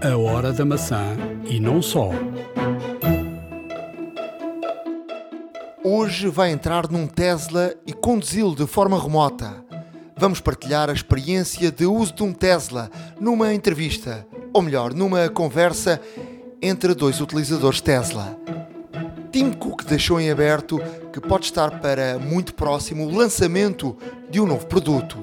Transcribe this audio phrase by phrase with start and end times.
[0.00, 2.10] A hora da maçã e não só.
[5.82, 9.56] Hoje vai entrar num Tesla e conduzi-lo de forma remota.
[10.16, 12.88] Vamos partilhar a experiência de uso de um Tesla
[13.20, 16.00] numa entrevista, ou melhor, numa conversa
[16.62, 18.38] entre dois utilizadores Tesla.
[19.32, 20.80] Tim Cook deixou em aberto
[21.12, 23.96] que pode estar para muito próximo o lançamento
[24.30, 25.18] de um novo produto: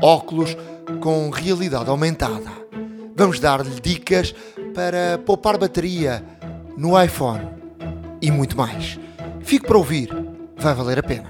[0.00, 0.56] óculos
[0.98, 2.57] com realidade aumentada.
[3.18, 4.32] Vamos dar-lhe dicas
[4.72, 6.24] para poupar bateria
[6.76, 7.48] no iPhone
[8.22, 8.96] e muito mais.
[9.40, 10.08] Fique para ouvir,
[10.56, 11.28] vai valer a pena.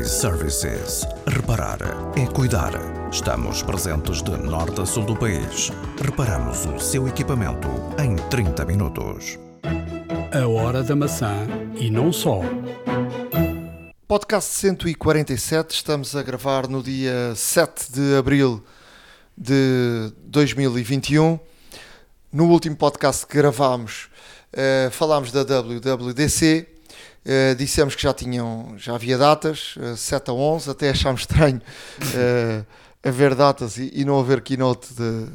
[0.00, 1.04] iServices.
[1.26, 1.78] Reparar
[2.16, 2.70] é cuidar.
[3.10, 5.72] Estamos presentes de norte a sul do país.
[6.00, 7.66] Reparamos o seu equipamento
[8.00, 9.36] em 30 minutos.
[10.32, 11.34] A hora da maçã
[11.74, 12.42] e não só.
[14.06, 18.62] Podcast 147, estamos a gravar no dia 7 de abril
[19.36, 21.38] de 2021.
[22.32, 24.08] No último podcast que gravámos,
[24.52, 26.66] eh, falámos da WWDC.
[27.26, 31.60] eh, dissemos que já tinham, já havia datas, eh, 7 a 11, até achámos estranho
[32.14, 32.64] eh,
[33.02, 35.26] haver datas e, e não haver keynote de,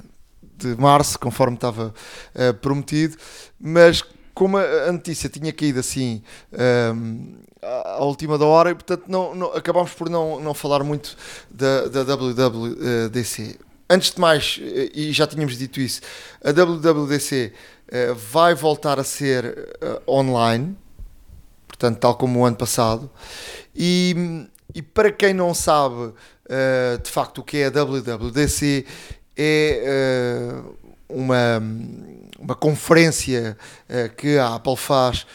[0.58, 1.92] de março, conforme estava
[2.36, 3.18] eh, prometido,
[3.60, 4.04] mas
[4.36, 6.22] como a notícia tinha caído assim
[6.54, 10.84] ehm, à à última da hora, e portanto não, não- acabámos por não, não falar
[10.84, 11.18] muito
[11.50, 13.60] da, da WWDC.
[13.92, 16.02] Antes de mais, eh, e já tínhamos dito isso,
[16.44, 17.52] a WWDC
[17.88, 19.46] eh, vai voltar a ser
[19.82, 20.78] eh, online,
[21.68, 23.10] portanto, tal como o ano passado.
[23.76, 26.14] E, e para quem não sabe
[27.04, 28.84] de facto o que é a WWDC,
[29.38, 30.64] é
[31.08, 31.62] uma,
[32.40, 33.56] uma conferência
[34.18, 35.28] que a Apple faz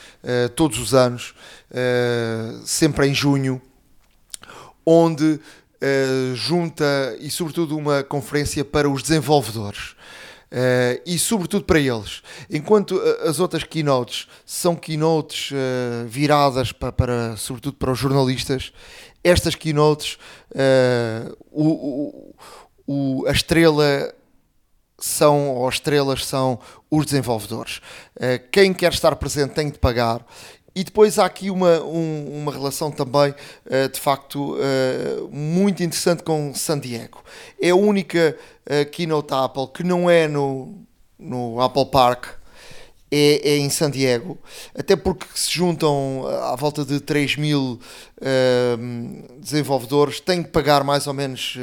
[0.56, 1.32] todos os anos,
[2.64, 3.62] sempre em junho,
[4.84, 5.38] onde
[5.80, 9.94] eh, junta e sobretudo uma conferência para os desenvolvedores.
[10.56, 12.22] Eh, e sobretudo para eles.
[12.48, 18.72] Enquanto eh, as outras keynotes são keynotes eh, viradas pa- para, sobretudo para os jornalistas,
[19.24, 20.16] estas keynotes,
[20.54, 22.34] eh, o, o-
[22.86, 24.14] o- a estrela
[24.96, 26.58] são, ou as estrelas são
[26.90, 27.80] os desenvolvedores.
[28.52, 30.24] Quem quer estar presente tem de pagar.
[30.74, 33.32] E depois há aqui uma, um- uma relação também,
[33.70, 37.22] eh, de facto, eh, muito interessante com San Diego.
[37.60, 38.36] É a única
[38.66, 40.74] eh, keynote Apple que não é no,
[41.18, 42.26] no Apple Park,
[43.10, 44.36] é, é em San Diego,
[44.76, 47.78] até porque se juntam à volta de 3 mil
[49.38, 51.56] desenvolvedores, têm que pagar mais ou menos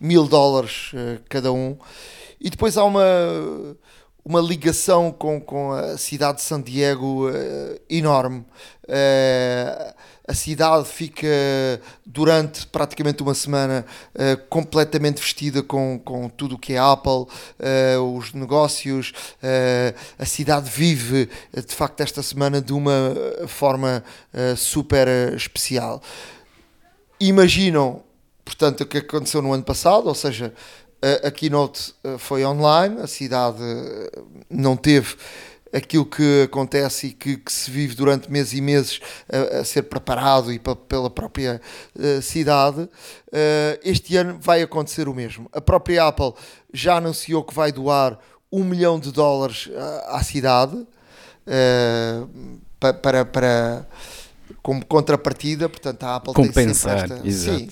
[0.00, 0.92] mil dólares
[1.28, 1.76] cada um.
[2.40, 3.00] E depois há uma,
[4.28, 8.44] uma ligação com, com a cidade de San Diego eh, enorme.
[8.86, 9.94] Eh,
[10.28, 11.26] a cidade fica
[12.04, 17.24] durante praticamente uma semana eh, completamente vestida com, com tudo o que é Apple,
[18.14, 19.14] os negócios.
[20.18, 23.14] a cidade vive de facto esta semana de uma
[23.46, 24.04] forma
[24.54, 26.02] super especial.
[27.18, 28.02] Imaginam,
[28.44, 30.52] portanto, o que aconteceu no ano passado, ou seja,
[31.02, 34.10] a, a keynote eh, foi online, a cidade eh,
[34.50, 35.14] não teve
[35.72, 39.00] aquilo que acontece e que, que se vive durante meses e meses
[39.30, 41.60] a, a ser preparado e pela própria
[41.98, 42.88] eh, cidade.
[43.30, 45.48] Eh, este ano vai acontecer o mesmo.
[45.52, 46.32] A própria Apple
[46.72, 48.18] já anunciou que vai doar
[48.50, 49.68] um milhão de dólares
[50.08, 50.86] à, à cidade
[51.46, 52.22] eh,
[52.80, 53.86] pa- para, para
[54.62, 57.58] como contrapartida, portanto a Apple Compensar, tem sempre esta, exato.
[57.58, 57.68] Sim,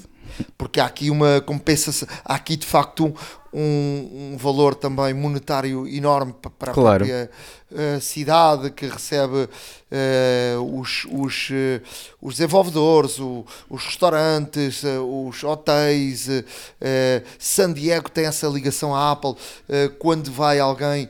[0.58, 3.14] porque há aqui uma compensação, há aqui de facto
[3.52, 6.98] um, um valor também monetário enorme pa- para a Claro.
[7.06, 7.30] própria
[7.74, 9.48] eh, cidade que recebe
[9.90, 11.80] eh, os, os, eh,
[12.20, 16.28] os desenvolvedores, o- os restaurantes, os hotéis.
[17.38, 19.34] San Diego tem essa ligação à Apple.
[19.98, 21.08] quando vai alguém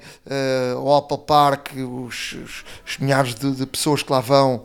[0.76, 4.64] ao Apple Park, os, os- os milhares de, de pessoas que lá vão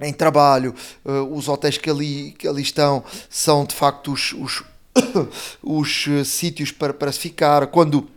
[0.00, 0.74] em trabalho,
[1.04, 4.62] eh, os hotéis que ali, que ali estão são de facto os, os,
[5.62, 7.66] os, eh, sítios para, para se ficar.
[7.66, 8.08] Quando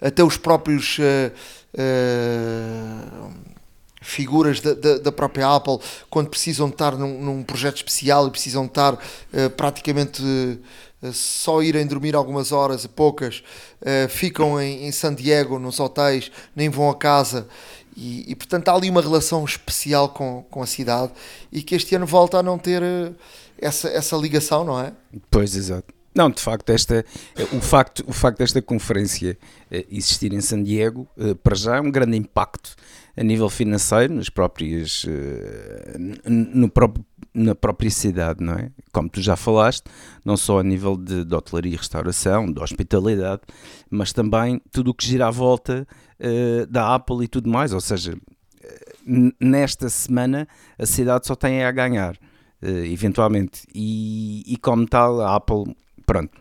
[0.00, 1.32] até os próprios eh,
[1.76, 2.98] eh,
[4.00, 5.78] figuras da, da, da própria Apple,
[6.10, 8.98] quando precisam estar num, num projeto especial e precisam estar
[9.32, 10.22] eh, praticamente
[11.12, 13.42] só irem dormir algumas horas, poucas,
[14.08, 17.48] ficam em, em San Diego, nos hotéis, nem vão a casa.
[17.96, 21.12] E, e, portanto há ali uma relação especial com, com a cidade
[21.50, 23.12] e que este ano volta a não ter eh,
[23.58, 24.92] essa, essa ligação, não é?
[25.30, 25.92] Pois, exato.
[26.14, 27.04] Não, de facto, esta,
[27.36, 29.36] eh, o, facto, o facto desta conferência
[29.70, 31.06] eh, existir em San Diego,
[31.42, 32.74] para já, é um grande impacto
[33.14, 35.04] a nível financeiro, nas próprias,
[36.26, 37.04] no próprio
[37.34, 38.70] na própria cidade, não é?
[38.92, 39.84] Como tu já falaste,
[40.24, 43.42] não só a nível de, de hotelaria e restauração, de hospitalidade,
[43.90, 45.86] mas também tudo o que gira à volta
[46.20, 47.72] uh, da Apple e tudo mais.
[47.72, 48.14] Ou seja,
[49.40, 50.46] nesta semana
[50.78, 52.14] a cidade só tem a ganhar,
[52.62, 53.62] uh, eventualmente.
[53.74, 55.74] E, e como tal, a Apple,
[56.04, 56.36] pronto,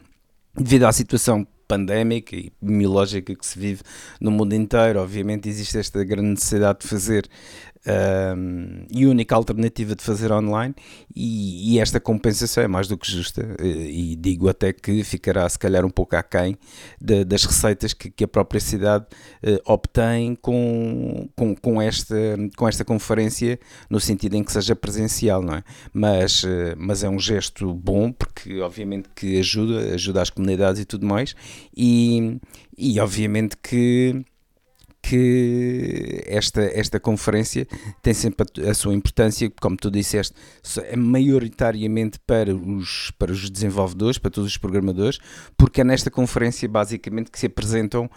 [0.55, 3.81] devido à situação pandémica e epidemiológica que se vive
[4.19, 7.29] no mundo inteiro, obviamente existe esta grande necessidade de fazer
[7.85, 10.75] um, e única alternativa de fazer online
[11.15, 15.57] e, e, esta compensação é mais do que justa e digo até que ficará se
[15.57, 16.57] calhar um pouco aquém
[16.99, 19.05] de, das receitas que, que, a própria cidade
[19.43, 22.15] uh, obtém com, com, com, esta,
[22.55, 25.63] com esta conferência no sentido em que seja presencial, não é?
[25.91, 30.85] Mas, uh, mas é um gesto bom porque obviamente que ajuda, ajuda as comunidades e
[30.85, 31.35] tudo mais
[31.75, 32.39] e,
[32.77, 34.23] e obviamente que
[35.01, 37.67] que esta, esta conferência
[38.01, 40.35] tem sempre a, a, sua importância, como tu disseste,
[40.83, 45.19] é maioritariamente para os, para os desenvolvedores, para todos os programadores,
[45.57, 48.09] porque é nesta conferência basicamente que se apresentam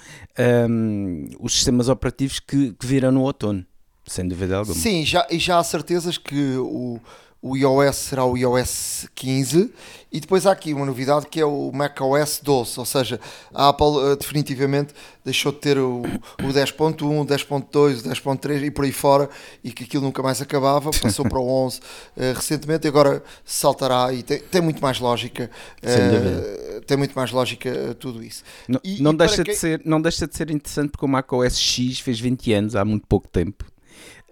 [0.69, 3.65] um, os sistemas operativos que, que virão no outono,
[4.07, 4.77] sem dúvida alguma.
[4.77, 7.01] Sim, já, e já há certezas que o
[7.45, 9.71] o iOS será o iOS 15
[10.11, 13.21] e depois há aqui uma novidade que é o macOS 12, ou seja,
[13.53, 16.01] a Apple uh, definitivamente deixou de ter o,
[16.43, 19.29] o 10.1, o 10.2, o 10.3 e por aí fora
[19.63, 21.83] e que aquilo nunca mais acabava, passou para o 11 uh,
[22.17, 25.51] eh, recentemente e agora saltará e tem, tem muito mais lógica,
[25.83, 28.43] uh, tem muito mais lógica tudo isso.
[28.67, 31.59] Não, e, não, e deixa de ser, não deixa de ser interessante porque o macOS
[31.59, 33.67] X fez 20 anos há muito pouco tempo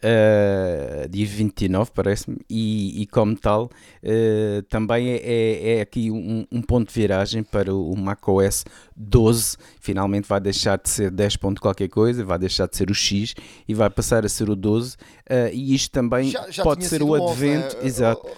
[0.03, 3.71] uh, dia 29, parece-me, e, e, como tal,
[4.03, 8.65] uh, também é, é, é aqui um, um, ponto de viragem para o macOS
[8.97, 9.57] 12.
[9.81, 11.37] Finalmente vai deixar de ser 10.
[11.61, 13.35] qualquer coisa, vai deixar de ser o X
[13.67, 14.95] e vai passar a ser o 12.
[14.95, 17.77] Uh, eh, e isto também já, já pode ser o advento.
[17.77, 17.87] Né?
[17.87, 18.29] Exato.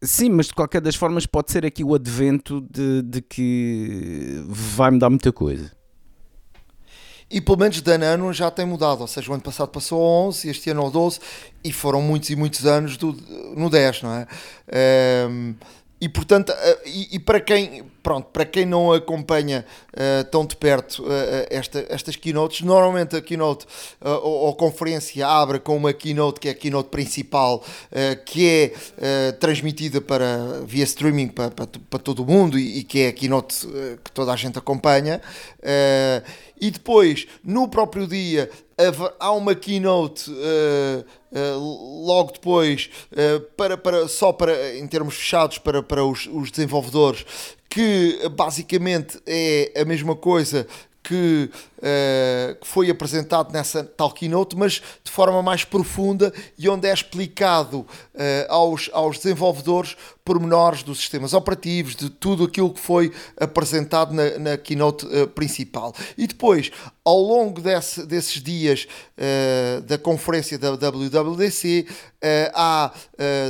[0.00, 4.90] Sim, mas de qualquer das formas pode ser aqui o advento de, de que vai
[4.92, 5.77] mudar muita coisa
[7.30, 9.68] e pelo menos de ano a ano já tem mudado, ou seja, o ano passado
[9.68, 11.20] passou ao 11, este ano ao 12
[11.62, 13.12] e foram muitos e muitos anos do,
[13.56, 14.26] no 10, não é?
[15.26, 15.54] Um, ehm,
[16.00, 20.56] e portanto, eh, e, e, para quem pronto, para quem não acompanha uh, tão de
[20.56, 21.08] perto uh,
[21.50, 23.66] esta, estas keynotes, normalmente a keynote
[24.00, 27.62] uh, ou, ou, conferência abre com uma keynote que é a keynote principal,
[28.24, 33.00] que é transmitida para, via streaming para, para, para, todo o mundo e, e que
[33.00, 33.66] é a keynote
[34.04, 35.20] que toda a gente acompanha.
[36.60, 38.50] e depois, no próprio dia,
[39.18, 45.58] há uma keynote uh, uh, logo depois uh, para, para, só para em termos fechados
[45.58, 47.26] para, para os, os desenvolvedores
[47.68, 50.66] que basicamente é a mesma coisa
[51.08, 56.86] que, uh, que, foi apresentado nessa tal keynote, mas de forma mais profunda e onde
[56.86, 57.86] é explicado uh,
[58.50, 63.10] aos, aos desenvolvedores pormenores dos sistemas operativos, de tudo aquilo que foi
[63.40, 65.94] apresentado na, na keynote uh, principal.
[66.18, 66.70] E depois,
[67.02, 68.86] ao longo desse, desses dias
[69.86, 71.86] da conferência da WWDC,
[72.52, 72.92] há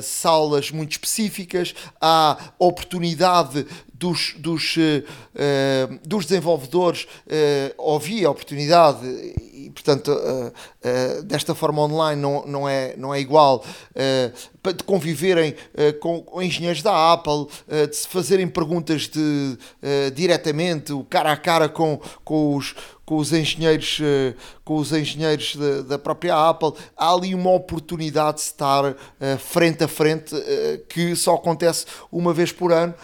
[0.01, 3.67] salas muito específicas, há oportunidade
[3.99, 7.75] dos, dos, uh, dos desenvolvedores uh,
[8.25, 13.65] a oportunidade e, portanto, uh, desta forma online não, não, é, não é igual
[14.65, 15.55] de conviverem
[16.01, 17.47] com, com, engenheiros da Apple,
[17.89, 19.59] de se fazerem perguntas de,
[20.15, 22.75] diretamente, cara a cara com, com os
[23.09, 25.57] com os engenheiros, eh, com os engenheiros
[25.89, 28.97] da, própria Apple, há ali uma oportunidade de estar uh,
[29.39, 32.95] frente a frente uh, que só acontece uma vez por ano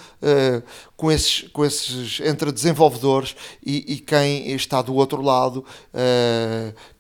[0.95, 5.65] com, esses, com esses entre desenvolvedores e, e quem está do outro lado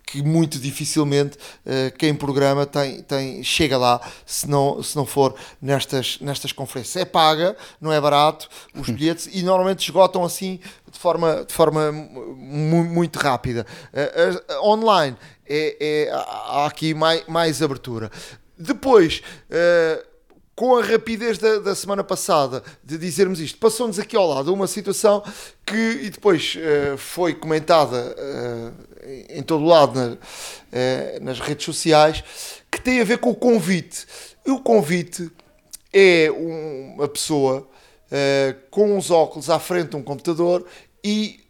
[0.07, 5.35] que muito dificilmente uh, quem programa tem, tem, chega lá se não, se não for
[5.61, 6.97] nestas, nestas conferências.
[6.97, 11.91] É paga, não é barato os bilhetes e normalmente esgotam assim de forma, de forma
[11.91, 13.67] muito rápida.
[13.93, 18.11] Uh, uh, online é, é, há aqui mais, mais abertura.
[18.57, 19.21] Depois
[20.55, 24.67] com a rapidez da, da, semana passada de dizermos isto, passou-nos aqui ao lado uma
[24.67, 25.23] situação
[25.67, 28.94] que e depois uh, foi comentada uh,
[29.29, 32.25] em todo lado na, uh, nas redes sociais
[32.71, 34.07] que tem a ver com o convite.
[34.47, 35.31] E o convite
[35.93, 37.69] é um, uma pessoa
[38.71, 40.65] com uns óculos à frente de um computador
[41.03, 41.41] e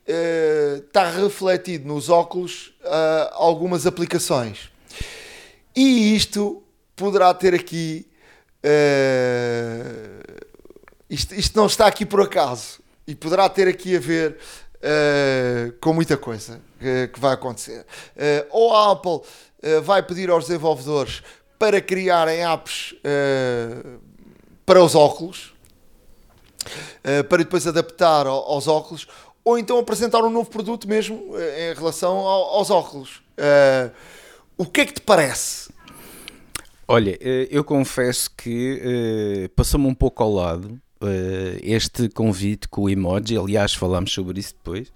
[0.87, 2.75] está refletido nos óculos
[3.33, 4.71] algumas aplicações.
[5.77, 6.63] E isto
[6.97, 8.07] poderá ter aqui
[11.11, 14.39] isto, isto, não está aqui por acaso e poderá ter aqui a ver
[14.85, 17.81] uh, com muita coisa que, que vai acontecer.
[17.81, 19.21] Uh, ou a Apple
[19.83, 21.23] vai pedir aos desenvolvedores
[21.59, 22.95] para criarem apps
[24.67, 25.55] para os óculos,
[27.05, 29.07] uh, para depois adaptar ao, aos óculos,
[29.45, 33.23] ou então apresentar um novo produto mesmo uh, em relação ao, aos óculos.
[33.39, 33.91] Uh,
[34.57, 35.73] o que é que te parece?
[36.87, 40.79] Olha, eu confesso que passou-me um pouco ao lado
[41.63, 44.93] este convite com o emoji, aliás, falámos sobre isso depois.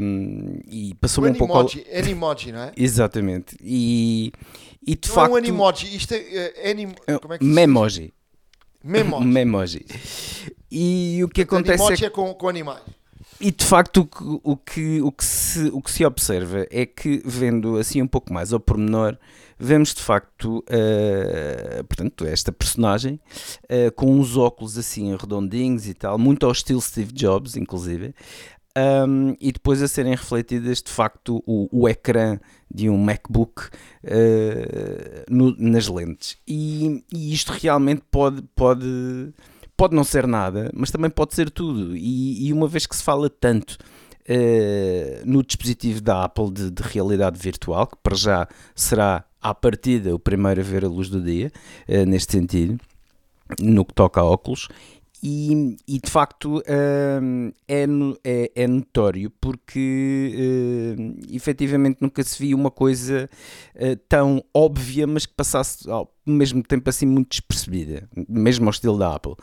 [0.00, 1.54] Um, e passou-me um pouco.
[1.54, 1.68] Ao...
[1.96, 2.72] Animoji, não é?
[2.76, 3.56] Exatamente.
[3.60, 4.32] E,
[4.86, 5.30] e de não facto.
[5.30, 6.52] É um Animoji, isto é.
[6.56, 6.92] é anim...
[7.20, 8.12] Como é que Memoji.
[8.84, 9.24] Memoji.
[9.26, 9.86] Memoji.
[10.70, 11.82] E o que acontece.
[11.82, 12.82] Animoji é, é com, com animais.
[13.40, 14.08] E de facto
[14.44, 18.32] o que, o, que se, o que se observa é que, vendo assim um pouco
[18.32, 19.18] mais ao pormenor,
[19.62, 23.20] vemos de facto uh, portanto, esta personagem
[23.64, 28.14] uh, com uns óculos assim redondinhos e tal, muito ao estilo Steve Jobs, inclusive,
[28.76, 32.40] um, e depois a serem refletidas de facto o, o ecrã
[32.72, 36.38] de um MacBook uh, no, nas lentes.
[36.48, 39.32] E, e, isto realmente pode, pode,
[39.76, 41.96] pode não ser nada, mas também pode ser tudo.
[41.96, 43.78] E, e uma vez que se fala tanto
[44.28, 50.14] uh, no dispositivo da Apple de, de, realidade virtual, que para já será à partida
[50.14, 51.52] o primeiro a ver a luz do dia,
[51.88, 52.78] uh, neste sentido
[53.60, 54.68] no que toca a óculos
[55.22, 57.86] e, e de facto uh, é,
[58.24, 63.30] é, é, notório porque uh, efetivamente nunca se viu uma coisa
[63.76, 68.98] uh, tão óbvia, mas que passasse ao mesmo tempo assim muito despercebida, mesmo ao estilo
[68.98, 69.34] da Apple.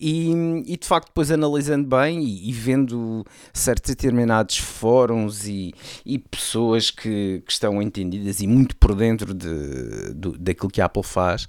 [0.00, 0.32] E,
[0.66, 5.72] e de facto, depois analisando bem e, e vendo certos determinados fóruns e,
[6.04, 10.86] e pessoas que, que, estão entendidas e muito por dentro de, de, daquilo que a
[10.86, 11.46] Apple faz,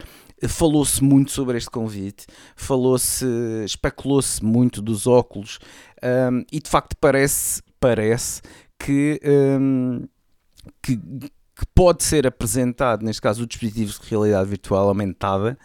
[0.48, 3.26] falou-se muito sobre este convite, falou-se,
[3.66, 5.60] especulou-se muito dos óculos
[6.32, 8.42] um, e de facto parece, parece
[8.78, 9.20] que,
[9.60, 10.08] um,
[10.82, 15.58] que, que, pode ser apresentado, neste caso, o dispositivo de realidade virtual aumentada.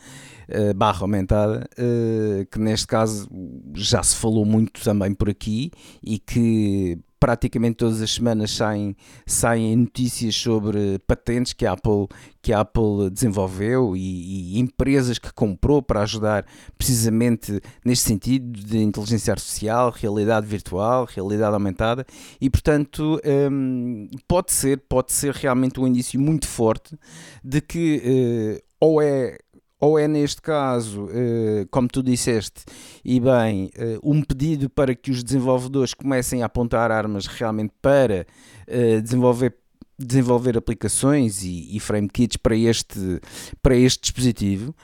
[0.46, 3.26] Uh, barra aumentada, uh, que neste caso
[3.74, 5.70] já se falou muito também por aqui
[6.02, 12.06] e que praticamente todas as semanas saem, saem notícias sobre patentes que a Apple,
[12.42, 16.44] que a Apple desenvolveu e, e, empresas que comprou para ajudar
[16.76, 22.04] precisamente neste sentido de inteligência artificial, realidade virtual, realidade aumentada.
[22.38, 23.18] E portanto
[23.50, 26.94] um, pode ser, pode ser realmente um indício muito forte
[27.42, 29.38] de que uh, ou é
[29.84, 32.64] ou é neste caso, eh, como tu disseste,
[33.04, 38.26] e bem, eh, um pedido para que os desenvolvedores comecem a apontar armas realmente para
[38.66, 39.54] eh, desenvolver
[39.96, 43.20] desenvolver aplicações e, e frame kits para este,
[43.62, 44.74] para este dispositivo,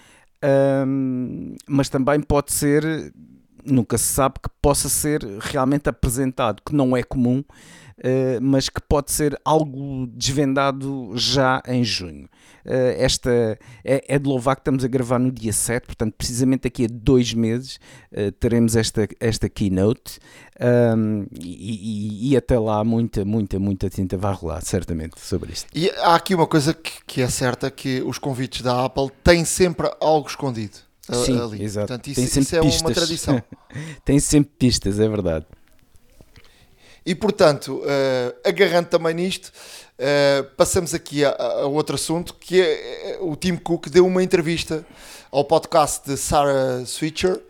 [1.66, 3.12] mas também pode ser,
[3.64, 7.42] nunca se sabe, que possa ser realmente apresentado, que não é comum,
[8.00, 12.28] uh, mas que pode ser algo desvendado já em junho.
[12.64, 13.30] Uh, esta
[13.82, 16.88] é, é, de louvar que estamos a gravar no dia 7, portanto, precisamente daqui a
[16.90, 17.80] dois meses
[18.12, 20.18] uh, teremos esta, esta keynote
[20.60, 25.66] um, e, e, e, até lá muita, muita, muita tinta vai rolar, certamente, sobre isto.
[25.74, 29.44] E há aqui uma coisa que, que é certa, que os convites da Apple têm
[29.44, 30.89] sempre algo escondido.
[31.14, 31.62] Sim, ali.
[31.62, 31.86] exato.
[31.88, 33.42] Portanto, isso, isso é uma tradição.
[34.04, 35.46] Tem sempre pistas, é verdade.
[37.04, 43.12] E portanto, uh, agarrando também nisto, uh, passamos aqui a, a, outro assunto, que é,
[43.12, 44.84] é o Tim Cook deu uma entrevista
[45.30, 47.40] ao podcast de Sarah Switcher,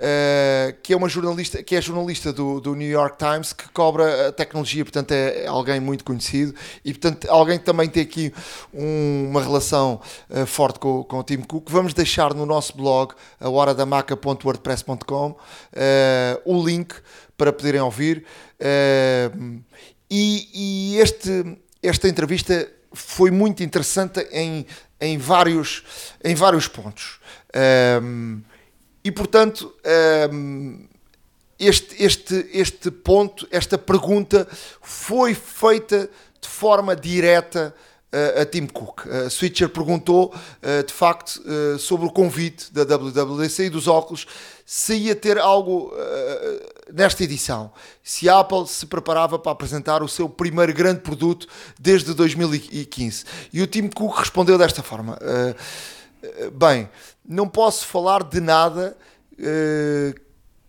[0.00, 4.28] Uh, que é uma jornalista, que é jornalista do, do New York Times, que cobra
[4.28, 8.32] a tecnologia, portanto é alguém muito conhecido e portanto alguém que também tem aqui
[8.72, 11.68] um, uma relação uh, forte com, com o Tim Cook.
[11.70, 15.36] Vamos deixar no nosso blog, a horadamaca.wordpress.com, uh,
[16.46, 16.94] o link
[17.36, 18.24] para poderem ouvir.
[18.58, 19.60] Uh,
[20.10, 24.66] e, e este, esta entrevista foi muito interessante em,
[24.98, 25.84] em, vários,
[26.24, 27.20] em vários pontos.
[28.02, 28.40] Um,
[29.04, 29.74] e portanto,
[30.32, 30.86] um,
[31.58, 34.48] este, este, este ponto, esta pergunta
[34.80, 36.08] foi feita
[36.40, 37.74] de forma direta
[38.40, 39.06] a Tim Cook.
[39.06, 40.34] A Switcher perguntou,
[40.86, 41.40] de facto,
[41.78, 44.26] sobre o convite da WWDC e dos óculos,
[44.66, 45.92] se ia ter algo
[46.92, 47.72] nesta edição.
[48.02, 51.46] Se a Apple se preparava para apresentar o seu primeiro grande produto
[51.78, 53.24] desde 2015.
[53.52, 55.16] E o Tim Cook respondeu desta forma:
[56.52, 56.88] Bem,
[57.24, 58.96] não posso falar de nada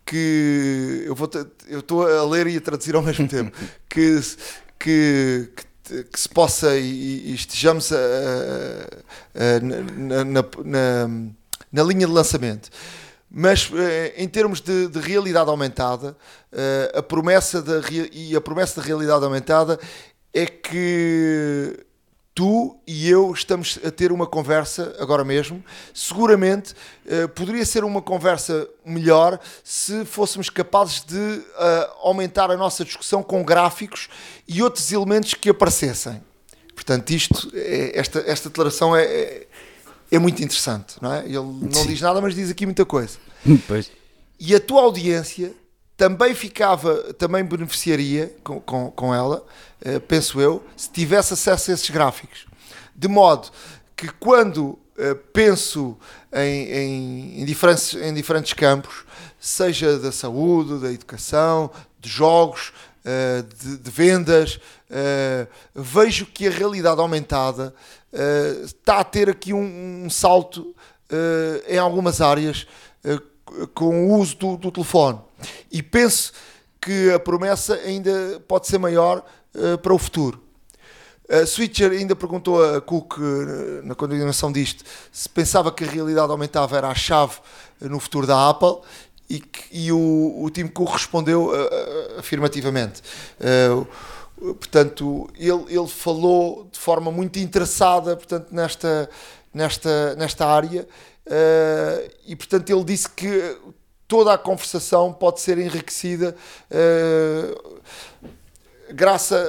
[0.06, 1.30] que eu vou
[1.68, 3.58] eu estou a ler e a traduzir ao mesmo tempo
[3.90, 4.20] que,
[4.80, 11.08] que, que que se possa e, e estejamos a, a, a, na, na, na,
[11.72, 12.70] na, linha de lançamento.
[13.30, 16.16] Mas eh, em termos de, de realidade aumentada,
[16.52, 17.82] eh, a promessa da,
[18.12, 19.80] e a promessa da realidade aumentada
[20.34, 21.86] é que
[22.34, 25.64] tu e eu estamos a ter uma conversa agora mesmo.
[25.94, 26.74] Seguramente
[27.06, 31.44] uh, poderia ser uma conversa melhor se fôssemos capazes de uh,
[32.02, 34.10] aumentar a nossa discussão com gráficos
[34.48, 36.22] e outros elementos que aparecessem.
[36.74, 39.48] Portanto, isto, é, esta, esta declaração é, é,
[40.12, 41.20] é, muito interessante, não é?
[41.26, 41.88] Ele não Sim.
[41.88, 43.18] diz nada, mas diz aqui muita coisa.
[43.68, 43.92] Pois.
[44.40, 45.54] E a tua audiência
[46.02, 49.46] também ficava, também beneficiaria com, com, com ela,
[49.86, 52.48] uh, penso eu, se tivesse acesso a esses gráficos.
[52.96, 53.52] De modo
[53.96, 55.96] que quando uh, penso
[56.34, 59.06] em, em, em, diferentes, em diferentes campos,
[59.40, 62.74] seja da saúde, da educação, de jogos,
[63.06, 64.60] uh, de, de, vendas,
[65.76, 67.76] vejo que a realidade aumentada
[68.66, 70.76] está a ter aqui um, um salto
[71.66, 72.68] em algumas áreas
[73.74, 75.20] com o uso do, do telefone
[75.72, 76.32] e penso
[76.82, 80.42] que a promessa ainda pode ser maior uh, para o futuro.
[81.30, 83.22] A Switcher ainda perguntou a Cook, uh,
[83.84, 87.38] na continuação disto, se pensava que a realidade aumentada era a chave
[87.80, 88.80] uh, no futuro da Apple
[89.30, 91.52] e, que, e o, o Tim Cook respondeu
[92.18, 93.02] afirmativamente.
[94.38, 99.10] portanto, ele, ele falou de forma muito interessada portanto, nesta,
[99.54, 100.86] nesta, nesta área
[102.28, 103.58] e, portanto, ele disse que
[104.12, 106.36] toda a conversação pode ser enriquecida
[106.70, 107.80] uh,
[108.90, 109.48] graças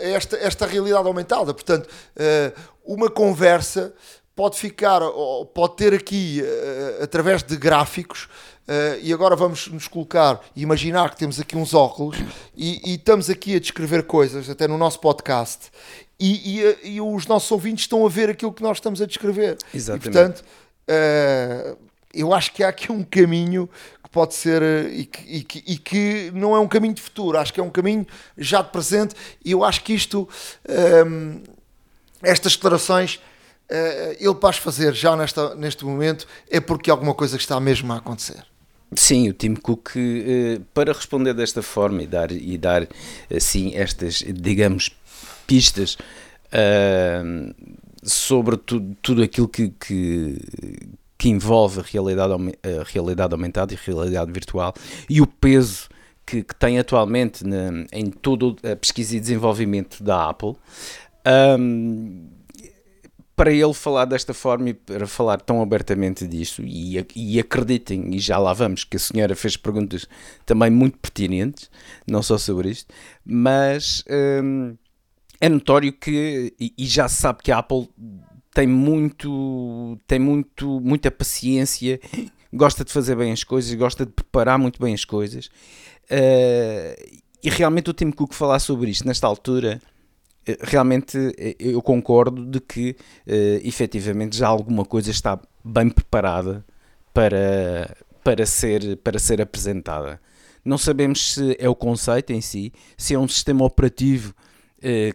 [0.00, 1.52] a esta, esta realidade aumentada.
[1.52, 3.92] Portanto, uh, uma conversa
[4.36, 5.00] pode ficar,
[5.52, 6.40] pode ter aqui,
[7.02, 8.28] através de gráficos,
[9.02, 12.18] e agora vamos nos colocar, imaginar que temos aqui uns óculos
[12.56, 15.72] e, e estamos aqui a descrever coisas, até no nosso podcast,
[16.20, 19.58] e, e, e, os nossos ouvintes estão a ver aquilo que nós estamos a descrever.
[19.74, 20.06] Exatamente.
[20.06, 20.44] E, portanto,
[22.18, 23.68] eu acho que há aqui um caminho
[24.02, 27.02] que pode ser eh, e que, e, que, e que, não é um caminho de
[27.02, 28.06] futuro, acho que é um caminho
[28.36, 30.28] já de presente e eu acho que isto,
[30.68, 31.42] ehm,
[32.22, 33.16] estas declarações,
[33.70, 37.92] uh, ele para as fazer já nesta, neste momento é porque alguma coisa está mesmo
[37.92, 38.44] a acontecer.
[38.96, 42.88] Sim, o Tim Cook, uh, para responder desta forma e dar, e dar
[43.34, 44.90] assim, estas, digamos,
[45.46, 45.96] pistas
[46.52, 47.54] uh,
[48.02, 50.38] sobre tu, tudo aquilo que, que,
[51.18, 54.72] que envolve a realidade, a realidade aumentada e a realidade virtual
[55.10, 55.88] e o peso
[56.24, 60.54] que, que tem atualmente na, em toda a pesquisa e desenvolvimento da Apple.
[61.58, 62.28] Um,
[63.34, 68.18] para ele falar desta forma e para falar tão abertamente disso, e, e, acreditem, e
[68.18, 70.08] já lá vamos, que a senhora fez perguntas
[70.44, 71.70] também muito pertinentes,
[72.04, 72.92] não só sobre isto,
[73.24, 74.02] mas
[75.40, 77.88] é notório que, e, e já se sabe que a Apple
[78.58, 82.00] tem muito, tem muito, muita paciência,
[82.52, 85.46] gosta de fazer bem as coisas, gosta de preparar muito bem as coisas.
[86.10, 89.80] Uh, e realmente o Tim Cook falar sobre isto nesta altura,
[90.48, 92.96] uh, realmente uh, eu concordo de que
[93.28, 96.64] uh, efetivamente já alguma coisa está bem preparada
[97.14, 100.20] para, para, ser, para ser apresentada.
[100.64, 104.34] Não sabemos se é o conceito em si, se é um sistema operativo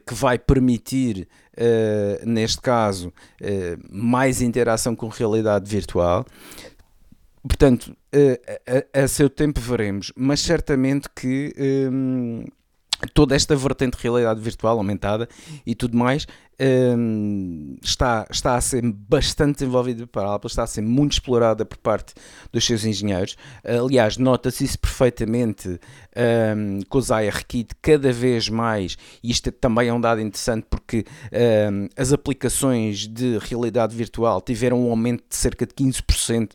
[0.06, 1.26] que vai permitir
[1.58, 6.26] uh, neste caso, uh, mais interação com realidade virtual.
[7.42, 11.54] Portanto, uh, a, a, seu tempo veremos, mas certamente que
[11.92, 12.46] um,
[13.14, 15.28] toda esta vertente de realidade virtual aumentada
[15.66, 16.28] e tudo mais
[16.60, 21.66] um, está, está a ser bastante desenvolvida para a Apple, está a ser muito explorada
[21.66, 22.14] por parte
[22.52, 23.36] dos seus engenheiros.
[23.64, 25.80] Aliás, nota-se isso perfeitamente
[26.58, 31.06] um, com os ARKit cada vez mais, e isto também é um dado interessante porque
[31.72, 36.54] um, as aplicações de realidade virtual tiveram um aumento de cerca de 15% uh,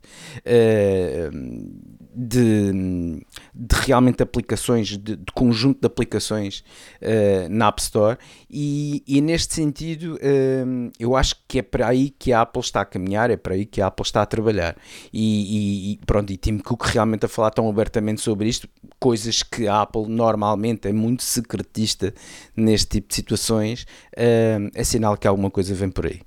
[2.15, 3.21] de,
[3.59, 6.62] de, realmente aplicações, de, de, conjunto de aplicações
[7.03, 8.16] uh, na App Store,
[8.49, 10.18] e, e neste sentido
[10.64, 13.55] hum, eu acho que é para aí que a Apple está a caminhar, é para
[13.55, 14.77] aí que a Apple está a trabalhar.
[15.12, 18.68] E, e pronto, e Tim Cook realmente a falar tão abertamente sobre isto,
[19.01, 22.14] coisas que a Apple normalmente é muito secretista
[22.57, 26.21] neste tipo de situações, hum, é sinal que alguma coisa vem por aí.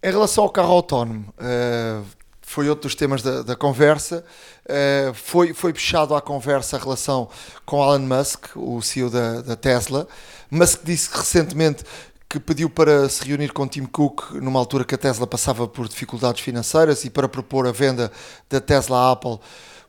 [0.00, 2.17] Em relação ao carro autónomo, uh,
[2.48, 4.24] foi outro dos temas da, da conversa.
[4.64, 7.28] Uh, foi, foi puxado à conversa a relação
[7.66, 10.08] com Elon Musk, o CEO da, da Tesla.
[10.50, 11.84] Musk disse recentemente
[12.26, 15.86] que pediu para se reunir com Tim Cook numa altura que a Tesla passava por
[15.88, 18.10] dificuldades financeiras e para propor a venda
[18.48, 19.38] da Tesla à Apple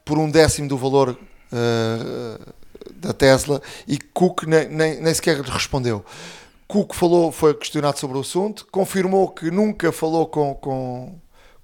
[0.03, 2.53] por um décimo do valor uh,
[2.93, 6.03] da Tesla e Cook nem, nem, nem sequer respondeu.
[6.67, 11.19] Cook falou, foi questionado sobre o assunto, confirmou que nunca falou com, com,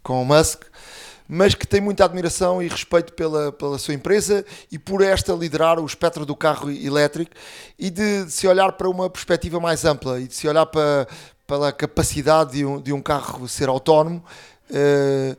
[0.06, 0.62] com Musk,
[1.28, 5.80] mas que tem muita admiração e respeito pela, pela sua empresa e por esta liderar
[5.80, 7.32] o espectro do carro elétrico
[7.78, 11.08] e de, de se olhar para uma perspectiva mais ampla e de se olhar para,
[11.48, 14.24] pela capacidade de um, de um carro ser autónomo.
[14.70, 15.36] Uh,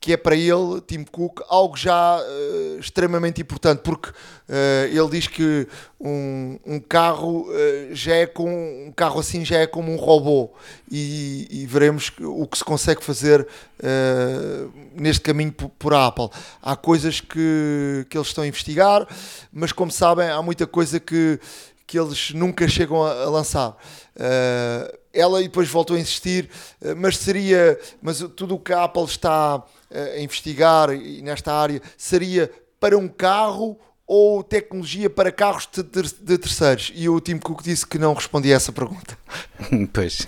[0.00, 5.26] que é para ele, Tim Cook, algo já uh, extremamente importante, porque uh, ele diz
[5.26, 5.66] que
[6.00, 8.48] um, um carro uh, já é com
[8.86, 10.50] um carro assim já é como um robô
[10.90, 13.46] e, e veremos o que se consegue fazer
[14.94, 16.30] neste caminho por, por Apple.
[16.60, 19.06] Há coisas que, que eles estão a investigar,
[19.52, 21.38] mas como sabem, há muita coisa que,
[21.86, 23.76] que eles nunca chegam a, a lançar.
[25.12, 26.48] Ela depois voltou a insistir,
[26.96, 30.90] mas seria, mas tudo o que a Apple está a investigar
[31.22, 32.50] nesta área seria
[32.80, 36.90] para um carro ou tecnologia para carros de, de, terceiros?
[36.94, 39.18] E o Tim Cook disse que não respondia a essa pergunta.
[39.92, 40.26] pois,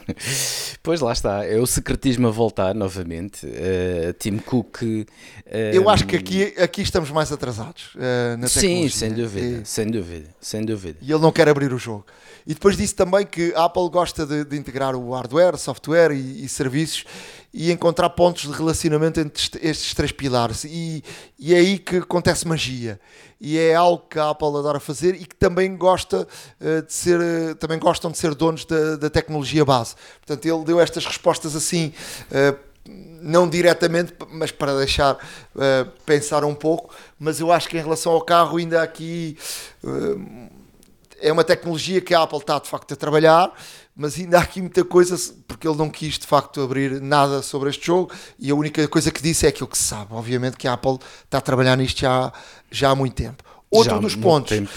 [0.83, 3.47] pois lá está, é o secretismo a voltar novamente.
[3.47, 4.83] Uh, Tim Cook.
[4.83, 5.07] Uh,
[5.73, 8.51] Eu acho que aqui, aqui estamos mais atrasados uh, na tecnologia.
[8.51, 10.99] Sim, sem dúvida, e, sem dúvida, sem dúvida.
[11.01, 12.05] E ele não quer abrir o jogo.
[12.47, 16.45] E depois disse também que a Apple gosta de, de integrar o hardware, software e,
[16.45, 17.05] e serviços
[17.53, 20.65] e encontrar pontos de relacionamento entre estes três pilares.
[20.65, 21.03] E,
[21.39, 23.01] e é aí que acontece magia.
[23.41, 26.29] E é algo que a Apple adora fazer e que também gosta
[26.61, 29.95] uh, de ser, uh, também gostam de ser donos da, da, tecnologia base.
[30.25, 31.93] Portanto, ele deu estas respostas assim.
[32.31, 32.71] Uh,
[33.23, 35.17] não diretamente, mas para deixar
[36.07, 36.93] pensar um pouco.
[37.19, 39.37] Mas eu acho que em relação ao carro, ainda aqui
[41.21, 43.53] é uma tecnologia que a Apple está de facto a trabalhar
[43.95, 47.71] mas ainda há aqui muita coisa, porque ele não quis de facto abrir nada sobre
[47.71, 50.13] este jogo e a única coisa que disse é aquilo que se sabe.
[50.13, 52.33] Obviamente que a Apple está a trabalhar nisto já,
[52.71, 53.43] já há muito tempo.
[53.71, 54.71] Outro já dos pontos tempo,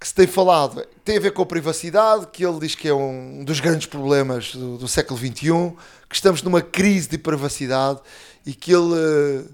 [0.00, 2.94] que se tem falado tem a ver com a privacidade, que ele diz que é
[2.94, 5.76] um dos grandes problemas do, do século XXI,
[6.08, 8.00] que estamos numa crise de privacidade
[8.46, 9.48] e que ele uh,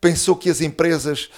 [0.00, 1.28] pensou que as empresas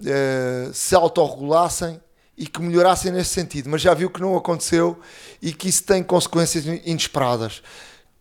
[0.00, 2.00] uh, se autorregulassem
[2.36, 4.98] e que melhorassem nesse sentido, mas já viu que não aconteceu
[5.40, 7.62] e que isso tem consequências inesperadas.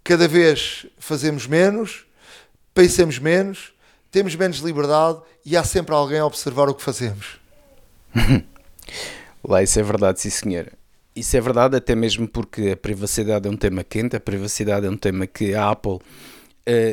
[0.04, 2.06] Cada vez fazemos menos,
[2.74, 3.74] pensamos menos,
[4.12, 7.40] temos menos liberdade e há sempre alguém a observar o que fazemos.
[9.44, 10.72] Lá, isso é verdade, sim senhor.
[11.16, 14.90] Isso é verdade até mesmo porque a privacidade é um tema quente, a privacidade é
[14.90, 16.02] um tema que a Apple uh,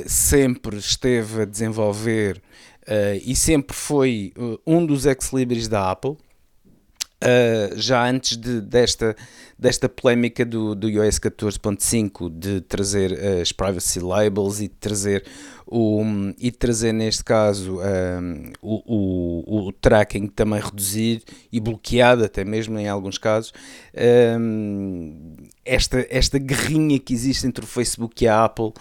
[0.07, 2.43] sempre esteve a desenvolver
[2.83, 6.17] uh, e sempre foi uh, um dos ex-libris da Apple,
[7.23, 9.15] Uh, já antes de, desta,
[9.59, 15.27] desta polémica do, do iOS 14.5 de trazer as privacy labels e de trazer
[15.67, 16.03] o,
[16.39, 22.79] e trazer neste caso um, o, o, o, tracking também reduzido e bloqueado até mesmo
[22.79, 23.53] em alguns casos
[24.39, 28.73] um, esta, esta guerrinha que existe entre o Facebook e a Apple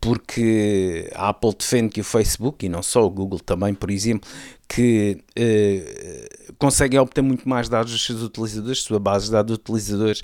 [0.00, 4.30] porque a Apple defende que o Facebook, e não só o Google também, por exemplo,
[4.68, 9.60] que uh, conseguem obter muito mais dados dos seus utilizadores, sua base de dados de
[9.60, 10.22] utilizadores,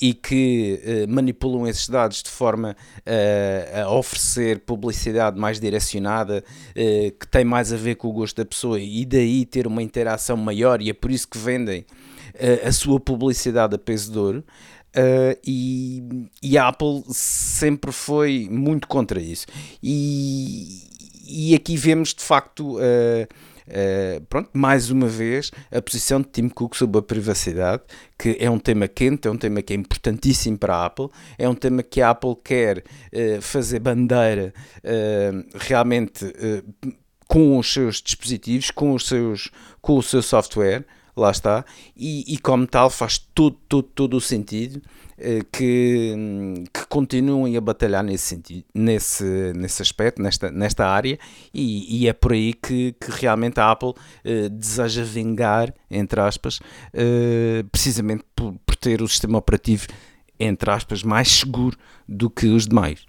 [0.00, 6.44] e que uh, manipulam esses dados de forma uh, a oferecer publicidade mais direcionada,
[6.74, 10.36] que tem mais a ver com o gosto da pessoa, e daí ter uma interação
[10.36, 11.86] maior, e é por isso que vendem
[12.64, 14.44] a sua publicidade a peso de ouro.
[14.96, 19.46] Uh, e, e, a Apple sempre foi muito contra isso.
[19.82, 20.82] E,
[21.22, 22.78] e aqui vemos de facto.
[22.78, 23.26] Uh,
[23.66, 27.82] Uh, pronto, mais uma vez, a posição de Tim Cook sobre a privacidade,
[28.18, 31.48] que é um tema quente, é um tema que é importantíssimo para a Apple, é
[31.48, 36.24] um tema que a Apple quer uh, fazer bandeira uh, realmente
[37.26, 39.50] com os seus dispositivos, com, os seus,
[39.80, 40.84] com o seu software,
[41.16, 41.64] lá está,
[41.96, 44.82] e, e como tal faz todo, todo, todo o sentido
[45.18, 46.14] eh, que,
[46.72, 51.18] que continuem a batalhar nesse sentido, nesse, nesse aspecto, nesta, nesta área,
[51.54, 56.58] e, e é por aí que, que realmente a Apple uh, deseja vingar, entre aspas,
[56.58, 59.86] uh, precisamente por, por ter o sistema operativo,
[60.38, 63.06] entre aspas, mais seguro do que os demais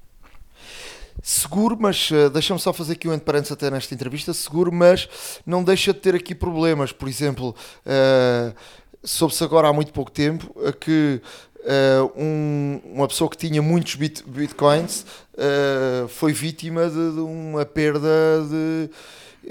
[1.22, 5.08] seguro, mas uh, deixa-me só fazer aqui um parênteses até nesta entrevista, seguro, mas
[5.46, 6.92] não deixa de ter aqui problemas.
[6.92, 8.56] Por exemplo, uh,
[9.04, 11.22] soube-se agora há muito pouco tempo que
[11.68, 17.66] uh, um, uma pessoa que tinha muitos bit, bitcoins uh, foi vítima de, de, uma
[17.66, 18.10] perda
[18.50, 18.90] de.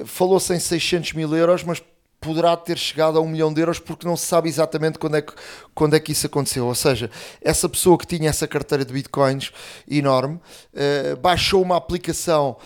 [0.05, 1.83] Falou-se em 600 mil euros, mas
[2.27, 5.23] poderá ter chegado a um milhão de euros porque não se sabe exatamente quando é
[5.23, 5.33] que,
[5.75, 6.67] quando é que isso aconteceu.
[6.67, 7.11] Ou seja,
[7.41, 9.53] essa pessoa que tinha essa carteira de bitcoins
[9.89, 12.57] enorme uh, baixou uma aplicação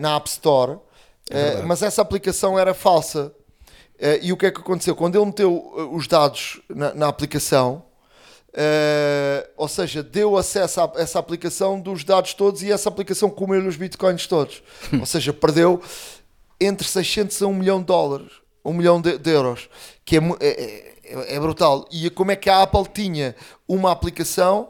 [0.00, 0.78] na App Store,
[1.30, 3.32] é mas essa aplicação era falsa.
[4.22, 4.94] e o que é que aconteceu?
[4.94, 7.82] Quando ele meteu os dados na, na aplicação,
[8.56, 13.60] Uh, ou seja, deu acesso a essa aplicação dos dados todos e essa aplicação comeu
[13.66, 14.62] os bitcoins todos.
[14.98, 15.82] ou seja, perdeu
[16.58, 18.32] entre 600 a 1 milhão de dólares,
[18.70, 19.68] 1 milhão de, de euros,
[20.04, 21.86] que é, é, é, é, brutal.
[21.90, 23.34] E como é que a Apple tinha
[23.66, 24.68] uma aplicação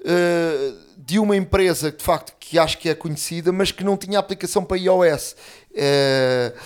[0.00, 4.18] uh, de uma empresa de facto que acho que é conhecida, mas que não tinha
[4.18, 5.36] aplicação para iOS.
[5.70, 6.58] Uh,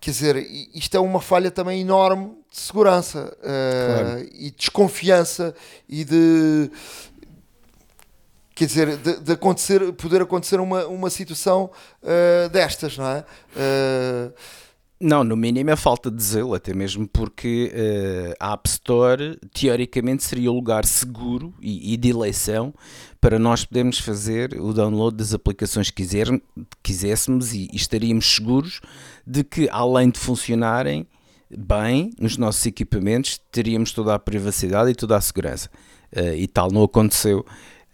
[0.00, 0.36] quer dizer,
[0.74, 4.28] isto é uma falha também enorme de segurança uh, claro.
[4.32, 5.54] e desconfiança
[5.88, 6.70] e de
[8.54, 11.70] quer dizer, de, de, acontecer, poder acontecer uma, uma situação
[12.02, 13.24] uh, destas, não é?
[13.54, 14.32] Uh,
[14.98, 20.24] não, no mínimo é falta de zelo, até mesmo porque uh, a App Store teoricamente
[20.24, 22.72] seria o lugar seguro e, e, de eleição
[23.20, 26.28] para nós podermos fazer o download das aplicações que quiser,
[26.82, 28.80] quiséssemos e, e estaríamos seguros
[29.26, 31.06] de que, além de funcionarem
[31.50, 35.68] bem nos nossos equipamentos, teríamos toda a privacidade e toda a segurança.
[36.10, 37.40] Uh, e tal não aconteceu.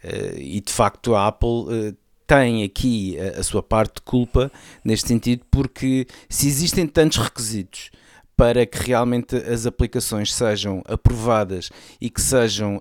[0.01, 4.51] Uh, e de facto a Apple tem aqui a, a, sua parte de culpa
[4.83, 7.91] neste sentido, porque se existem tantos requisitos
[8.35, 11.69] para que realmente as aplicações sejam aprovadas
[12.01, 12.79] e que sejam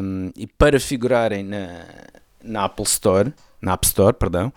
[0.00, 1.84] um, e para figurarem na,
[2.42, 4.52] na Apple Store, na App Store, perdão,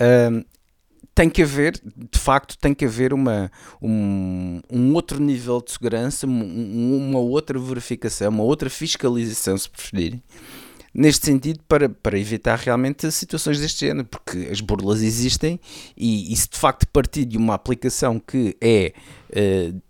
[0.00, 0.44] um,
[1.14, 6.26] tem que haver, de facto, tem que haver uma, um, um outro nível de segurança,
[6.26, 10.22] um, uma outra verificação, uma outra fiscalização, se preferirem,
[10.96, 15.60] neste sentido para, para evitar realmente situações deste género, porque as burlas existem
[15.94, 18.94] e, e se de facto partir de uma aplicação que é
[19.30, 19.82] uh,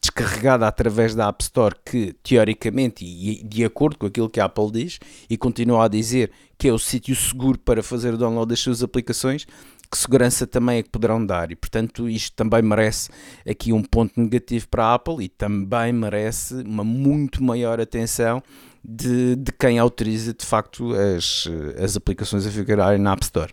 [0.00, 4.70] descarregada através da App Store, que teoricamente e de acordo com aquilo que a Apple
[4.72, 8.60] diz e continua a dizer que é o sítio seguro para fazer o download das
[8.60, 9.46] suas aplicações,
[9.90, 13.10] que segurança também é que poderão dar e portanto isto também merece
[13.48, 18.42] aqui um ponto negativo para a Apple e também merece uma muito maior atenção
[18.84, 21.48] de, de quem autoriza de facto as,
[21.82, 23.52] as aplicações a figurarem na App Store.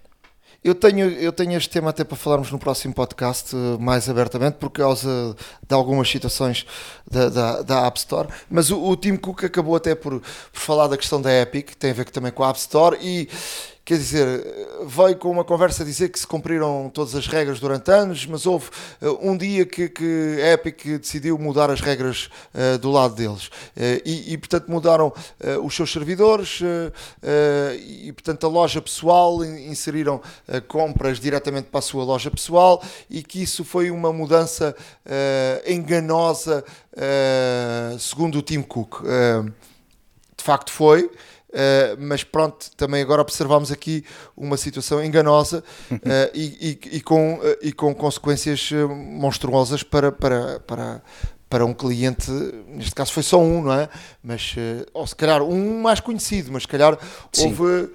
[0.65, 4.55] Eu tenho, eu tenho este tema até para falarmos no próximo podcast eh, mais abertamente,
[4.55, 6.65] por causa de algumas situações
[7.07, 8.29] da, da, da App Store.
[8.49, 11.91] Mas o, o Tim Cook acabou até por, por falar da questão da Epic, tem
[11.91, 13.29] a ver também com a App Store, e
[13.85, 14.43] quer dizer,
[14.87, 18.67] veio com uma conversa dizer que se cumpriram todas as regras durante anos, mas houve
[18.99, 23.45] uh, um dia que, que a Epic decidiu mudar as regras uh, do lado deles.
[23.45, 25.13] Uh, e, e, portanto, mudaram
[25.63, 26.61] os seus servidores
[27.77, 30.19] e, portanto, a loja pessoal inseriram
[30.67, 34.75] compras diretamente para a sua loja pessoal e que isso foi uma mudança
[35.67, 36.63] enganosa,
[37.99, 39.03] segundo o Tim Cook.
[40.35, 41.11] de facto, foi.
[41.55, 44.03] Uh, mas pronto, também agora observamos aqui
[44.35, 45.97] uma situação enganosa uh,
[46.35, 51.01] e, e, e, com, uh, e com consequências monstruosas para, para, para,
[51.49, 52.29] para um cliente,
[52.67, 53.87] neste caso foi só um, não é?
[54.21, 54.53] Mas,
[54.93, 56.97] ou se calhar um mais conhecido, mas se calhar
[57.31, 57.45] Sim.
[57.47, 57.89] houve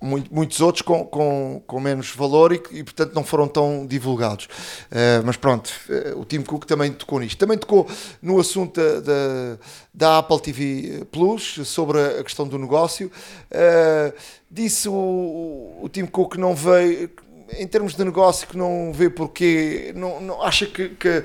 [0.00, 4.46] muitos outros com, com, com menos valor e, e, portanto não foram tão divulgados.
[4.46, 7.38] Uh, mas pronto, uh, o Tim Cook também tocou nisto.
[7.38, 7.86] Também tocou
[8.22, 9.58] no assunto da, da,
[9.92, 13.10] da Apple TV Plus, sobre a, questão do negócio.
[13.50, 14.12] Uh,
[14.50, 17.10] disse o, o Tim Cook que não veio,
[17.58, 21.22] em termos de negócio, que não vê porque, não, não acha que, que,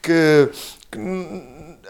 [0.00, 0.50] que,
[0.90, 0.98] que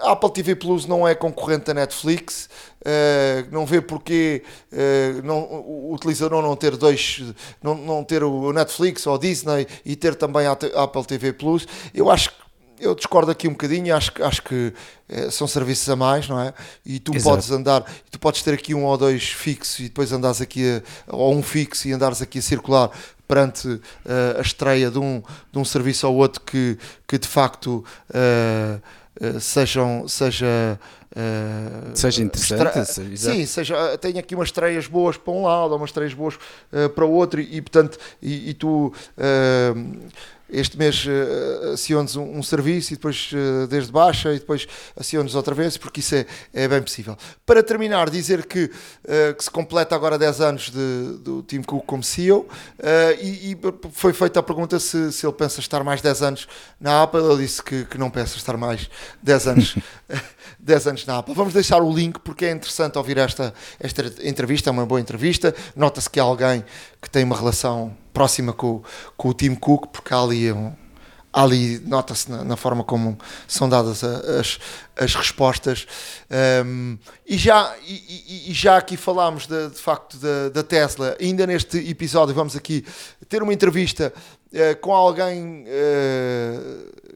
[0.01, 2.49] a Apple TV Plus não é concorrente da Netflix,
[2.81, 7.23] uh, não vê porque uh, não, o utilizador não ter dois,
[7.63, 11.67] não, não ter o Netflix ou Disney e ter também a Apple TV Plus.
[11.95, 12.45] Eu acho que
[12.79, 14.73] eu discordo aqui um bocadinho, acho, acho que
[15.09, 16.53] é, são serviços a mais, não é?
[16.85, 17.37] E tu Exato.
[17.37, 21.17] podes andar, tu podes ter aqui um ou dois fixos e depois andares aqui, a,
[21.17, 22.91] ou um fixo e andares aqui a circular
[23.27, 23.81] perante uh,
[24.39, 28.81] a estreia de um, de um serviço ou outro que, que de facto uh,
[29.39, 30.79] sejam, seja
[31.17, 35.91] Uh, seja interessante, seja, sim, seja, tem aqui umas estreias boas para um lado, umas
[35.91, 40.09] estreias boas uh, para o outro, e, e portanto, e, e tu uh,
[40.49, 45.35] este mês uh, aciones um, um, serviço e depois uh, desde baixa e depois aciones
[45.35, 47.17] outra vez, porque isso é, é bem possível.
[47.47, 51.85] Para terminar, dizer que, uh, que se completa agora 10 anos de, do Tim Cook
[51.87, 52.49] como CEO uh,
[53.21, 53.59] e, e,
[53.93, 56.49] foi feita a pergunta se, se ele pensa estar mais 10 anos
[56.79, 57.21] na Apple.
[57.21, 58.89] Ele disse que, que não pensa estar mais
[59.23, 59.77] 10 anos,
[60.61, 61.35] 10 anos na Apple.
[61.35, 65.55] Vamos deixar o link porque é interessante ouvir esta, esta entrevista, é uma boa entrevista.
[65.77, 66.65] Nota-se que é alguém
[67.01, 68.83] que tem uma relação próxima com,
[69.17, 70.73] com o Tim Cook, porque há ali, um,
[71.33, 74.59] ali nota-se na, na, forma como são dadas a, as,
[74.97, 75.87] as respostas.
[76.65, 81.47] Um, e, já, e, e, já aqui falámos de, de facto da, da, Tesla, ainda
[81.47, 82.85] neste episódio vamos aqui
[83.29, 84.13] ter uma entrevista
[84.53, 87.14] uh, com alguém uh,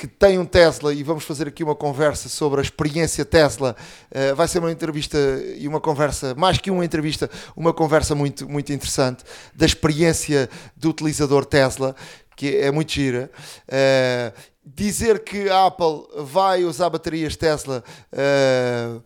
[0.00, 3.76] que tem um Tesla e vamos fazer aqui uma conversa sobre a experiência Tesla.
[4.10, 5.18] Uh, vai ser uma entrevista
[5.58, 9.22] e uma conversa, mais que uma entrevista, uma conversa muito, muito interessante
[9.54, 11.94] da experiência do utilizador Tesla,
[12.34, 13.30] que é muito gira.
[13.68, 14.32] Uh,
[14.64, 17.84] dizer que a Apple vai usar baterias Tesla.
[18.10, 19.02] Uh,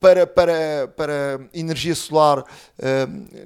[0.00, 2.42] para, para, para energia solar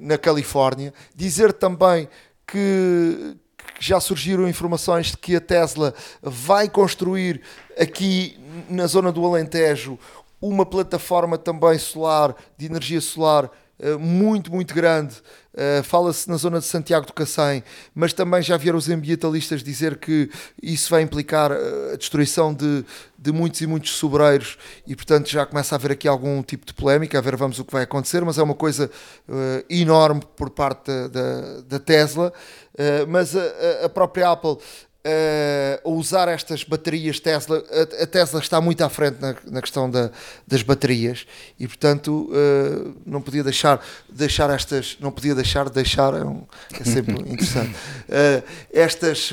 [0.01, 0.91] na Califórnia.
[1.15, 2.09] Dizer também
[2.47, 3.37] que,
[3.79, 7.41] já surgiram informações de que a Tesla vai construir
[7.79, 9.99] aqui na zona do Alentejo
[10.41, 15.15] uma plataforma também solar, de energia solar, eh, muito, muito grande.
[15.57, 17.63] Uh, Fala-se na zona de Santiago do Cacém,
[17.95, 20.29] mas também já vieram os ambientalistas dizer que
[20.61, 22.85] isso vai implicar uh, a destruição de,
[23.17, 26.75] de muitos e muitos sobreiros e, portanto, já começa a haver aqui algum tipo de
[26.75, 27.17] polémica.
[27.17, 28.91] A ver, vamos o que vai acontecer, mas é uma coisa
[29.27, 32.31] uh, enorme por parte da, da, da Tesla.
[33.07, 34.57] mas a, a própria Apple
[35.05, 39.89] uh, usar estas baterias Tesla, a, a, Tesla está muito à frente na, na questão
[39.89, 40.11] da,
[40.45, 41.25] das baterias
[41.59, 46.43] e portanto uh, não podia deixar deixar estas, não podia deixar de deixar, é, um,
[46.79, 49.31] é sempre interessante, uh, estas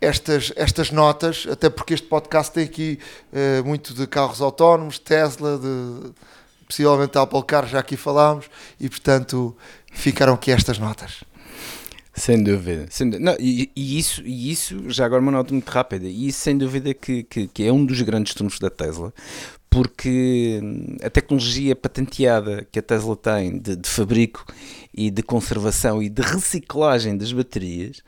[0.00, 2.98] estas, estas notas, até porque este podcast tem aqui
[3.64, 6.10] muito de carros autónomos, Tesla, de
[6.66, 8.46] possivelmente Apple Car, já aqui falámos,
[8.80, 9.56] e portanto
[9.92, 11.22] ficaram aqui estas notas.
[12.14, 12.86] Sem dúvida.
[12.90, 13.32] Sem dúvida.
[13.32, 16.58] Não, e, e, isso, e isso, já agora uma nota muito rápida, e isso sem
[16.58, 19.12] dúvida que, que, que é um dos grandes trunfos da Tesla,
[19.72, 24.44] porque hum, a tecnologia patenteada que a Tesla tem de, de fabrico
[24.92, 27.98] e de conservação e de reciclagem das baterias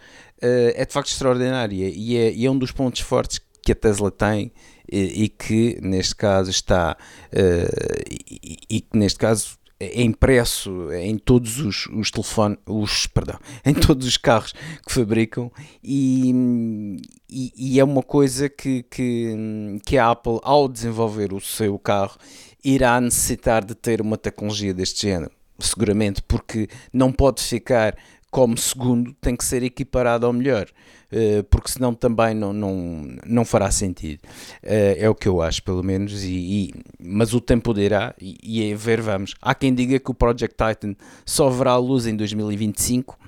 [0.43, 3.75] uh, é de facto extraordinária e é, e é um dos pontos fortes que a
[3.75, 4.53] Tesla tem
[4.93, 6.99] e, e que neste caso está
[7.33, 9.57] uh, e, e que neste caso
[9.93, 14.53] é impresso em todos os, os telefones, os, perdão, em todos os carros
[14.87, 15.51] que fabricam
[15.83, 21.79] e, e, e, é uma coisa que, que, que a Apple, ao desenvolver o seu
[21.79, 22.17] carro,
[22.65, 27.97] irá necessitar de ter uma tecnologia deste género, seguramente, porque não pode ficar
[28.35, 30.67] como segundo, tem que ser equiparado ao melhor.
[31.13, 34.23] Eh, porque senão também não, não, não fará sentido.
[34.61, 38.37] Eh, é o que eu acho, pelo menos, e, e mas o tempo dirá, e,
[38.43, 39.37] e ver, vamos.
[39.41, 43.15] Há quem diga que o Project Titan só verá a luz em 2025.
[43.15, 43.19] Uh,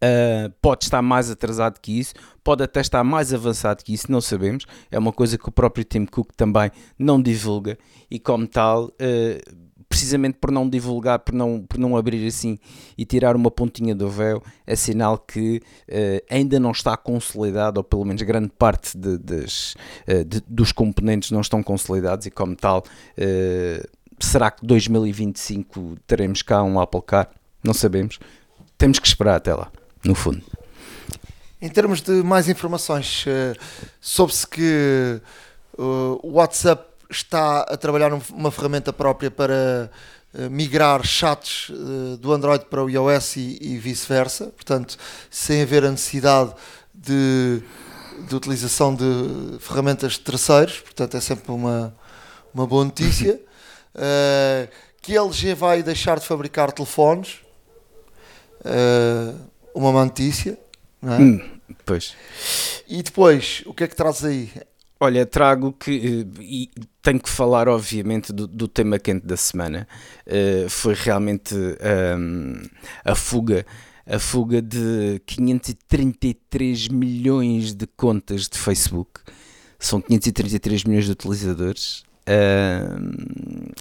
[0.00, 4.20] eh, pode estar mais atrasado que isso, pode até estar mais avançado que isso, não
[4.20, 4.66] sabemos.
[4.90, 7.78] É uma coisa que o próprio Tim Cook também não divulga
[8.10, 12.60] e, como tal, uh, precisamente por não divulgar, por não, por não abrir assim
[12.96, 17.84] e tirar uma pontinha do véu, é sinal que uh, ainda não está consolidado, ou
[17.84, 22.84] pelo menos grande parte de, uh, de, dos componentes não estão consolidados e como tal,
[23.18, 23.88] uh,
[24.20, 27.28] será que 2025 teremos cá um Apple Car?
[27.62, 28.20] Não sabemos.
[28.78, 29.72] Temos que esperar até lá,
[30.04, 30.40] no fundo.
[31.60, 33.26] Em termos de mais informações,
[34.00, 35.20] soube-se que
[35.76, 39.90] o WhatsApp está a trabalhar numa ferramenta própria para
[40.34, 44.96] uh, migrar chats uh, do Android para o iOS e, e vice-versa, portanto,
[45.28, 46.54] sem haver a necessidade
[46.94, 47.62] de,
[48.28, 51.94] de, utilização de ferramentas de terceiros, portanto, é sempre uma,
[52.54, 53.40] uma boa notícia.
[53.94, 54.68] Uh,
[55.02, 57.38] que a LG vai deixar de fabricar telefones,
[59.74, 60.58] uma má notícia.
[61.00, 61.18] Não é?
[61.18, 62.14] Hum, pois.
[62.86, 64.52] E depois, o que é que traz aí?
[65.02, 66.26] Olha, trago que.
[66.38, 69.88] Eh, e tenho que falar, obviamente, do, do tema quente da semana.
[70.26, 72.62] Uh, foi realmente um,
[73.02, 73.64] a fuga.
[74.06, 79.20] A fuga de 533 milhões de contas de Facebook.
[79.78, 82.04] São 533 milhões de utilizadores.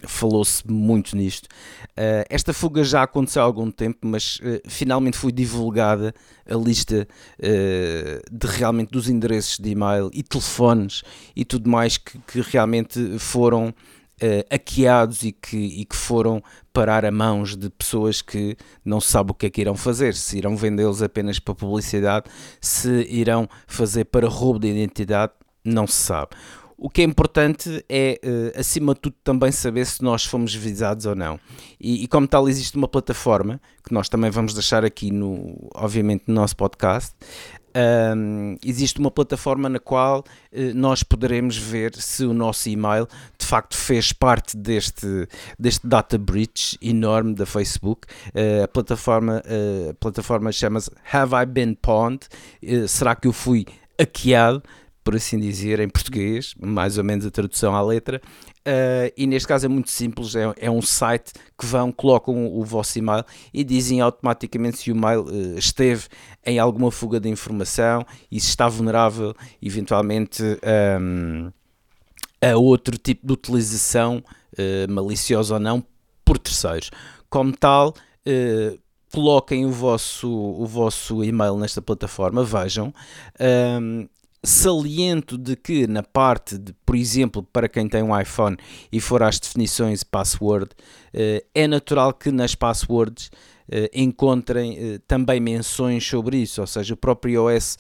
[0.06, 1.46] Falou-se muito nisto.
[1.92, 6.14] Uh, esta fuga já aconteceu há algum tempo, mas uh, finalmente foi divulgada
[6.50, 7.08] a lista
[8.32, 11.04] de realmente dos endereços de e-mail e telefones
[11.36, 13.74] e tudo mais que, que realmente foram
[14.22, 19.08] Uh, hackeados e que, e que foram parar a mãos de pessoas que não se
[19.08, 22.26] sabe o que é que irão fazer, se irão vendê-los apenas para publicidade,
[22.60, 25.32] se irão fazer para roubo de identidade,
[25.64, 26.32] não se sabe.
[26.82, 31.06] O que é importante é, uh, acima de tudo, também saber se nós fomos visados
[31.06, 31.38] ou não.
[31.80, 36.24] E, e, como tal, existe uma plataforma que nós também vamos deixar aqui, no, obviamente,
[36.28, 37.14] no nosso podcast.
[37.76, 40.26] Um, existe uma plataforma na qual uh,
[40.74, 46.78] nós poderemos ver se o nosso e-mail de facto fez parte deste, deste data breach
[46.82, 48.08] enorme da Facebook.
[48.28, 52.28] Uh, a plataforma, uh, a plataforma chama-se Have I Been Pwned?
[52.88, 53.66] será que eu fui
[54.00, 54.64] hackeado?
[55.10, 58.22] Por assim dizer, em português, mais ou menos a tradução à letra.
[58.60, 62.64] Uh, e neste caso é muito simples, é, é, um site que vão, colocam o,
[62.64, 66.06] vosso e-mail e dizem automaticamente se o e-mail uh, esteve
[66.46, 70.44] em alguma fuga de informação e se está vulnerável eventualmente
[71.02, 71.52] um,
[72.40, 75.84] a outro tipo de utilização, uh, maliciosa ou não,
[76.24, 76.92] por terceiros.
[77.32, 77.96] Como tal,
[79.12, 82.94] coloquem o vosso, o vosso e-mail nesta plataforma, vejam.
[83.82, 84.08] Um,
[84.44, 88.58] saliento de que na parte de, por exemplo, para quem tem um iPhone
[88.92, 90.70] e for às definições password,
[91.14, 96.94] uh, é natural que nas passwords uh, encontrem uh, também menções sobre isso, ou seja,
[96.94, 97.78] o próprio iOS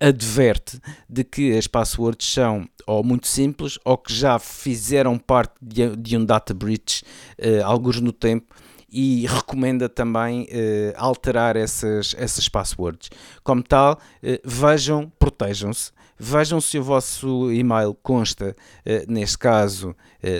[0.00, 6.16] adverte de que as passwords são ou muito simples ou que já fizeram parte de
[6.16, 7.04] um data breach
[7.62, 8.54] alguns no tempo
[8.90, 13.10] e recomenda também uh, alterar essas, essas passwords.
[13.44, 13.98] Como tal, uh,
[14.44, 19.94] vejam, protejam-se, vejam se o vosso e-mail consta, uh, neste caso,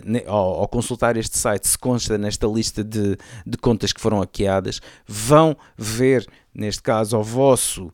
[0.04, 4.20] ne, ao, ao, consultar este site, se consta nesta lista de, de contas que foram
[4.20, 7.92] hackeadas, vão ver, neste caso, ao vosso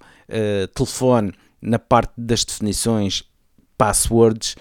[0.75, 3.23] telefone, na parte das definições,
[3.77, 4.57] passwords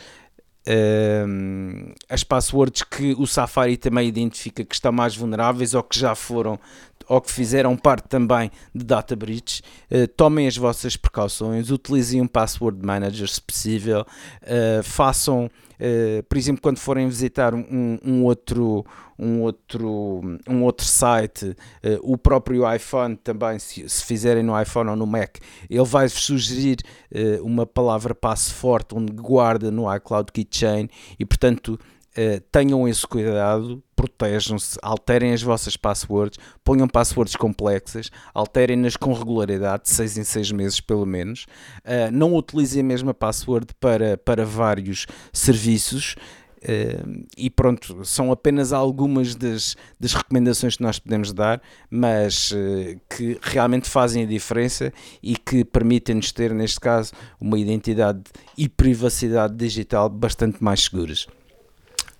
[0.67, 6.15] uh, as passwords que o Safari também identifica que estão mais vulneráveis ou que já
[6.15, 6.59] foram
[7.07, 9.61] ou que fizeram parte também de data breach,
[9.91, 15.49] uh, tomem as vossas precauções, utilizem um password manager se possível, uh, façam
[15.79, 18.85] Uh, por exemplo, quando forem visitar um, um, outro,
[19.17, 21.55] um, outro, um outro site, uh,
[22.01, 25.37] o próprio iPhone também, se, se, fizerem no iPhone ou no Mac,
[25.69, 26.77] ele vai-vos sugerir
[27.11, 30.87] uh, uma palavra passe forte onde guarda no iCloud Keychain
[31.19, 31.79] e, portanto,
[32.15, 39.83] Uh, tenham esse cuidado, protejam-se, alterem as vossas passwords, ponham passwords complexas, alterem-nas com regularidade,
[39.83, 41.45] de 6 em 6 meses pelo menos.
[41.79, 46.15] Uh, não utilizem a mesma password para, para vários serviços.
[46.63, 52.99] Uh, e pronto, são apenas algumas das, das recomendações que nós podemos dar, mas uh,
[53.09, 58.21] que realmente fazem a diferença e que permitem-nos ter, neste caso, uma identidade
[58.57, 61.27] e privacidade digital bastante mais seguras.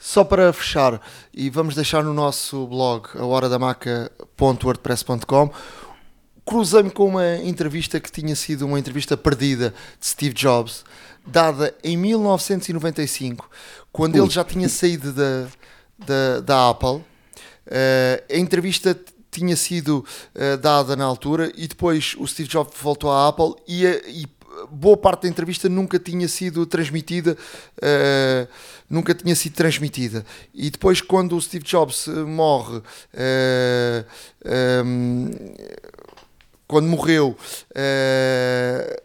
[0.06, 1.00] Só para fechar,
[1.34, 5.50] e vamos deixar no nosso blog, a horadamaca.wordpress.com,
[6.46, 10.84] cruzei-me com uma entrevista que tinha sido uma entrevista perdida de Steve Jobs,
[11.26, 13.50] dada em 1995,
[13.94, 14.22] quando Ui.
[14.22, 15.48] ele já tinha saído da,
[15.98, 16.98] da, da Apple.
[16.98, 17.06] Uh,
[18.30, 19.00] a entrevista
[19.32, 23.86] tinha sido uh, dada na altura e depois o Steve Jobs voltou à Apple e,
[23.86, 24.28] e
[24.70, 27.38] boa parte da entrevista nunca tinha sido transmitida,
[27.78, 28.48] uh,
[28.90, 30.26] nunca tinha sido transmitida.
[30.54, 32.84] E depois, quando o Steve Jobs morre, uh,
[33.14, 35.32] eh, um,
[36.68, 37.38] quando morreu,
[37.72, 39.04] uh,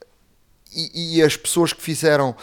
[0.70, 2.36] e, e, as pessoas que fizeram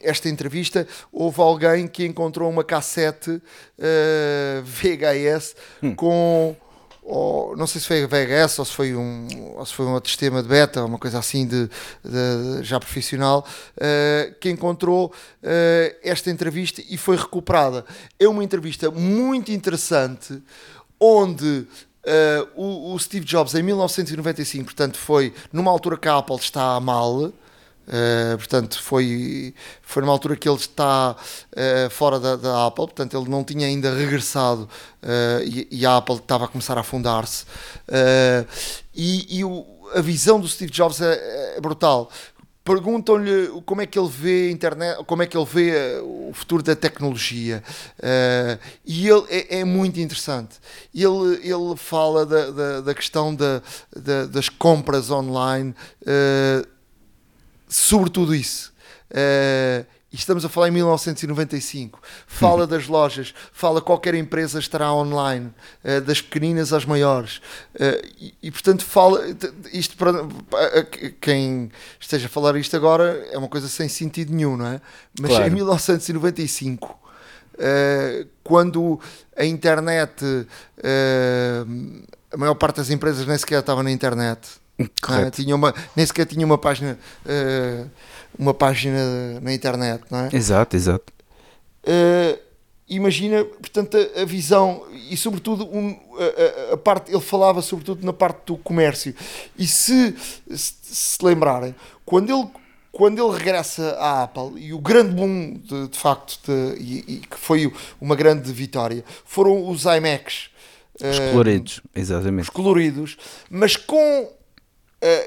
[0.00, 3.40] esta entrevista, houve alguém que encontrou uma cassete
[4.64, 5.94] VHS hum.
[5.94, 6.56] com
[7.02, 9.26] ou não sei se foi VHS ou se foi um,
[9.56, 11.68] ou se foi um outro sistema de beta, uma coisa assim de,
[12.04, 13.44] de já profissional,
[13.76, 17.84] uh, que encontrou uh, esta entrevista e foi recuperada.
[18.18, 20.40] É uma entrevista muito interessante
[21.00, 21.66] onde
[22.06, 26.78] uh, o, o, Steve Jobs em 1995, portanto, foi numa altura que a Apple está
[26.78, 27.32] mal
[27.92, 33.14] Uh, portanto, foi, foi numa altura que ele está uh, fora da, da, Apple, portanto,
[33.14, 34.62] ele não tinha ainda regressado
[35.02, 37.44] uh, e, e, a Apple estava a começar a afundar-se.
[38.94, 42.10] e, e o, a visão do Steve Jobs é, é brutal.
[42.64, 46.62] Perguntam-lhe como é que ele vê a internet, como é que ele vê o futuro
[46.62, 47.60] da tecnologia,
[48.86, 50.60] e ele é, é, muito interessante.
[50.94, 53.60] Ele, ele fala da, da, da questão da,
[54.30, 55.74] das compras online
[57.72, 58.72] sobretudo isso.
[59.10, 62.00] Uh, estamos a falar em 1995.
[62.26, 65.52] Fala das lojas, fala qualquer empresa estará online,
[65.84, 67.38] uh, das pequeninas às maiores.
[67.74, 69.22] Uh, e, e, portanto, fala
[69.72, 70.84] isto para, para,
[71.20, 74.80] quem esteja a falar isto agora é uma coisa sem sentido nenhum, não é?
[75.20, 75.46] Mas claro.
[75.46, 77.00] em 1995.
[77.54, 78.98] Uh, quando
[79.36, 80.24] a internet,
[82.32, 85.30] a maior parte das empresas nem sequer estava na internet, é?
[85.30, 87.90] Tinha uma, nem sequer tinha uma página, uh,
[88.38, 90.28] uma página na internet, não é?
[90.32, 91.12] Exato, exato.
[91.84, 92.38] Uh,
[92.88, 95.98] imagina, portanto, a, a, visão e, sobretudo, um,
[96.70, 99.14] a, a, parte, ele falava sobretudo na parte do comércio.
[99.58, 100.14] E se
[100.50, 102.48] se, se lembrarem, quando ele
[102.92, 107.16] quando ele regressa à Apple e o grande boom de, de facto de, e, e,
[107.20, 110.50] que foi uma grande vitória foram os iMacs
[111.00, 113.16] os coloridos, exatamente os coloridos,
[113.50, 114.30] mas com uh,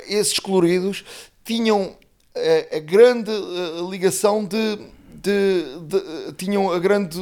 [0.07, 1.03] esses coloridos
[1.43, 1.95] tinham
[2.35, 4.77] a, a grande uh, ligação de,
[5.13, 7.19] de, de, tinham a grande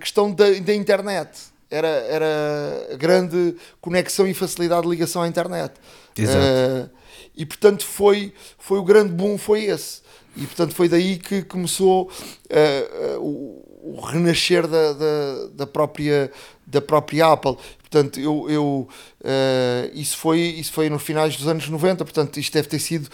[0.00, 1.54] questão da, da internet.
[1.70, 5.74] Era, era a grande conexão e facilidade de ligação à internet.
[6.16, 6.38] Exato.
[6.38, 6.90] Uh,
[7.36, 10.02] e portanto foi, foi o grande boom, foi esse.
[10.36, 16.30] E portanto foi daí que começou uh, uh, o, o, renascer da, da, da, própria,
[16.66, 17.56] da própria Apple.
[17.94, 18.88] Portanto, eu, eu
[19.20, 23.08] uh, isso, foi, isso foi nos finais dos anos 90, portanto, isto deve ter sido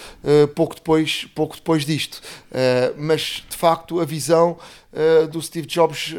[0.55, 2.23] pouco, depois, pouco depois disto.
[2.97, 4.57] mas de facto, a visão
[5.31, 6.15] do Steve Jobs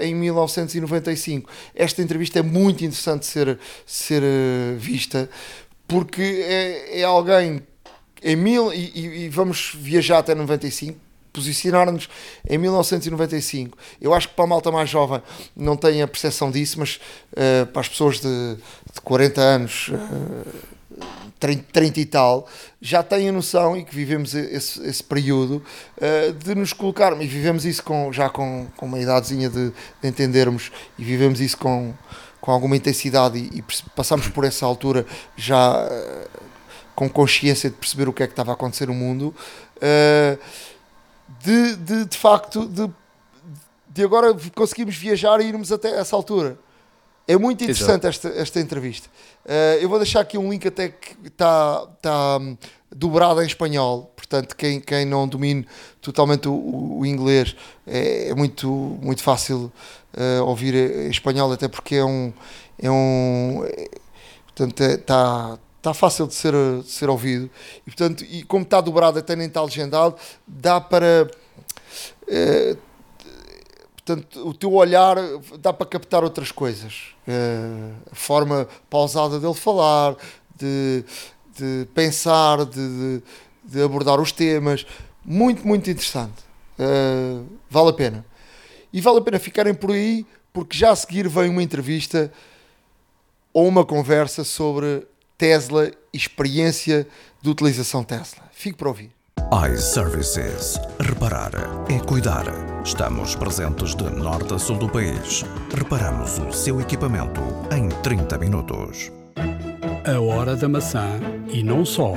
[0.00, 1.50] em 1995.
[1.74, 4.22] Esta entrevista é muito interessante ser, ser
[4.78, 5.28] vista
[5.86, 7.62] porque é, é alguém
[8.22, 10.98] em mil e, e, vamos viajar até 95
[11.34, 12.08] posicionar-nos
[12.48, 15.20] em 1995 eu acho que para a malta mais jovem
[15.56, 17.00] não tem a percepção disso mas
[17.32, 18.56] uh, para as pessoas de,
[18.92, 20.74] de 40 anos uh,
[21.40, 22.48] 30, 30, e tal
[22.80, 25.62] já têm a noção e que vivemos esse, esse período
[25.98, 30.08] uh, de nos colocarmos e vivemos isso com, já com, com uma idadezinha de, de
[30.08, 31.92] entendermos e vivemos isso com
[32.44, 33.64] com alguma intensidade e, e
[33.96, 36.28] passamos por essa altura já uh,
[36.94, 39.34] com consciência de perceber o que é que estava a acontecer no mundo,
[39.78, 40.38] uh,
[41.42, 42.90] de, de, de facto de,
[43.88, 46.58] de agora conseguimos viajar e irmos até essa altura.
[47.26, 49.08] É muito interessante esta, esta entrevista.
[49.46, 52.56] Uh, eu vou deixar aqui um link até que está tá, um,
[52.94, 55.66] dobrado em espanhol, portanto, quem, quem não domine
[56.02, 57.56] totalmente o, o inglês
[57.86, 59.72] é, é, muito, muito fácil
[60.14, 62.32] uh, ouvir em espanhol, até porque é um.
[62.78, 63.88] É um é,
[64.44, 65.58] portanto, está.
[65.84, 67.50] Está fácil de ser, de ser ouvido.
[67.86, 70.16] E portanto e como está dobrado até nem está legendado
[70.48, 71.28] dá para
[72.22, 72.78] uh,
[73.92, 75.18] portanto o teu olhar
[75.58, 77.14] dá para captar outras coisas.
[77.28, 80.16] Uh, a forma pausada dele falar
[80.56, 81.04] de,
[81.54, 82.72] de pensar de,
[83.20, 83.22] de,
[83.64, 84.86] de abordar os temas.
[85.22, 86.42] Muito muito interessante.
[86.78, 88.26] Uh, vale a pena.
[88.90, 92.32] E vale a pena ficarem por aí, porque já a seguir vem uma entrevista
[93.52, 95.06] ou uma conversa sobre
[95.36, 97.06] Tesla e experiência
[97.42, 98.42] de utilização Tesla.
[98.52, 99.10] Fique para ouvir.
[99.72, 100.78] iServices.
[101.00, 101.52] Reparar
[101.90, 102.44] é cuidar.
[102.84, 105.42] Estamos presentes de norte a sul do país.
[105.74, 107.40] Reparamos o seu equipamento
[107.72, 109.10] em 30 minutos.
[110.06, 111.18] A hora da maçã
[111.48, 112.14] e não só.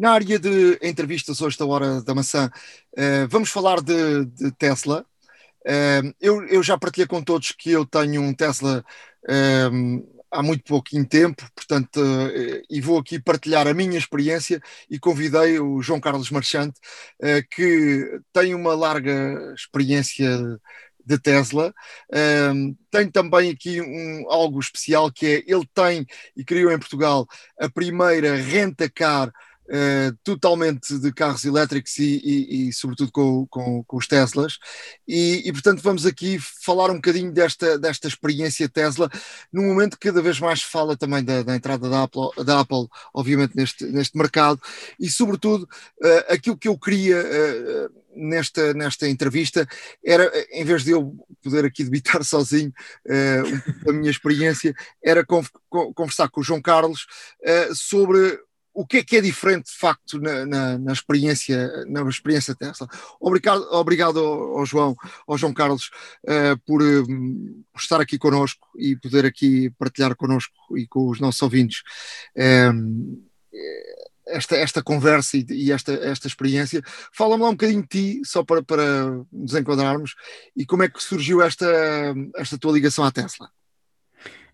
[0.00, 2.50] Na área de entrevistas hoje da Hora da Maçã,
[2.96, 5.04] uh, vamos falar de, de Tesla.
[5.66, 8.84] Uh, eu, eu, já partilhei com todos que eu tenho um Tesla
[9.28, 12.00] uh, há muito pouquinho tempo, portanto,
[12.70, 16.78] e vou aqui partilhar a minha experiência e convidei o João Carlos Marchante,
[17.50, 20.38] que tem uma larga experiência
[21.04, 21.74] de Tesla.
[22.54, 26.06] Um, tem também aqui um, algo especial que é ele tem
[26.36, 27.26] e criou em Portugal
[27.58, 29.32] a primeira renta-car
[29.70, 34.58] uh, totalmente de carros elétricos e, e, e sobretudo com, com, com, os Teslas.
[35.06, 39.08] E, e, portanto, vamos aqui falar um bocadinho desta, desta experiência Tesla,
[39.52, 42.60] num momento que cada vez mais se fala também da, da entrada da Apple, da
[42.60, 44.60] Apple, obviamente, neste, neste mercado,
[44.98, 47.18] e sobretudo uh, aquilo que eu queria.
[47.18, 49.66] Uh, nesta, nesta entrevista
[50.04, 52.72] era, em vez de eu poder aqui debitar sozinho
[53.06, 55.24] uh, a minha experiência, era
[55.94, 57.06] conversar com o João Carlos
[57.42, 58.38] uh, sobre
[58.80, 62.88] o que é que é diferente de facto na, na, na experiência na experiência Tesla.
[63.20, 64.96] Obrigado, obrigado ao, ao João,
[65.28, 65.90] ao João Carlos
[66.24, 71.20] uh, por, um, por, estar aqui connosco e poder aqui partilhar connosco e com os
[71.20, 71.82] nossos ouvintes
[72.74, 73.22] um,
[74.26, 76.82] esta, esta conversa e, e, esta, esta experiência.
[77.12, 80.14] Fala-me lá um bocadinho de ti, só para, para nos enquadrarmos,
[80.56, 81.66] e como é que surgiu esta,
[82.36, 83.50] esta tua ligação à Tesla.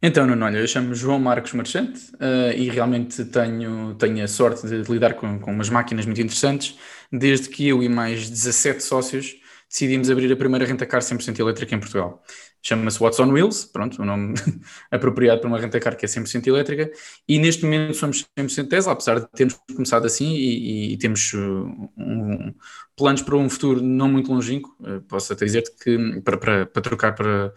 [0.02, 4.66] Então, Nuno, olha, eu chamo João Marcos Marchante uh, e realmente tenho, tenho a sorte
[4.66, 6.78] de lidar com, com umas máquinas muito interessantes,
[7.10, 9.36] desde que eu e mais 17 sócios
[9.68, 12.22] decidimos abrir a primeira renta-car 100% elétrica em Portugal.
[12.62, 14.34] Chama-se What's on Wheels, pronto, o nome
[14.90, 16.90] apropriado para uma renta-car que é 100% elétrica,
[17.28, 21.90] e neste momento somos 100% Tesla, apesar de termos começado assim e, e temos uh,
[21.96, 22.54] um,
[22.96, 26.82] planos para um futuro não muito longínquo, uh, posso até dizer-te que para, para, para
[26.82, 27.52] trocar para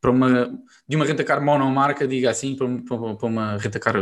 [0.00, 3.58] para uma, de uma renta-car monomarca, diga assim, para, para, para uma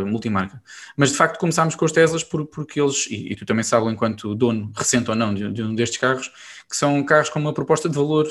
[0.06, 0.62] multimarca.
[0.96, 3.92] Mas de facto começámos com os Teslas por, porque eles, e, e, tu também sabes,
[3.92, 6.28] enquanto dono, recente ou não, de, de, um destes carros,
[6.68, 8.26] que são carros com uma proposta de valor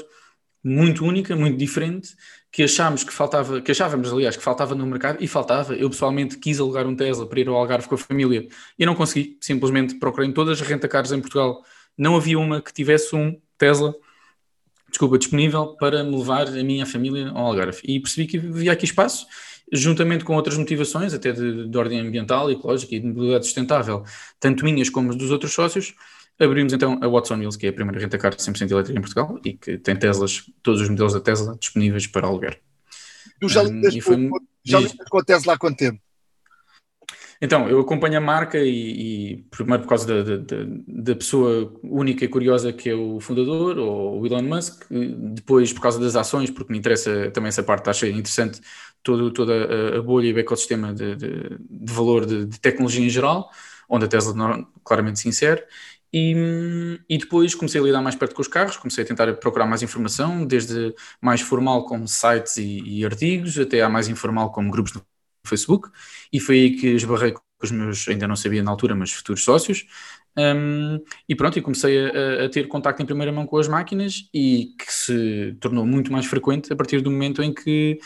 [0.64, 2.16] muito única, muito diferente,
[2.52, 5.76] que achámos que faltava, que achávamos, aliás, que faltava no mercado, e faltava.
[5.76, 8.48] Eu pessoalmente quis alugar um Tesla para ir ao Algarve com a família
[8.80, 11.64] e não consegui, simplesmente procurei em todas as renta-cars em Portugal,
[11.98, 13.94] não havia uma que tivesse um Tesla
[14.90, 17.80] desculpa, disponível para me levar a minha família ao Algarve.
[17.84, 19.28] E percebi que havia aqui espaço,
[19.72, 24.04] juntamente com outras motivações, até de, de ordem ambiental, ecológica e de mobilidade sustentável,
[24.40, 25.94] tanto minhas como dos outros sócios,
[26.40, 29.54] abrimos então a Watson Wheels, que é a primeira renta-car 100% elétrica em Portugal e
[29.54, 32.58] que tem Teslas, todos os modelos da Tesla disponíveis para alugar.
[33.40, 34.30] Tu já lidas, um, foi...
[34.64, 36.00] já lidas com a Tesla há quanto tempo?
[37.42, 40.58] Então, eu acompanho a marca e, e primeiro por causa da, da,
[40.88, 45.82] da, pessoa única e curiosa que é o fundador, ou o Elon Musk, depois por
[45.82, 48.60] causa das ações, porque me interessa também essa parte, acho interessante
[49.04, 53.10] todo, toda a, bolha e o ecossistema de, de, de valor de, de, tecnologia em
[53.10, 53.52] geral,
[53.88, 55.64] onde a Tesla claramente se insere,
[56.12, 56.34] e,
[57.10, 59.84] e, depois comecei a lidar mais perto com os carros, comecei a tentar procurar mais
[59.84, 64.94] informação, desde mais formal como sites e, e artigos, até a mais informal como grupos
[64.94, 65.06] no
[65.48, 65.90] Facebook,
[66.32, 69.44] e foi aí que esbarrei com os meus, ainda não sabia na altura, mas futuros
[69.44, 69.86] sócios,
[70.38, 74.30] um, e pronto, e comecei a, a, ter contacto em primeira mão com as máquinas
[74.32, 78.00] e que se tornou muito mais frequente a partir do momento em que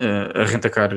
[0.00, 0.90] uh, a Rentacar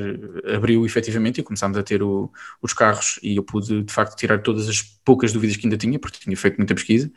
[0.52, 2.30] abriu efetivamente e começámos a ter o,
[2.60, 5.98] os carros e eu pude de facto tirar todas as poucas dúvidas que ainda tinha,
[5.98, 7.10] porque tinha feito muita pesquisa,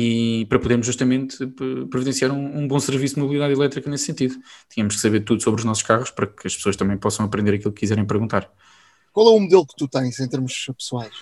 [0.00, 1.44] e para podermos justamente
[1.90, 4.36] providenciar um, um, bom serviço de mobilidade elétrica nesse sentido.
[4.70, 7.54] Tínhamos que saber tudo sobre os nossos carros para que as pessoas também possam aprender
[7.54, 8.48] aquilo que quiserem perguntar.
[9.12, 11.12] Qual é o modelo que tu tens em termos pessoais?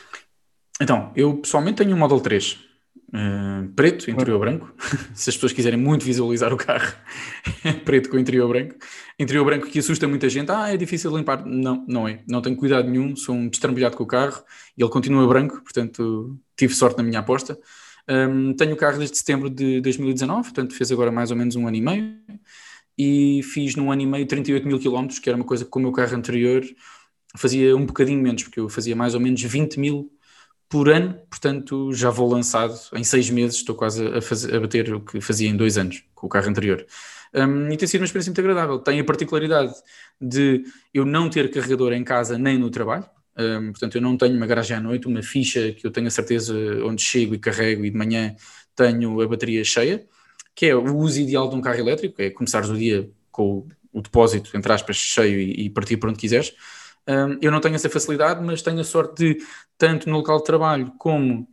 [0.79, 2.53] Então, eu pessoalmente tenho um Model 3.
[2.53, 4.71] Uh, eh, preto, interior branco.
[5.15, 6.93] Se as pessoas quiserem muito visualizar o carro,
[7.87, 8.75] preto com interior branco.
[9.19, 10.53] Interior branco que assusta muita gente.
[10.53, 11.47] Ah, é difícil limpar.
[11.47, 12.23] Não, não é.
[12.29, 13.17] Não tenho cuidado nenhum.
[13.17, 14.45] Sou um destrambilhado com o carro
[14.77, 15.63] e ele continua branco.
[15.63, 17.59] Portanto, tive sorte na minha aposta.
[18.09, 21.67] Um, tenho o carro desde setembro de 2019, portanto fez agora mais ou menos um
[21.67, 22.17] ano e meio.
[22.99, 25.79] E fiz num ano e meio 38 mil quilómetros, que era uma coisa que com
[25.79, 26.65] o meu carro anterior
[27.37, 30.11] fazia um bocadinho menos, porque eu fazia mais ou menos 20 mil
[30.69, 34.95] por ano, portanto já vou lançado em seis meses, estou quase a, fazer, a bater
[34.95, 36.85] o que fazia em dois anos com o carro anterior.
[37.35, 38.79] Um, e tem sido uma experiência muito agradável.
[38.79, 39.75] Tem a particularidade
[40.21, 43.05] de eu não ter carregador em casa nem no trabalho,
[43.39, 46.11] um, portanto, eu não tenho uma garagem à noite, uma ficha que eu tenho a
[46.11, 48.35] certeza onde chego e carrego e de manhã
[48.75, 50.07] tenho a bateria cheia,
[50.55, 54.03] que é o uso ideal de um carro elétrico, é começares o dia com o,
[54.03, 56.55] depósito, entre aspas, cheio e, e partir para onde quiseres.
[57.07, 59.47] Um, eu não tenho essa facilidade, mas tenho a sorte de,
[59.79, 61.49] tanto no local de trabalho como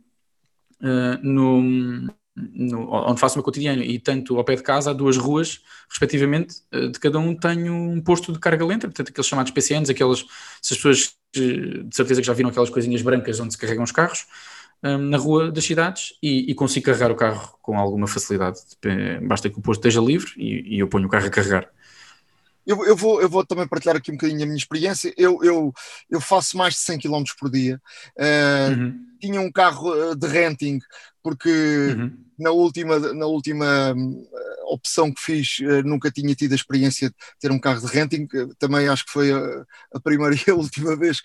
[0.80, 4.92] uh, no, no, onde faço o meu cotidiano e tanto ao pé de casa, há
[4.92, 9.26] duas ruas, respectivamente, eh, de cada um tenho um posto de carga lenta, portanto aqueles
[9.26, 10.20] chamados PCNs, aquelas,
[10.60, 13.92] se as pessoas de certeza que já viram aquelas coisinhas brancas onde se carregam os
[13.92, 14.26] carros,
[14.82, 18.58] um, na rua das cidades e, e, consigo carregar o carro com alguma facilidade.
[19.22, 21.68] Basta que o posto esteja livre e, e eu ponho o carro a carregar.
[22.66, 25.12] Eu, eu, vou, eu vou também partilhar aqui um bocadinho a minha experiência.
[25.16, 25.72] Eu, eu,
[26.10, 27.80] eu faço mais de 100 km por dia.
[28.16, 29.06] Uh, uhum.
[29.20, 30.78] Tinha um carro eh, de renting,
[31.22, 32.23] porque uhum.
[32.38, 34.26] Na última, na última hum,
[34.66, 38.26] opção que fiz uh, nunca tinha tido a experiência de ter um carro de renting.
[38.58, 39.64] Também acho que foi a,
[39.94, 41.20] a primeira e a última vez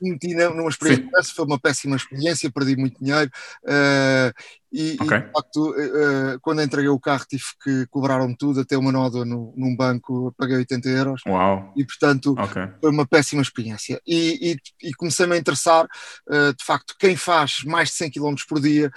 [0.00, 3.30] meti numa experiência dessa, foi uma péssima experiência, perdi muito dinheiro.
[3.64, 4.32] Uh,
[4.72, 5.18] e, okay.
[5.18, 9.24] e, de facto, uh, quando entreguei o carro, tive que cobraram-me tudo, até uma nódoa
[9.24, 11.22] no, num banco, paguei 80 euros.
[11.26, 11.72] Uau.
[11.76, 12.68] E, portanto, okay.
[12.80, 14.00] foi uma péssima experiência.
[14.06, 14.52] E,
[14.82, 15.86] e, e comecei-me a interessar,
[16.28, 18.90] uh, de facto, quem faz mais de 100 km por dia.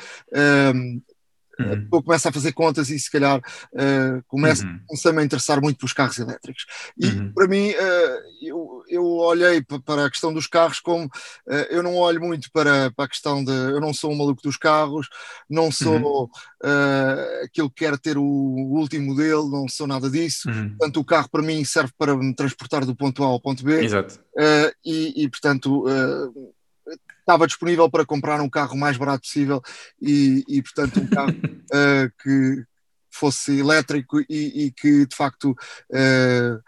[0.73, 1.01] Um,
[1.61, 1.87] Uhum.
[1.91, 4.79] Eu começo a fazer contas e se calhar uh, começo, uhum.
[5.05, 6.65] a me interessar muito pelos carros elétricos.
[6.97, 7.33] E uhum.
[7.33, 11.95] para mim, uh, eu, eu olhei para a questão dos carros como uh, eu não
[11.95, 15.07] olho muito para, para a questão de eu não sou um maluco dos carros,
[15.49, 20.49] não sou uh, aquele que quer ter o, o, último modelo, não sou nada disso.
[20.49, 20.69] Uhum.
[20.69, 23.83] Portanto, o carro para mim serve para me transportar do ponto A ao ponto B.
[23.83, 24.19] Exato.
[24.85, 25.85] e, e, portanto
[27.21, 29.61] estava disponível para comprar um carro mais barato possível
[30.01, 32.65] e, e portanto, um carro uh, que
[33.09, 36.63] fosse elétrico e, e, que de facto uh,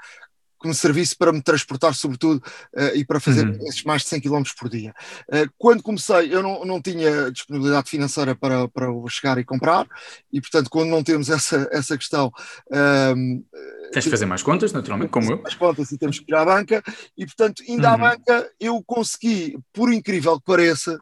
[0.64, 2.42] que me servisse para me transportar, sobretudo,
[2.74, 3.68] uh, e para fazer uhum.
[3.68, 4.96] esses mais de 100 km por dia.
[5.28, 9.86] Uh, quando comecei, eu não, não tinha disponibilidade financeira para, para chegar e comprar,
[10.32, 12.32] e portanto, quando não temos essa, essa questão.
[12.68, 13.46] Uh,
[13.92, 15.42] Tens de fazer mais contas, naturalmente, como eu.
[15.42, 16.82] Mais contas e temos que ir à banca,
[17.18, 17.94] e portanto, ainda uhum.
[17.94, 20.98] à banca eu consegui, por incrível que pareça,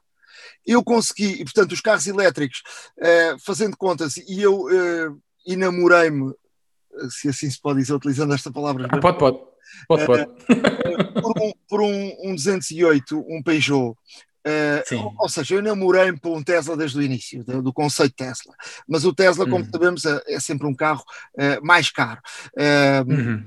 [0.65, 2.63] eu consegui, e portanto, os carros elétricos,
[2.97, 4.65] uh, fazendo contas, e eu
[5.45, 6.33] enamorei-me
[7.09, 8.87] se assim se pode dizer, utilizando esta palavra.
[8.89, 9.50] Ah, pode, pode.
[9.87, 10.25] Pode, pode.
[11.21, 13.95] por, um, por um, um 208, um Peugeot,
[14.45, 18.53] Uh, ou seja, eu namorei-me por um Tesla desde o início, do, do conceito Tesla.
[18.87, 19.69] Mas o Tesla, como hum.
[19.71, 21.03] sabemos, é, é, sempre um carro
[21.35, 22.19] uh, mais caro.
[22.57, 23.45] Uh, uhum.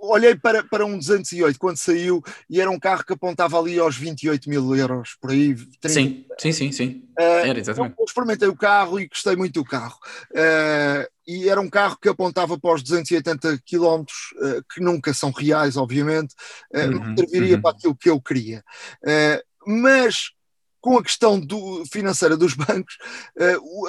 [0.00, 3.96] olhei para, para um 208 quando saiu e era um carro que apontava ali aos
[3.96, 5.54] 28 mil euros, por aí.
[5.54, 5.88] 30.
[5.88, 7.04] Sim, sim, sim, sim.
[7.18, 7.96] Uh, era exatamente.
[7.98, 9.98] Eu experimentei o carro e gostei muito do carro.
[10.30, 15.30] Uh, e era um carro que apontava para os 280 km, uh, que nunca são
[15.30, 16.34] reais, obviamente,
[16.74, 17.62] uh, uhum, serviria uhum.
[17.62, 18.64] para aquilo que eu queria.
[19.64, 20.32] mas
[20.80, 22.96] com a questão do, financeira dos bancos,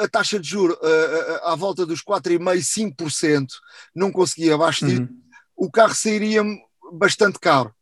[0.02, 3.48] a taxa de juros uh, à volta dos 4,5%, 5%,
[3.96, 5.08] não conseguia abaixo uhum.
[5.56, 6.44] o carro sairia
[6.94, 7.74] bastante caro.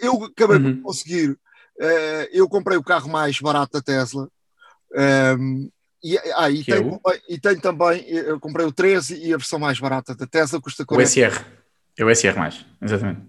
[0.00, 0.76] Eu acabei uhum.
[0.76, 1.36] por conseguir,
[2.30, 4.30] eu comprei o carro mais barato da Tesla.
[4.94, 5.68] Um, ehm,
[6.14, 9.58] e, ah, e, tem, também, e tem também, eu comprei o 13 e a versão
[9.58, 11.08] mais barata da Tesla custa 40.
[11.08, 11.44] O SR,
[11.98, 13.22] é o SR mais, exatamente.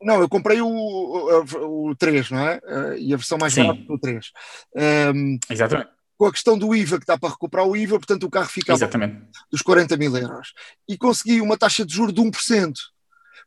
[0.00, 2.60] Não, eu comprei o, o, o 3, não é?
[2.64, 3.66] Eh, e a versão mais Sim.
[3.66, 4.32] barata do 3.
[4.74, 5.90] Um, ehm, Exatamente.
[6.16, 8.76] Com a questão do IVA, que dá para recuperar o IVA, portanto o carro ficava
[8.76, 9.24] Exatamente.
[9.50, 10.52] dos 40 mil euros.
[10.88, 12.72] E consegui uma taxa de juros de 1%.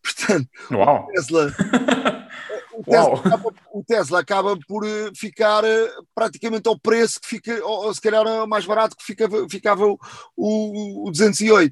[0.02, 1.04] Portanto, Uau.
[1.04, 1.54] o Tesla.
[2.74, 7.66] o, Tesla acaba, o Tesla acaba por eh, ficar eh, praticamente ao preço que fica,
[7.66, 11.72] ou se calhar mais barato que ficava, ficava o, o 208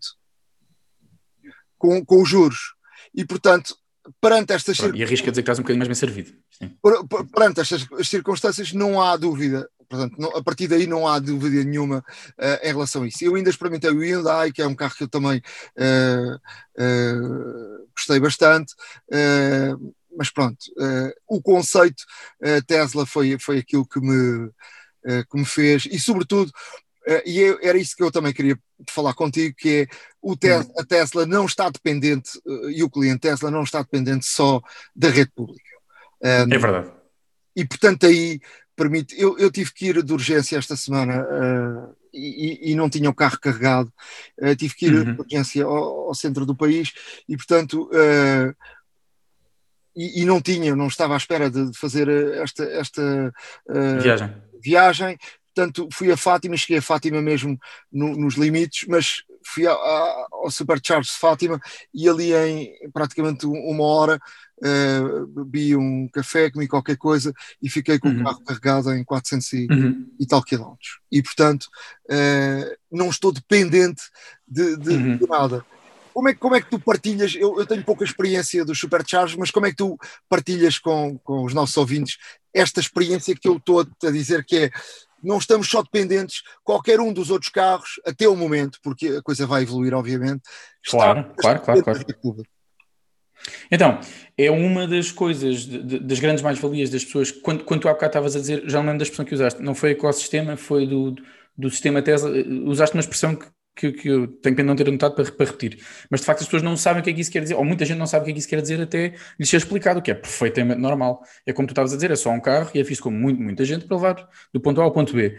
[1.78, 2.74] com, com os juros.
[3.14, 3.76] E portanto,
[4.22, 6.32] perante estas Pronto, E arrisca dizer que estás um bocadinho mais bem servido.
[6.52, 6.76] Sim.
[7.34, 9.70] Perante estas circunstâncias, não há dúvida.
[9.90, 11.98] Portanto, não, a partir daí não há dúvida nenhuma
[12.38, 13.24] uh, em relação a isso.
[13.24, 15.42] Eu ainda experimentei o Hyundai, que é um carro que eu também
[15.78, 18.76] uh, uh, gostei bastante,
[20.20, 20.58] mas pronto,
[21.28, 22.04] o conceito
[22.68, 24.52] Tesla foi, foi aquilo que me,
[25.32, 26.52] que me fez, e sobretudo
[27.10, 28.58] Uh, e eu, era isso que eu também queria
[28.88, 29.88] falar contigo, que é
[30.22, 30.82] o Tesla, uhum.
[30.82, 34.62] a Tesla não está dependente, uh, e o cliente Tesla não está dependente só
[34.96, 35.70] da rede pública.
[36.22, 36.92] Um, é verdade.
[37.56, 38.40] E portanto aí
[38.76, 43.10] permite, eu, eu tive que ir de urgência esta semana uh, e, e, não tinha
[43.10, 43.92] o carro carregado,
[44.58, 45.14] tive que ir uhum.
[45.14, 46.92] de urgência ao, ao, centro do país
[47.28, 47.88] e portanto
[49.96, 53.34] e, e, não tinha, não estava à espera de fazer esta, esta
[54.02, 54.34] viagem.
[54.62, 55.18] viagem
[55.60, 57.60] Portanto, fui a Fátima, cheguei a Fátima mesmo
[57.92, 61.60] no, nos limites, mas fui a, a, ao Supercharge de Fátima
[61.94, 64.22] e ali em praticamente uma hora
[64.60, 68.22] uh, bebi um café, comi qualquer coisa e fiquei com uhum.
[68.22, 70.08] o carro carregado em 400 e, uhum.
[70.20, 71.00] e tal quilómetros.
[71.12, 71.66] E portanto,
[72.06, 74.04] uh, não estou dependente
[74.48, 75.18] de, de, uhum.
[75.18, 75.66] de nada.
[76.20, 77.34] Como é, como é que tu partilhas?
[77.34, 79.98] Eu, eu, tenho pouca experiência dos supercharges, mas como é que tu
[80.28, 82.18] partilhas com, com os nossos ouvintes
[82.54, 84.72] esta experiência que eu estou a dizer que é
[85.24, 89.48] não estamos só dependentes, qualquer um dos outros carros, até o momento, porque a coisa
[89.48, 90.42] vai evoluir, obviamente.
[90.90, 92.06] Claro, claro, claro, claro.
[93.72, 94.02] Então,
[94.38, 97.94] é uma das coisas, de, de, das grandes mais-valias das pessoas, quando, quando tu há
[97.94, 100.86] bocado estavas a dizer, já não lembro da expressão que usaste, não foi ecossistema, foi
[100.86, 101.16] do,
[101.58, 102.30] do sistema Tesla,
[102.66, 103.48] usaste uma expressão que
[103.80, 105.80] que, que eu tenho pena não ter anotado para, para, repetir.
[106.10, 107.64] Mas de facto as pessoas não sabem o que é que isso quer dizer, ou
[107.64, 110.00] muita gente não sabe o que é que isso quer dizer até lhes ser explicado,
[110.00, 111.22] o que é perfeitamente normal.
[111.46, 113.42] É como tu estavas a dizer, é só um carro e é fixe como muito,
[113.42, 115.38] muita gente para levar do ponto A ao ponto B.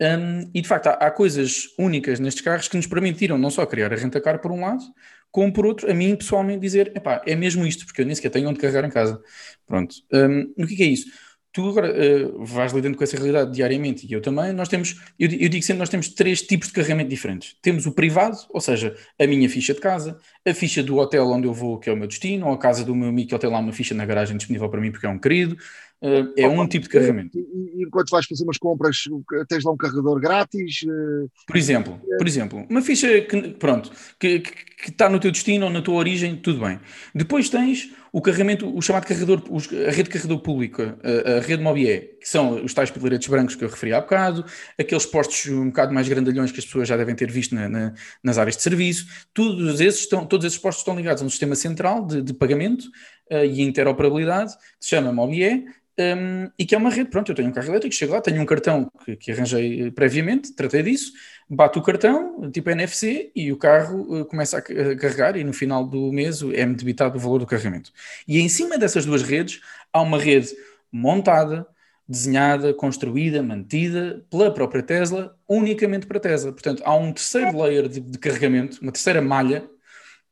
[0.00, 3.64] Um, e de facto há, há, coisas únicas nestes carros que nos permitiram não só
[3.64, 4.82] criar a renta-car por um lado,
[5.30, 6.92] como por outro, a mim pessoalmente dizer,
[7.26, 9.20] é mesmo isto, porque eu nem sequer tenho onde carregar em casa.
[9.66, 9.94] Pronto.
[10.12, 11.06] Um, o que é, que é isso?
[11.54, 15.30] Tu agora uh, vais lidando com essa realidade diariamente e eu também, nós temos, eu,
[15.30, 17.56] eu, digo sempre, nós temos três tipos de carregamento diferentes.
[17.62, 21.46] Temos o privado, ou seja, a minha ficha de casa, a ficha do hotel onde
[21.46, 23.40] eu vou, que é o meu destino, ou a casa do meu amigo que ele
[23.40, 25.56] tem lá uma ficha na garagem disponível para mim porque é um querido.
[26.02, 27.38] Uh, é um tipo de carregamento.
[27.38, 29.04] E, e, enquanto vais fazer umas compras,
[29.48, 30.82] tens lá um carregador grátis?
[30.82, 31.30] Uh...
[31.46, 35.72] Por exemplo, por exemplo, uma ficha que, pronto, que, que, está no teu destino ou
[35.72, 36.78] na tua origem, tudo bem.
[37.14, 39.42] Depois tens o carregamento, o chamado carregador,
[39.88, 43.64] a rede de carregador pública, a, rede Mobié, que são os tais pilaretes brancos que
[43.64, 44.44] eu referi há bocado,
[44.78, 47.94] aqueles postos um bocado mais grandalhões que as pessoas já devem ter visto na, na,
[48.22, 51.56] nas áreas de serviço, todos esses, estão, todos esses postos estão ligados a um sistema
[51.56, 52.84] central de, de pagamento
[53.30, 55.64] e interoperabilidade, que se chama Mobié,
[55.98, 58.42] um, e que é uma rede, pronto, eu tenho um carro elétrico, chego lá, tenho
[58.42, 61.12] um cartão que, que arranjei previamente, tratei disso,
[61.48, 65.52] bato o cartão, tipo NFC, e o carro uh, começa a, a, carregar e no
[65.52, 67.92] final do mês é-me debitado o valor do carregamento.
[68.26, 69.60] E em cima dessas duas redes
[69.92, 70.50] há uma rede
[70.90, 71.66] montada,
[72.08, 76.52] desenhada, construída, mantida pela própria Tesla, unicamente para Tesla.
[76.52, 79.64] Portanto, há um terceiro layer de, de carregamento, uma terceira malha,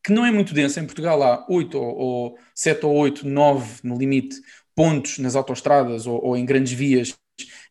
[0.03, 0.81] que não é muito densa.
[0.81, 4.37] Em Portugal há 8 ou, ou 7 ou 8, 9 no limite
[4.75, 7.15] pontos nas autoestradas ou, ou, em grandes vias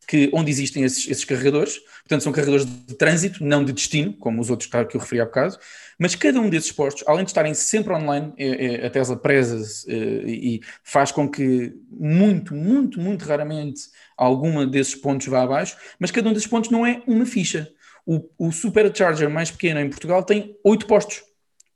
[0.07, 1.79] que, onde existem esses, esses, carregadores.
[2.01, 5.25] Portanto, são carregadores de trânsito, não de destino, como os outros que eu referi há
[5.25, 5.57] bocado.
[5.97, 9.61] Mas cada um desses postos, além de estarem sempre online, é, é, a Tesla preza
[9.88, 9.93] é,
[10.27, 13.84] e faz com que muito, muito, muito raramente
[14.17, 17.71] alguma desses pontos vá abaixo, mas cada um desses pontos não é uma ficha.
[18.05, 21.30] O, o Supercharger mais pequeno em Portugal tem oito postos.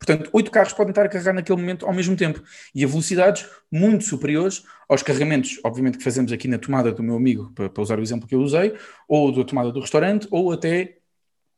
[0.06, 2.42] Portanto, oito carros podem estar a carregar naquele momento ao mesmo tempo
[2.76, 7.16] e a velocidades muito superiores aos carregamentos, obviamente, que fazemos aqui na tomada do meu
[7.16, 8.76] amigo, para, usar o exemplo que eu usei,
[9.08, 10.98] ou da tomada do restaurante, ou até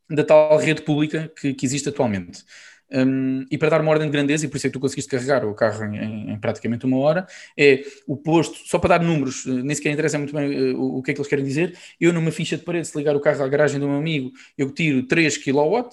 [0.09, 2.45] da tal rede pública que, que existe atualmente.
[2.89, 5.11] Um, e para dar uma ordem de grandeza, e por isso é que tu conseguiste
[5.11, 7.27] carregar o carro em, em, praticamente uma hora,
[7.57, 10.99] é o posto, só para dar números, eh, nem sequer interessa muito bem uh, o,
[10.99, 11.77] o, que é que eles querem dizer.
[11.99, 14.71] Eu, numa ficha de parede, se ligar o carro à garagem do meu amigo, eu
[14.71, 15.89] tiro 3 kW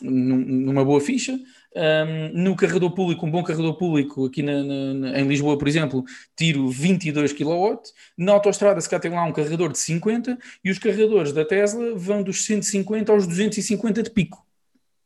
[0.00, 1.36] numa boa ficha.
[1.76, 6.02] Um, no carregador público, um bom carregador público aqui na, na, em Lisboa, por exemplo,
[6.34, 7.78] tiro 22 kW.
[8.16, 11.94] Na autostrada, se cá tem lá um carregador de 50 e os carregadores da Tesla
[11.94, 14.46] vão dos 150 aos 250 de pico.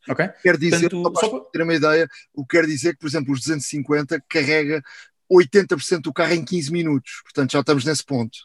[0.08, 0.28] Ok?
[0.42, 3.32] Quer dizer, Portanto, só para ter uma ideia, o que quer dizer que, por exemplo,
[3.32, 4.80] os 250 carrega
[5.30, 7.20] 80% do carro em 15 minutos.
[7.24, 8.38] Portanto, já estamos nesse ponto.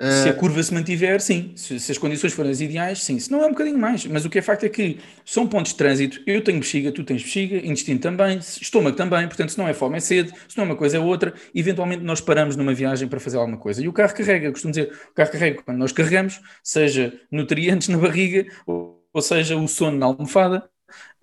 [0.00, 1.52] Se a curva se mantiver, sim.
[1.56, 3.18] Se, se, as condições forem as ideais, sim.
[3.18, 4.06] Se não é um bocadinho mais.
[4.06, 6.20] Mas o que é facto é que são pontos de trânsito.
[6.24, 9.26] Eu tenho bexiga, tu tens bexiga, intestino também, estômago também.
[9.26, 10.32] Portanto, se não é fome, é sede.
[10.48, 11.34] Se não é uma coisa, é outra.
[11.52, 13.82] Eventualmente, nós paramos numa viagem para fazer alguma coisa.
[13.82, 14.46] E o carro carrega.
[14.46, 19.22] Eu costumo dizer, o carro carrega quando nós carregamos, seja nutrientes na barriga, ou, ou
[19.22, 20.70] seja, o sono na almofada.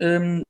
[0.02, 0.42] Hum,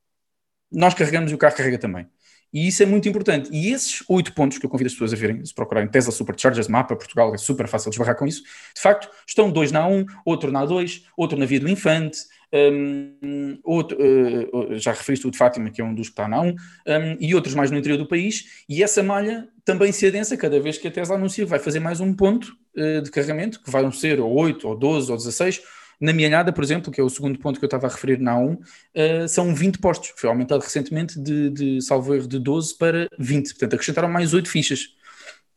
[0.72, 2.08] nós carregamos e o carro carrega também.
[2.54, 3.50] E isso é muito importante.
[3.52, 6.68] E esses oito pontos que eu convido as pessoas a verem, se procurarem Tesla Superchargers,
[6.68, 8.44] mapa, Portugal, é super fácil de esbarrar com isso.
[8.74, 12.20] De facto, estão dois na A1, outro na A2, outro na Via do Infante,
[12.54, 16.38] um, outro, uh, já referiste o de Fátima, que é um dos que está na
[16.38, 18.64] A1, um, e outros mais no interior do país.
[18.70, 22.00] E essa malha também se adensa cada vez que a Tesla anuncia vai fazer mais
[22.00, 25.62] um ponto uh, de carregamento, que vão ser ou 8, ou 12, ou 16
[26.00, 28.36] na Mielhada, por exemplo, que é o segundo ponto que eu estava a referir na
[28.36, 30.14] A1, uh, são 20 postos.
[30.16, 33.50] Foi aumentado recentemente de, de salvo erro, de 12 para 20.
[33.52, 34.90] Portanto, acrescentaram mais 8 fichas.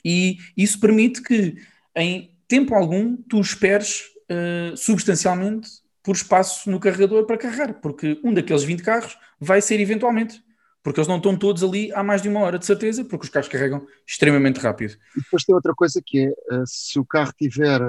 [0.05, 1.57] E isso permite que,
[1.97, 5.69] em tempo algum, tu esperes uh, substancialmente
[6.03, 10.43] por espaço no carregador para carregar, porque um daqueles 20 carros vai ser eventualmente
[10.83, 13.31] porque eles não estão todos ali há mais de uma hora, de certeza, porque os
[13.31, 14.95] carros carregam extremamente rápido.
[15.15, 17.83] E depois tem outra coisa que é, uh, se o carro tiver,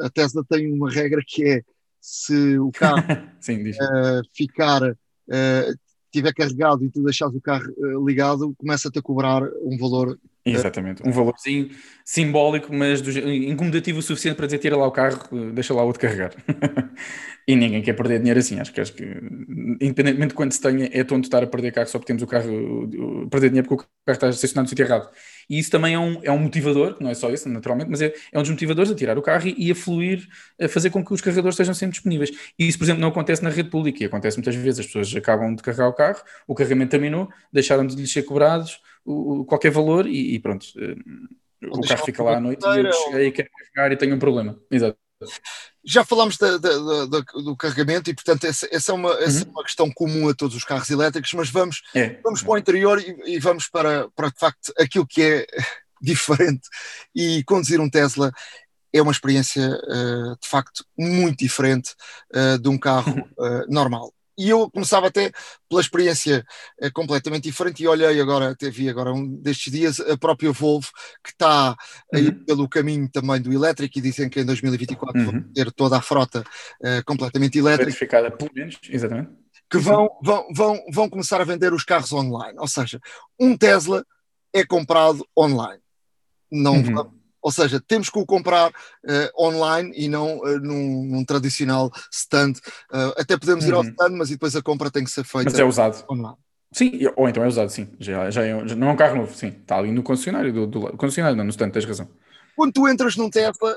[0.00, 1.62] a Tesla tem uma regra que é,
[2.04, 3.02] se o carro
[3.40, 5.78] Sim, uh, ficar, uh,
[6.12, 10.18] tiver carregado e tu deixares o carro uh, ligado, começa-te a cobrar um valor.
[10.44, 11.70] Exatamente, um valorzinho
[12.04, 15.18] simbólico, mas do, incomodativo o suficiente para dizer tira lá o carro,
[15.54, 16.34] deixa lá o outro carregar.
[17.48, 18.60] e ninguém quer perder dinheiro assim.
[18.60, 19.04] Acho que, acho que
[19.80, 22.26] independentemente de quanto se tenha, é tonto estar a perder carro só porque temos o
[22.26, 25.08] carro, perder dinheiro porque o carro está estacionado no sítio errado.
[25.48, 28.12] E isso também é um, é um motivador, não é só isso, naturalmente, mas é,
[28.32, 30.26] é um dos motivadores a tirar o carro e, e, a fluir,
[30.60, 32.30] a fazer com que os carregadores estejam sempre disponíveis.
[32.58, 35.14] E isso, por exemplo, não acontece na rede pública, e acontece muitas vezes, as pessoas
[35.14, 39.44] acabam de carregar o carro, o carregamento terminou, deixaram de lhes ser cobrados o, o,
[39.44, 40.66] qualquer valor e, e pronto.
[40.78, 40.96] Eh,
[41.66, 44.18] o carro fica lá à noite e eu cheguei e quero carregar e tenho um
[44.18, 44.58] problema.
[44.70, 45.03] Exato.
[45.84, 49.48] Já falámos da, da, da, do carregamento e, portanto, essa, essa, é uma, essa uhum.
[49.48, 52.20] é uma questão comum a todos os carros elétricos, mas vamos, é.
[52.22, 55.46] vamos para o interior e, e, vamos para, para, de facto, aquilo que é
[56.00, 56.68] diferente.
[57.14, 58.32] E conduzir um Tesla
[58.92, 61.94] é uma experiência, uh, de facto, muito diferente
[62.34, 65.30] uh, de um carro uh, normal e eu começava até
[65.68, 66.44] pela experiência
[66.80, 70.88] é, completamente diferente e olhei agora, até vi agora um destes dias a própria Volvo
[71.22, 71.76] que está
[72.12, 72.44] aí uhum.
[72.44, 75.26] pelo caminho também do elétrico e dizem que em 2024 uhum.
[75.26, 77.90] vão ter toda a frota uh, completamente elétrica.
[77.90, 79.30] Certificada, pelo menos, exatamente.
[79.70, 83.00] Que vão, vão, vão, vão começar a vender os carros online, ou seja,
[83.40, 84.04] um Tesla
[84.52, 85.80] é comprado online.
[86.50, 87.12] Não uhum.
[87.44, 92.52] Ou seja, temos que o comprar uh, online e não uh, num, num, tradicional stand.
[92.90, 93.70] Uh, até podemos uhum.
[93.70, 93.88] ir ao uhum.
[93.90, 96.02] stand, mas depois a compra tem que ser feita mas é usado.
[96.10, 96.38] online.
[96.72, 97.86] Sim, ou então é usado, sim.
[98.00, 99.48] Já, já, é, já não é um carro novo, sim.
[99.48, 102.08] Está ali no concessionário, do, do, concessionário, não no stand, tens razão.
[102.56, 103.76] Quando tu entras num Tesla,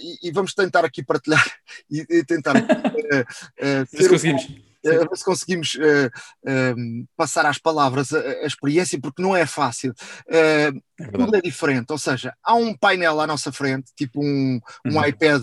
[0.00, 1.44] e, e, vamos tentar aqui partilhar
[1.90, 2.54] e, e tentar.
[2.56, 4.44] uh, uh, conseguimos.
[4.44, 6.06] Um, a ver se conseguimos uh,
[6.46, 9.92] uh, passar às palavras a, a, experiência, porque não é fácil.
[10.26, 14.60] Uh, é tudo é diferente, ou seja, há um painel à nossa frente, tipo um,
[14.86, 15.04] um uhum.
[15.06, 15.42] iPad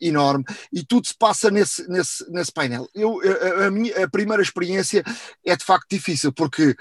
[0.00, 2.86] enorme, e tudo se passa nesse, nesse, nesse painel.
[2.94, 5.02] Eu, a, a, minha, a primeira experiência
[5.44, 6.76] é de facto difícil, porque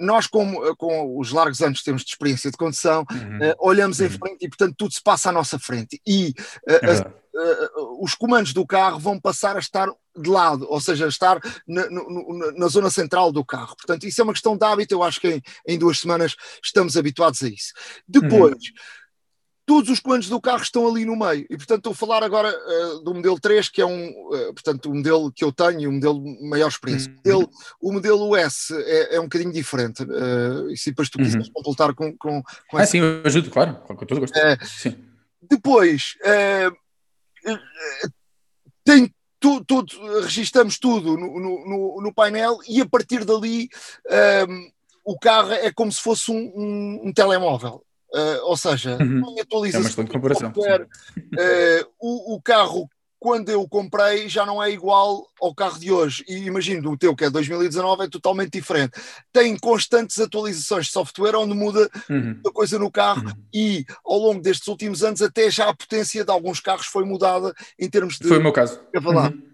[0.00, 3.52] nós, com, com os largos anos que temos de experiência de condução, uhum.
[3.58, 4.06] olhamos uhum.
[4.06, 6.00] em frente e, portanto, tudo se passa à nossa frente.
[6.06, 6.32] E
[6.66, 11.40] é uh, os comandos do carro vão passar a estar de lado, ou seja, estar
[11.66, 13.76] na, no, na, zona central do carro.
[13.76, 14.94] Portanto, isso é uma questão de hábito.
[14.94, 17.72] Eu acho que em, em duas semanas estamos habituados a isso.
[18.06, 18.54] Depois.
[18.54, 18.98] Uhum
[19.68, 21.44] todos os comandos do carro estão ali no meio.
[21.50, 24.90] E, portanto, estou a falar agora uh, do modelo 3, que é um, uh, portanto,
[24.90, 27.10] o modelo que eu tenho, o modelo de maior experiência.
[27.10, 27.18] Uhum.
[27.18, 27.50] O, modelo,
[27.82, 30.02] o modelo S é, é um bocadinho diferente.
[30.04, 31.52] Uh, e se depois tu quiseres uhum.
[31.52, 32.92] completar com, com, com ah, essa...
[32.92, 34.26] sim, eu ajudo, claro, com todo
[34.64, 34.96] sim.
[35.42, 36.14] Depois,
[38.84, 43.68] tem tu, tudo, registamos tudo no, no, no, painel e a partir dali
[44.48, 44.70] um,
[45.04, 47.82] o carro é como se fosse um, um, um telemóvel.
[48.12, 49.36] Uh, ou seja, uhum.
[49.38, 50.04] atualização.
[50.04, 50.50] É comparação.
[50.50, 52.88] Uh, o, o, carro,
[53.18, 56.24] quando eu comprei, já não é igual ao carro de hoje.
[56.28, 58.92] E imagino, o teu, que é 2019, é totalmente diferente.
[59.32, 62.40] Tem constantes atualizações de software onde muda uhum.
[62.46, 63.32] a coisa no carro uhum.
[63.52, 67.52] e ao longo destes últimos anos, até já a potência de alguns carros foi mudada
[67.78, 68.28] em termos de.
[68.28, 68.80] Foi o meu caso.
[68.94, 69.48] Uhum.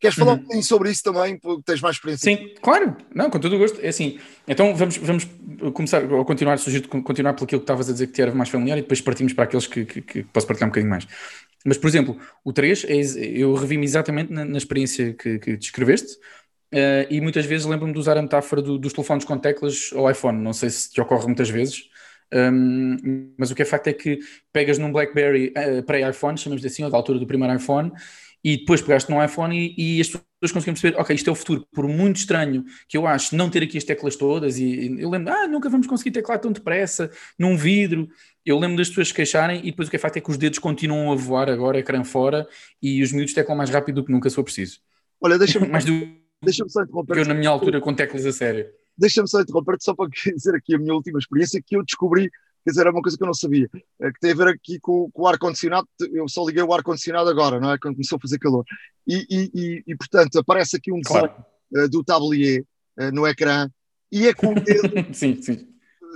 [0.00, 0.38] Queres falar uhum.
[0.38, 2.34] um bocadinho sobre isso também, porque tens mais experiência?
[2.34, 3.78] Sim, claro, não, com todo o gosto.
[3.82, 4.18] É assim,
[4.48, 5.28] então vamos, vamos
[5.74, 8.78] começar, ou continuar, sugiro continuar aquilo que estavas a dizer que te era mais familiar
[8.78, 11.06] e depois partimos para aqueles que, que, que posso partilhar um bocadinho mais.
[11.64, 12.94] Mas, por exemplo, o 3, é,
[13.34, 16.14] eu revi-me exatamente na, na, experiência que, que descreveste
[16.72, 20.10] uh, e muitas vezes lembro-me de usar a metáfora do, dos telefones com teclas ao
[20.10, 20.42] iPhone.
[20.42, 21.84] Não sei se te ocorre muitas vezes,
[22.32, 24.18] um, mas o que é facto é que
[24.52, 27.92] pegas num BlackBerry uh, pré-iPhone, chamamos assim, ou da altura do primeiro iPhone,
[28.42, 31.36] e depois pegaste num iPhone e, e as pessoas conseguiam perceber, ok, isto é o
[31.36, 35.10] futuro, por muito estranho que eu acho não ter aqui as teclas todas, e, eu
[35.10, 38.08] lembro, ah, nunca vamos conseguir teclar tão depressa, num vidro,
[38.44, 40.38] eu lembro das pessoas se queixarem e depois o que é facto é que os
[40.38, 42.48] dedos continuam a voar agora, ecrã fora,
[42.82, 44.78] e os miúdos teclam mais rápido do que nunca se for preciso.
[45.20, 47.14] Olha, deixa-me do deixa só interromper.
[47.14, 48.66] Que eu na minha altura com teclas a sério.
[48.96, 52.30] Deixa-me só interromper-te só para dizer aqui a minha última experiência que eu descobri
[52.64, 53.68] quer dizer, é uma coisa que eu não sabia,
[54.00, 57.28] é que tem a ver aqui com, com o ar-condicionado, eu só liguei o ar-condicionado
[57.28, 57.78] agora, não é?
[57.78, 58.64] Quando começou a fazer calor.
[59.06, 61.44] E, e, e, e portanto, aparece aqui um desenho claro.
[61.74, 62.64] uh, do tablier
[62.98, 63.68] uh, no ecrã,
[64.12, 64.88] e é com o dedo.
[65.14, 65.66] sim, sim.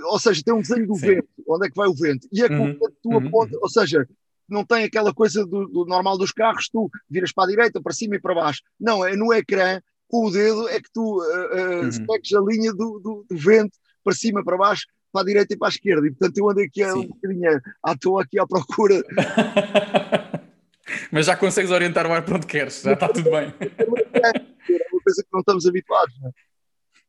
[0.05, 1.07] Ou seja, tem um desenho do sim.
[1.07, 2.71] vento, onde é que vai o vento, e é com uhum.
[2.71, 3.27] o dedo tu uhum.
[3.27, 4.07] aponta, ou seja,
[4.47, 7.93] não tem aquela coisa do, do, normal dos carros, tu viras para a direita, para
[7.93, 8.61] cima e para baixo.
[8.79, 12.47] Não, é no ecrã, com o dedo, é que tu uh, uh, uhum.
[12.47, 14.85] a linha do, do, do vento para cima, para baixo,
[15.15, 16.05] para a direita e para a esquerda.
[16.05, 16.99] E portanto eu andei aqui Sim.
[16.99, 19.01] um bocadinho à toa aqui à procura.
[21.09, 23.53] Mas já consegues orientar o ar para onde queres, já está tudo bem.
[24.67, 26.19] É uma coisa que não estamos habituados.
[26.19, 26.31] Não é?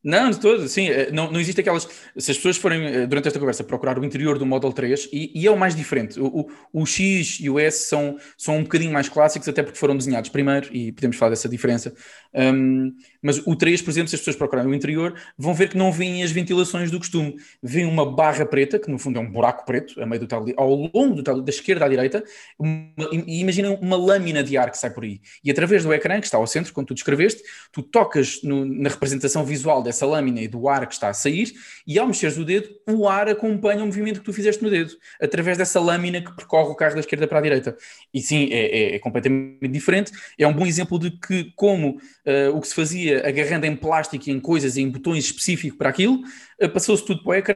[0.03, 0.89] Não, de todo, sim.
[0.89, 1.87] Eh, não, não existe aquelas.
[2.17, 5.31] Se as pessoas forem, eh, durante esta conversa, procurar o interior do Model 3, e,
[5.35, 6.19] e é o mais diferente.
[6.19, 9.77] O, o, o, X e o S são, são um bocadinho mais clássicos, até porque
[9.77, 11.93] foram desenhados primeiro, e podemos falar dessa diferença.
[12.33, 15.77] Um, mas o 3, por exemplo, se as pessoas procurarem o interior, vão ver que
[15.77, 17.35] não vêm as ventilações do costume.
[17.61, 20.59] Vêm uma barra preta, que no fundo é um buraco preto, a meio do tabuleiro,
[20.61, 22.23] ao longo do tabuleiro, da esquerda à direita,
[22.57, 25.19] uma, e imaginem uma lâmina de ar que sai por aí.
[25.43, 27.41] E através do ecrã, que está ao centro, quando tu descreveste,
[27.71, 31.53] tu tocas no, na representação visual dessa lâmina e do ar que está a sair,
[31.85, 34.93] e ao mexeres o dedo, o ar acompanha o movimento que tu fizeste no dedo,
[35.21, 37.75] através dessa lâmina que percorre o carro da esquerda para a direita.
[38.13, 40.11] E sim, é, é, é completamente diferente.
[40.37, 44.29] É um bom exemplo de que, como uh, o que se fazia agarrando em plástico
[44.29, 46.21] e em coisas, em botões específicos para aquilo,
[46.61, 47.55] uh, passou-se tudo para o ecrã,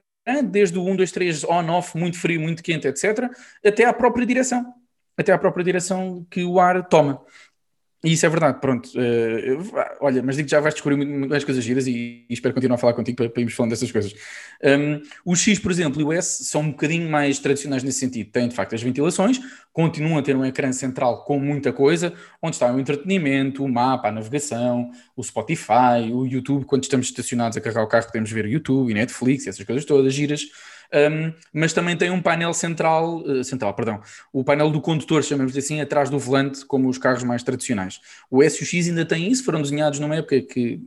[0.49, 3.29] desde o 1, 2, 3 on-off, muito frio, muito quente, etc.,
[3.65, 4.73] até à própria direção.
[5.17, 7.21] Até à própria direção que o ar toma.
[8.03, 8.89] E isso é verdade, pronto.
[8.95, 12.75] Uh, olha, mas digo que já vais descobrir mais coisas giras e, e, espero continuar
[12.75, 14.13] a falar contigo para, para irmos falando dessas coisas.
[14.63, 18.31] Um, o X, por exemplo, e o S são um bocadinho mais tradicionais nesse sentido.
[18.31, 19.39] Têm, de facto, as ventilações,
[19.71, 24.07] continuam a ter um ecrã central com muita coisa, onde está o entretenimento, o mapa,
[24.07, 26.65] a navegação, o Spotify, o YouTube.
[26.65, 29.85] Quando estamos estacionados a carregar o carro, podemos ver o YouTube e Netflix, essas coisas
[29.85, 30.41] todas giras
[30.93, 34.01] um, mas também tem um painel central, uh, central, perdão,
[34.33, 37.99] o painel do condutor, chamamos assim, atrás do volante, como os carros mais tradicionais.
[38.29, 40.81] O S e o X ainda têm isso, foram desenhados numa época que,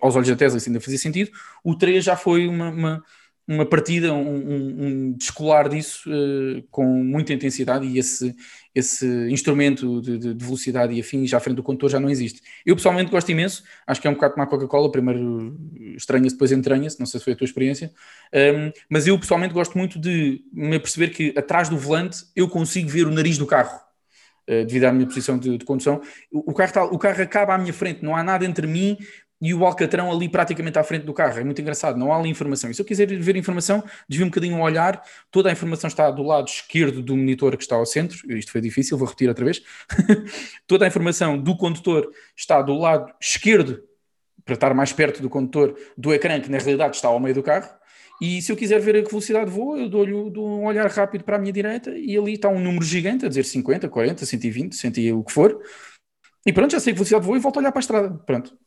[0.00, 1.30] aos olhos da Tesla, isso ainda fazia sentido.
[1.64, 3.04] O 3 já foi uma, uma
[3.50, 8.34] uma partida, um, um, um descolar disso uh, com muita intensidade e esse,
[8.74, 12.40] esse instrumento de, de, velocidade e afins à frente do condutor já não existe.
[12.64, 15.56] Eu pessoalmente gosto imenso, acho que é um bocado como a Coca-Cola, primeiro
[15.96, 17.92] estranha-se, depois entranha-se, não sei se foi a tua experiência,
[18.32, 22.88] um, mas eu pessoalmente gosto muito de me perceber que atrás do volante eu consigo
[22.88, 23.80] ver o nariz do carro.
[24.48, 26.00] Uh, devido à minha posição de, de condução,
[26.32, 28.96] o, o, carro tá, o carro acaba à minha frente, não há nada entre mim
[29.40, 31.38] e o Alcatrão ali praticamente à frente do carro.
[31.38, 32.70] É muito engraçado, não há ali informação.
[32.70, 36.10] E se eu quiser ver informação, desvio um bocadinho o olhar, toda a informação está
[36.10, 38.18] do lado esquerdo do monitor que está ao centro.
[38.36, 39.62] Isto foi difícil, vou repetir outra vez.
[40.66, 43.82] toda a informação do condutor está do lado esquerdo,
[44.44, 47.42] para estar mais perto do condutor, do ecrã, que na realidade está ao meio do
[47.42, 47.70] carro.
[48.20, 51.24] E se eu quiser ver a que velocidade vou, eu dou-lhe dou um olhar rápido
[51.24, 54.76] para a minha direita e ali está um número gigante, a dizer 50, 40, 120,
[54.76, 55.58] 100 o que for.
[56.44, 58.10] E pronto, já sei que velocidade vou e volto a olhar para a estrada.
[58.26, 58.58] Pronto.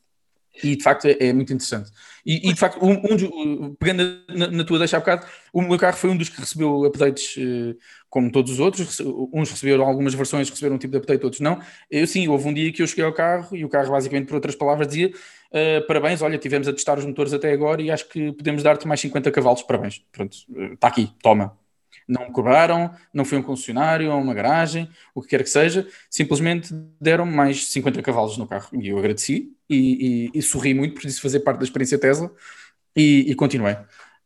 [0.62, 1.90] E de facto é, é muito interessante.
[2.24, 5.78] E, e, de facto, um, um, pegando na, na, tua deixa há bocado, o meu
[5.78, 7.76] carro foi um dos que recebeu updates uh,
[8.08, 9.00] como todos os outros.
[9.32, 11.60] Uns receberam algumas versões, receberam um tipo de update, outros não.
[11.90, 14.36] Eu sim, houve um dia que eu cheguei ao carro e o carro, basicamente, por
[14.36, 18.08] outras palavras, dizia: uh, Parabéns, olha, tivemos a testar os motores até agora e acho
[18.08, 19.62] que podemos dar-te mais 50 cavalos.
[19.62, 20.36] Parabéns, pronto,
[20.74, 21.63] está uh, aqui, toma.
[22.06, 25.50] Não me cobraram, não fui a um concessionário, a uma garagem, o que quer que
[25.50, 28.68] seja, simplesmente deram mais 50 cavalos no carro.
[28.80, 32.30] E eu agradeci e, e, e sorri muito por isso fazer parte da experiência Tesla
[32.96, 33.76] e, e continuei.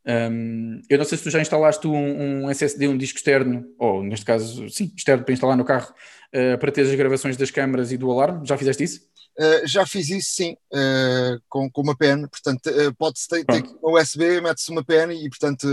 [0.09, 4.03] Um, eu não sei se tu já instalaste um, um, SSD, um disco externo, ou
[4.03, 5.93] neste caso, sim, externo para instalar no carro,
[6.35, 8.47] uh, para ter as gravações das câmaras e do alarme.
[8.47, 9.01] Já fizeste isso?
[9.39, 12.27] Uh, já fiz isso, sim, uh, com, com uma pen.
[12.27, 15.69] Portanto, pode-se ter, ter uma USB, mete-se uma pen e, portanto,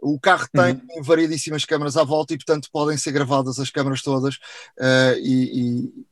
[0.00, 1.02] o carro tem uhum.
[1.02, 4.38] variedíssimas câmaras à volta e, portanto, podem ser gravadas as câmaras todas
[5.20, 6.06] e, e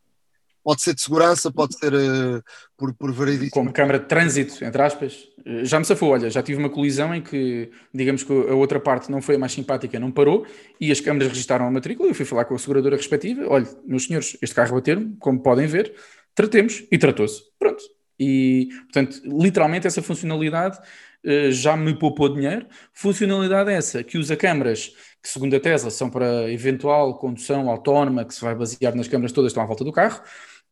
[0.64, 2.42] pode ser de segurança, pode ser uh,
[2.76, 3.50] por, por variedíssimo.
[3.50, 5.28] Como câmara de trânsito, entre aspas.
[5.44, 8.80] Eh, já me safou, olha, já tive uma colisão em que, digamos que a outra
[8.80, 10.46] parte não foi a mais simpática, não parou,
[10.80, 14.04] e as câmaras registaram a matrícula, eu fui falar com a seguradora respectiva, olha, meus
[14.04, 15.94] senhores, este carro bateram como podem ver,
[16.34, 17.42] tratemos, e tratou-se.
[17.58, 17.84] Pronto.
[18.18, 22.66] E, portanto, literalmente essa funcionalidade uh, já me poupou dinheiro.
[22.92, 24.92] Funcionalidade essa que usa câmaras
[25.22, 29.32] que, segundo a Tesla, são para eventual condução autónoma, que se vai basear nas câmaras
[29.32, 30.22] todas que estão à volta do carro,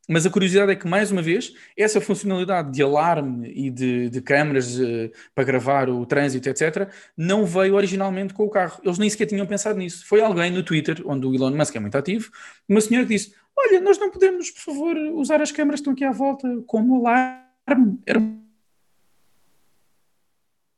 [0.09, 4.21] mas a curiosidade é que, mais uma vez, essa funcionalidade de alarme e de, de
[4.21, 8.81] câmaras uh, para gravar o trânsito, etc., não veio originalmente com o carro.
[8.83, 10.05] Eles nem sequer tinham pensado nisso.
[10.07, 12.31] Foi alguém no Twitter, onde o Elon Musk é muito ativo,
[12.69, 15.93] uma senhora que disse: Olha, nós não podemos, por favor, usar as câmaras que estão
[15.93, 18.01] aqui à volta como alarme.
[18.05, 18.19] Era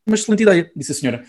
[0.07, 1.25] uma excelente ideia, disse a senhora.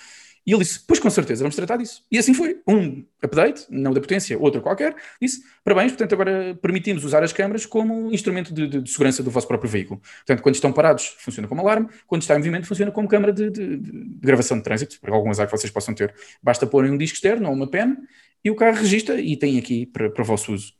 [0.45, 2.03] E ele disse: Pois com certeza, vamos tratar disso.
[2.11, 2.61] E assim foi.
[2.67, 7.65] Um update, não da potência, outro qualquer, disse: Parabéns, portanto, agora permitimos usar as câmaras
[7.65, 9.99] como instrumento de, de, de, segurança do vosso próprio veículo.
[9.99, 13.49] Portanto, quando estão parados, funciona como alarme, quando está em movimento, funciona como câmara de,
[13.49, 13.77] de
[14.21, 16.13] gravação de trânsito, para algum azar que vocês possam ter.
[16.43, 17.97] Basta pôr um disco externo ou uma pen
[18.43, 20.73] e o carro registra e tem aqui para, para o vosso uso.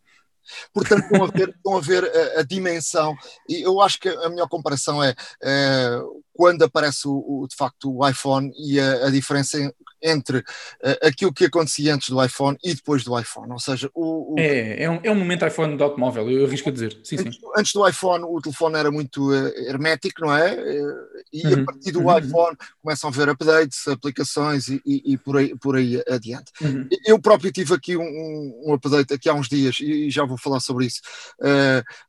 [0.72, 3.16] Portanto, estão a ver, estão a, ver a, a, dimensão,
[3.50, 6.00] e eu acho que a melhor comparação é, é
[6.36, 9.74] quando aparece o, o, de facto o iPhone e a, a diferença
[10.06, 10.44] entre uh,
[11.02, 13.52] aquilo que acontecia antes do iPhone e depois do iPhone.
[13.52, 14.40] Ou seja, o, o...
[14.40, 16.98] É, é um, é um momento iPhone do automóvel, eu arrisco a dizer.
[17.04, 17.42] Sim, antes, sim.
[17.58, 20.54] antes, do iPhone, o telefone era muito uh, hermético, não é?
[20.54, 20.96] Uh,
[21.34, 21.62] e uhum.
[21.62, 22.18] a partir do uhum.
[22.18, 26.52] iPhone começam a ver updates, aplicações e, e, e por, aí, por aí adiante.
[26.62, 26.88] Uhum.
[27.06, 30.60] Eu próprio tive aqui um, um, update aqui há uns dias e já vou falar
[30.60, 31.02] sobre isso.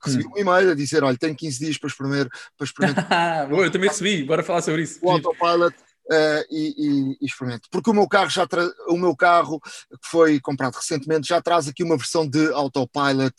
[0.04, 0.32] recebi uhum.
[0.36, 2.30] um e-mail a dizer: olha, tenho 15 dias para experimentar.
[2.56, 3.50] Para experimentar.
[3.50, 4.98] Eu também recebi, bora falar sobre isso.
[5.02, 5.74] O Autopilot
[6.06, 7.68] uh, e, e, e, experimento.
[7.70, 8.46] Porque o meu carro já
[8.88, 13.34] o meu carro que foi comprado recentemente já traz aqui uma versão de autopilot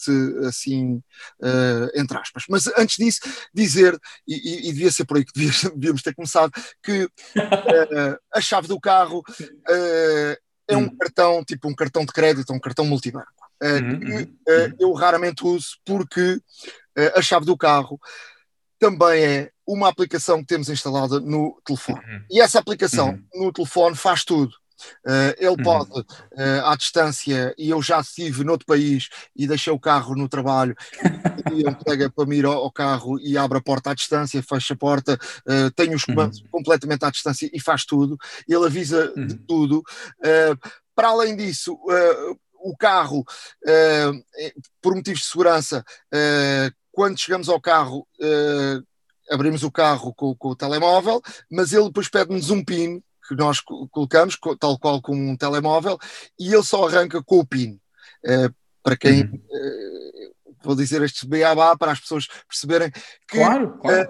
[0.47, 1.01] assim
[1.41, 2.43] uh, entre aspas.
[2.49, 3.21] Mas antes disso
[3.53, 3.97] dizer
[4.27, 5.33] e, e, devia ser por aí que
[5.75, 6.51] devíamos ter começado
[6.83, 9.23] que uh, a chave do carro
[10.69, 10.97] é um hum.
[10.97, 13.27] cartão tipo um cartão de crédito, um cartão multibanco.
[13.59, 14.75] Uhum, que uhum.
[14.79, 16.39] eu raramente uso porque
[17.15, 17.99] a chave do carro
[18.79, 21.99] também é uma aplicação que temos instalada no telefone.
[21.99, 22.21] Uhum.
[22.31, 23.45] E essa aplicação uhum.
[23.45, 24.53] no telefone faz tudo.
[25.05, 25.63] Uh, ele uhum.
[25.63, 30.29] pode, uh, à distância, e eu já estive noutro país e deixei o carro no
[30.29, 30.75] trabalho,
[31.51, 34.73] e ele pega para mim ao, ao, carro e abre a porta à distância, fecha
[34.73, 36.47] a porta, uh, tem os comandos uhum.
[36.51, 38.17] completamente à distância e faz tudo.
[38.47, 39.43] Ele avisa de uhum.
[39.47, 39.83] tudo.
[40.95, 41.77] para além disso,
[42.53, 43.23] o carro,
[44.81, 45.83] por motivos de segurança,
[46.97, 48.83] quando chegamos ao carro, uh,
[49.29, 53.59] abrimos o carro com, com, o telemóvel, mas ele depois pede-nos um PIN que nós
[53.91, 55.99] colocamos, tal qual como um telemóvel,
[56.39, 57.79] e ele só arranca com o PIN.
[58.25, 59.25] Uh, para quem.
[59.25, 59.35] Uhum.
[59.35, 64.07] Uh, vou dizer estes beabá para as pessoas perceberem que claro, claro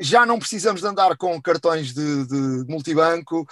[0.00, 3.46] já não precisamos de andar com cartões de, de multibanco,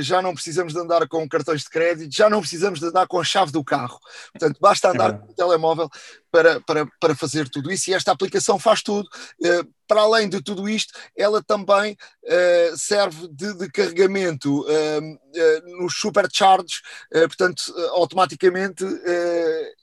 [0.00, 3.18] já não precisamos de andar com cartões de crédito, já não precisamos de andar com
[3.18, 3.98] a chave do carro.
[4.32, 5.90] Portanto, basta andar é com o telemóvel
[6.30, 9.08] para, para, para fazer tudo isso e esta aplicação faz tudo.
[9.40, 15.94] Uh, para além de tudo isto, ela também uh, serve de, de carregamento uh, nos
[15.98, 18.84] supercharges, portanto, automaticamente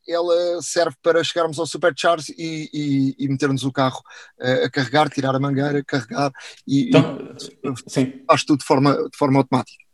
[0.08, 4.02] ela serve para chegarmos ao supercharge e, e, e metermos o carro
[4.40, 6.32] a carregar, tirar a mangueira, carregar
[6.66, 7.18] e, então,
[7.64, 9.88] e faz tudo de forma, de forma automática.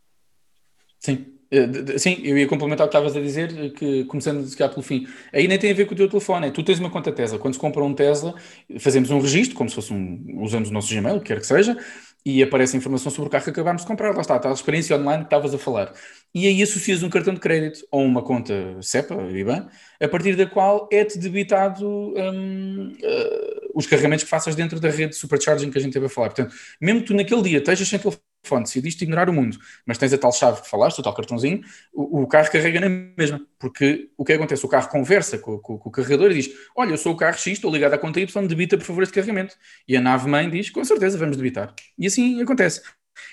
[1.03, 1.32] Sim, eh,
[1.97, 5.07] sim, eu ia complementar o que estavas a dizer, que começando a ficar pelo fim,
[5.31, 7.37] aí nem tem a ver com o teu telefone, é, tu tens uma conta Tesla,
[7.37, 8.33] quando se compra um Tesla,
[8.79, 11.77] fazemos um registro, como se fosse um, usamos o nosso Gmail, quer que seja,
[12.25, 14.53] e aparece a informação sobre o carro que acabámos de comprar, lá está, está a
[14.53, 15.93] experiência online que estavas a falar.
[16.33, 19.67] E aí associas um cartão de crédito ou uma conta SEPA, IBAN,
[20.01, 25.09] a partir da qual é-te debitado um, uh, os carregamentos que faças dentro da rede
[25.09, 26.29] de supercharging que a gente teve a falar.
[26.29, 30.13] Portanto, mesmo tu naquele dia estejas sem telefone, telefone, decidiste ignorar o mundo, mas tens
[30.13, 31.61] a tal chave que falaste, o tal cartãozinho,
[31.93, 33.41] o, o carro carrega na mesma.
[33.57, 34.65] Porque o que acontece?
[34.65, 37.37] O carro conversa com, com, com, o carregador e diz: Olha, eu sou o carro
[37.37, 39.55] X, estou ligado à conta Y, debita por favor este carregamento.
[39.87, 41.73] E a nave mãe diz: Com certeza, vamos debitar.
[41.97, 42.81] E assim acontece.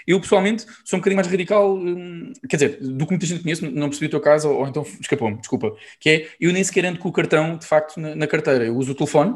[0.07, 3.66] Eu, pessoalmente, sou um bocadinho mais radical, hum, quer dizer, do que muita gente conhece,
[3.66, 6.99] não percebi o teu caso, ou, então escapou-me, desculpa, que é, eu nem sequer ando
[6.99, 8.66] com o cartão, de facto, na, na carteira.
[8.66, 9.35] Eu uso o telefone,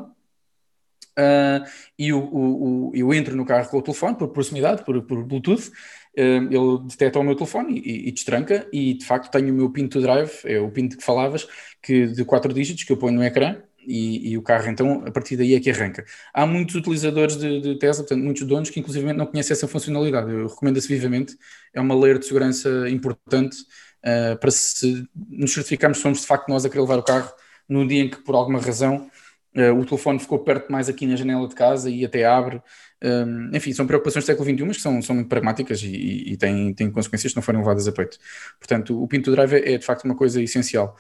[1.19, 1.65] uh,
[1.99, 5.69] e o, o, eu entro no carro com o telefone, por proximidade, por, por Bluetooth,
[5.69, 6.20] uh,
[6.51, 9.89] ele detecta o meu telefone e, e, destranca, e de facto tenho o meu PIN
[9.89, 11.47] to drive, é o PIN que falavas,
[11.82, 15.11] que de quatro dígitos, que eu ponho no ecrã, e, e, o carro então a
[15.11, 16.05] partir daí é que arranca.
[16.32, 20.31] Há muitos utilizadores de, de Tesla, portanto, muitos donos que inclusive não conhecem essa funcionalidade.
[20.31, 21.36] Eu recomendo-se vivamente,
[21.73, 23.57] é uma layer de segurança importante
[24.05, 27.31] uh, para se nos certificarmos somos de facto nós a querer levar o carro
[27.69, 29.11] no dia em que por alguma razão
[29.56, 32.60] uh, o telefone ficou perto mais aqui na janela de casa e até abre.
[33.02, 36.36] Um, enfim, são preocupações do século XXI, mas que são, são muito pragmáticas e, e,
[36.39, 38.18] têm, têm consequências que não foram levadas a peito.
[38.59, 40.97] Portanto, o Pinto Drive é, é de facto uma coisa essencial,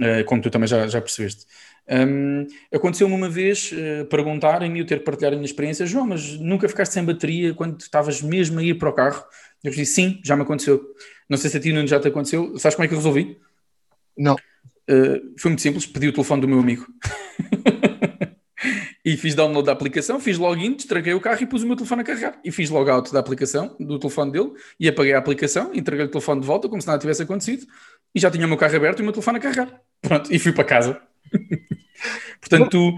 [0.00, 1.46] uh, como tu também já, já percebeste.
[1.88, 6.38] Um, Aconteceu-me uma vez uh, perguntarem-me, eu ter que partilhar a minha experiência, João, mas
[6.40, 9.22] nunca ficaste sem bateria quando estavas mesmo a ir para o carro?
[9.62, 10.82] Eu disse, sim, já me aconteceu.
[11.28, 12.58] Não sei se a ti não já te aconteceu.
[12.58, 13.38] Sabes como é que eu resolvi?
[14.16, 14.36] Não.
[15.38, 16.86] Foi muito simples, pedi o telefone do meu amigo.
[19.04, 22.00] e fiz download da aplicação, fiz login, destranquei o carro e pus o meu telefone
[22.00, 22.40] a carregar.
[22.42, 26.40] E fiz logout da aplicação, do telefone dele, e apaguei a aplicação, entreguei o telefone
[26.40, 27.66] de volta, como se nada tivesse acontecido,
[28.14, 29.80] e já tinha o meu carro aberto e o meu telefone a carregar.
[30.00, 31.02] Pronto, e fui para casa.
[32.40, 32.94] Portanto,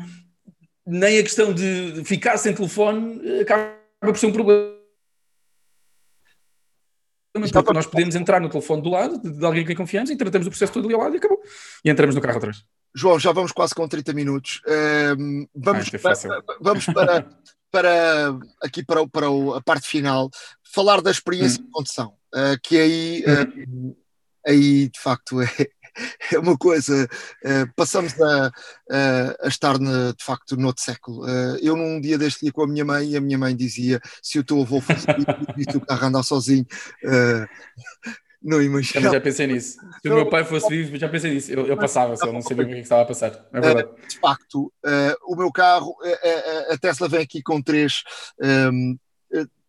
[0.86, 4.76] nem a questão de ficar sem telefone acaba por ser um problema.
[7.32, 10.50] Porque nós podemos entrar no telefone do lado de alguém quem confiamos e tratamos o
[10.50, 11.40] processo todo ali ao lado e acabou.
[11.84, 12.64] E entramos no carro atrás.
[12.96, 14.62] João, já vamos quase com 30 minutos.
[15.18, 17.28] Um, vamos, ah, para, vamos para,
[17.70, 20.30] para aqui para, para a parte final
[20.74, 21.66] falar da experiência hum.
[21.66, 23.96] de condução, uh, que aí, uh,
[24.46, 25.48] aí de facto é,
[26.32, 27.06] é uma coisa,
[27.44, 28.46] uh, passamos a,
[28.90, 31.28] a, a estar na, de facto no outro século.
[31.60, 34.38] Eu num dia deste dia com a minha mãe e a minha mãe dizia se
[34.38, 35.04] o teu avô fosse
[35.76, 36.64] o carro andar sozinho,
[38.46, 39.12] não imagino.
[39.12, 39.78] Já pensei nisso.
[40.00, 41.52] Se o meu pai fosse vivo, já pensei nisso.
[41.52, 43.46] Eu, eu passava, se eu não sabia o que estava a passar.
[43.52, 43.88] É verdade.
[44.08, 44.72] de facto,
[45.26, 45.96] o meu carro,
[46.70, 48.02] a Tesla vem aqui com três.
[48.40, 48.96] Um, ehm,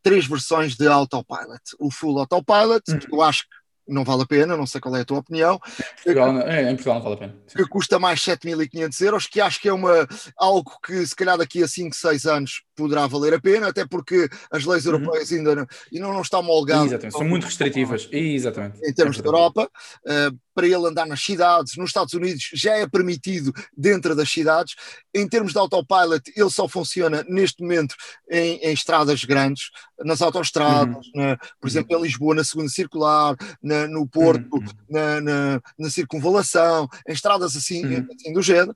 [0.08, 1.62] três versões de autopilot.
[1.80, 3.00] O full autopilot, hum.
[3.00, 3.57] que eu acho que
[3.88, 5.60] não vale a pena, não sei qual é a tua opinião.
[6.04, 7.36] Portugal, é, em Portugal não vale a pena.
[7.56, 10.08] Que custa mais 7.500 euros, que acho que é uma,
[10.38, 14.30] algo que se calhar daqui a 5, 6 anos poderá valer a pena, até porque
[14.52, 14.94] as leis uhum.
[14.94, 16.88] europeias ainda não, ainda não estão homologadas.
[16.88, 18.80] Exatamente, são muito restritivas, exatamente.
[18.84, 19.70] Em termos é de Europa,
[20.06, 24.76] uh, para ele andar nas cidades, nos Estados Unidos já é permitido dentro das cidades.
[25.14, 27.96] Em termos de autopilot, ele só funciona neste momento
[28.30, 29.70] em, em estradas grandes,
[30.04, 31.12] nas autoestradas, uhum.
[31.16, 34.66] na, por exemplo, em Lisboa, na segunda circular, na, no Porto, uhum.
[34.90, 38.08] na, na, na, circunvalação, em estradas assim, uhum.
[38.14, 38.76] assim do género.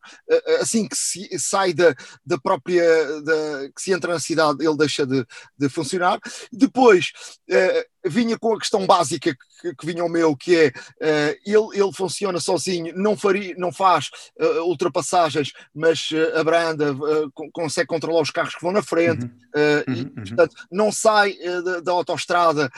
[0.60, 1.96] Assim que se sai da,
[2.26, 2.84] da própria,
[3.22, 5.26] da, que se entra na cidade, ele deixa de,
[5.58, 6.20] de funcionar.
[6.52, 7.12] Depois,
[7.50, 11.80] eh, vinha com a questão básica que, que vinha o meu, que é uh, ele,
[11.80, 16.96] ele funciona sozinho, não, faria, não faz uh, ultrapassagens, mas abranda,
[17.54, 19.32] consegue controlar os carros que vão na frente, uhum.
[19.88, 19.94] Uhum.
[19.94, 20.10] e, uhum.
[20.16, 21.11] portanto, não sai
[21.64, 22.70] da, da autoestrada.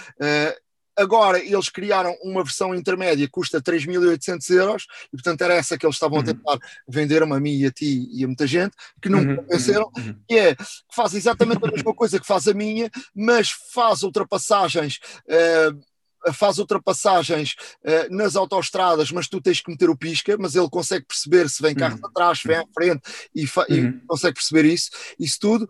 [0.96, 5.96] Agora eles criaram uma versão intermédia, custa 3.800 euros, e portanto era essa que eles
[5.96, 6.24] estavam uhum.
[6.24, 9.38] a tentar vender-me a mim e a ti e a muita gente, que não uhum.
[9.38, 10.16] convenceram, uhum.
[10.28, 10.66] que é que
[10.96, 15.00] faz exatamente a mesma coisa que faz a minha, mas faz ultrapassagens.
[15.28, 15.94] Uh,
[16.32, 17.54] faz ultrapassagens
[17.84, 21.62] uh, nas autoestradas, mas tu tens que meter o pisca, mas ele consegue perceber se
[21.62, 22.08] vem carro uhum.
[22.08, 23.02] atrás, vem à frente
[23.36, 24.00] e, e, uhum.
[24.08, 24.90] consegue perceber isso,
[25.20, 25.68] isso tudo.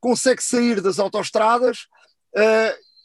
[0.00, 1.86] Consegue sair das autoestradas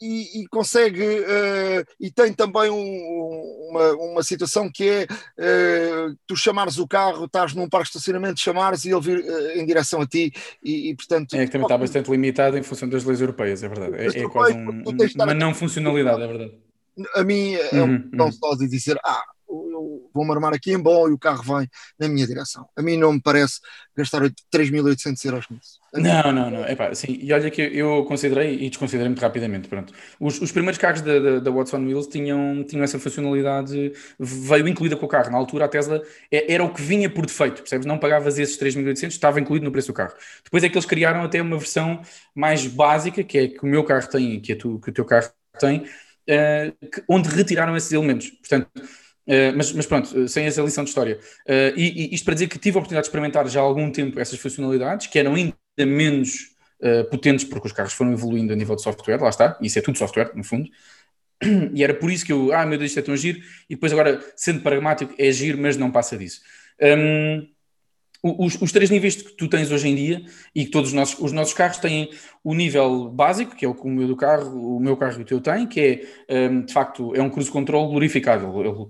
[0.01, 6.35] e, e consegue uh, e tem também um, uma, uma situação que é uh, tu
[6.35, 10.01] chamares o carro, estás num parque de estacionamento, chamares e ele vir uh, em direção
[10.01, 10.33] a ti
[10.63, 13.67] e, e, portanto é que também está bastante limitado em função das leis europeias, é
[13.67, 13.95] verdade.
[13.95, 14.83] É, é quase um,
[15.15, 16.53] uma não funcionalidade, é verdade.
[17.15, 18.31] A mim é um uhum, não uhum.
[18.31, 19.23] só de dizer ah
[20.15, 21.69] vou-me armar aqui em bom e o carro vem
[21.99, 22.65] na minha direção.
[22.75, 23.59] A mim não me parece
[23.95, 25.79] gastar 3.800 euros nisso.
[25.93, 26.67] Não, não, não.
[26.67, 29.67] Epá, sim, e olha que eu considerei e desconsiderei muito rapidamente.
[29.67, 29.93] Pronto.
[30.19, 34.95] Os, os primeiros carros da, da, da Watson Wheels tinham, tinham essa funcionalidade, veio incluída
[34.95, 35.31] com o carro.
[35.31, 36.01] Na altura a Tesla
[36.31, 37.85] é, era o que vinha por defeito, percebes?
[37.85, 40.13] Não pagavas esses 3.800, estava incluído no preço do carro.
[40.43, 42.01] Depois é que eles criaram até uma versão
[42.33, 45.05] mais básica, que é que o meu carro tem, que, é tu, que o teu
[45.05, 45.29] carro
[45.59, 48.29] tem, uh, que, onde retiraram esses elementos.
[48.29, 48.69] Portanto,
[49.27, 51.19] Uh, mas, mas, pronto, eh, sem essa lição de história.
[51.47, 53.91] Uh, e, e, isto para dizer que tive a oportunidade de experimentar já há algum
[53.91, 58.55] tempo essas funcionalidades, que eram ainda menos uh, potentes, porque os carros foram evoluindo a
[58.55, 60.69] nível de software, lá está, isso é tudo software, no fundo.
[61.73, 63.39] E era por isso que eu, ah, meu Deus, isto é tão giro,
[63.69, 66.41] e depois agora, sendo pragmático, é giro, mas não passa disso.
[66.81, 67.47] Um,
[68.23, 71.19] os, os, três níveis que tu tens hoje em dia e que todos os nossos,
[71.19, 72.09] os nossos carros têm
[72.43, 75.21] o nível básico, que é o que o meu do carro, o meu carro e
[75.21, 78.45] o teu tem, que é um, de facto é um cruise control glorificado.
[78.59, 78.87] Ele,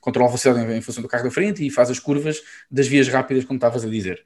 [0.00, 3.08] controla a velocidade em, função do carro da frente e faz as curvas das vias
[3.08, 4.24] rápidas, como estavas a dizer.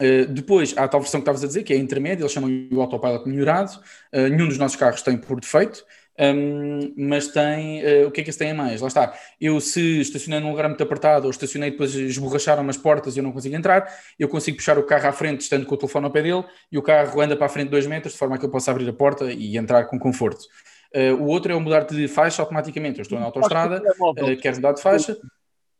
[0.00, 2.32] Uh, depois há a tal versão que estavas a dizer, que é a intermédia, eles
[2.32, 3.72] chamam o autopilot melhorado.
[4.12, 5.84] Uh, nenhum dos nossos carros tem por defeito,
[6.20, 7.84] um, mas tem.
[7.84, 8.80] Uh, o que é que esse tem a mais?
[8.80, 9.14] Lá está.
[9.40, 13.22] Eu, se estacionei num lugar muito apertado ou estacionei depois esborracharam umas portas e eu
[13.22, 13.88] não consigo entrar,
[14.18, 16.78] eu consigo puxar o carro à frente, estando com o telefone ao pé dele, e
[16.78, 18.88] o carro anda para a frente dois metros, de forma a que eu possa abrir
[18.88, 20.44] a porta e entrar com conforto.
[20.94, 22.98] Uh, o outro é o mudar de faixa automaticamente.
[22.98, 25.18] Eu estou na autostrada, uh, quero mudar de faixa.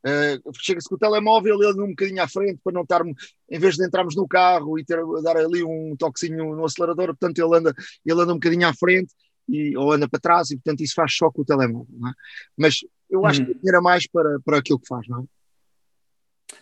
[0.06, 3.76] Uh, Chega-se com o telemóvel, ele um bocadinho à frente para não estar, em vez
[3.76, 7.74] de entrarmos no carro e ter, dar ali um toquezinho no acelerador, portanto ele anda,
[8.04, 9.12] ele anda um bocadinho à frente
[9.48, 11.94] e, ou anda para trás, e portanto isso faz só com o telemóvel.
[12.06, 12.12] É?
[12.56, 12.80] Mas
[13.10, 13.54] eu acho uhum.
[13.54, 15.24] que era mais para, para aquilo que faz, não é?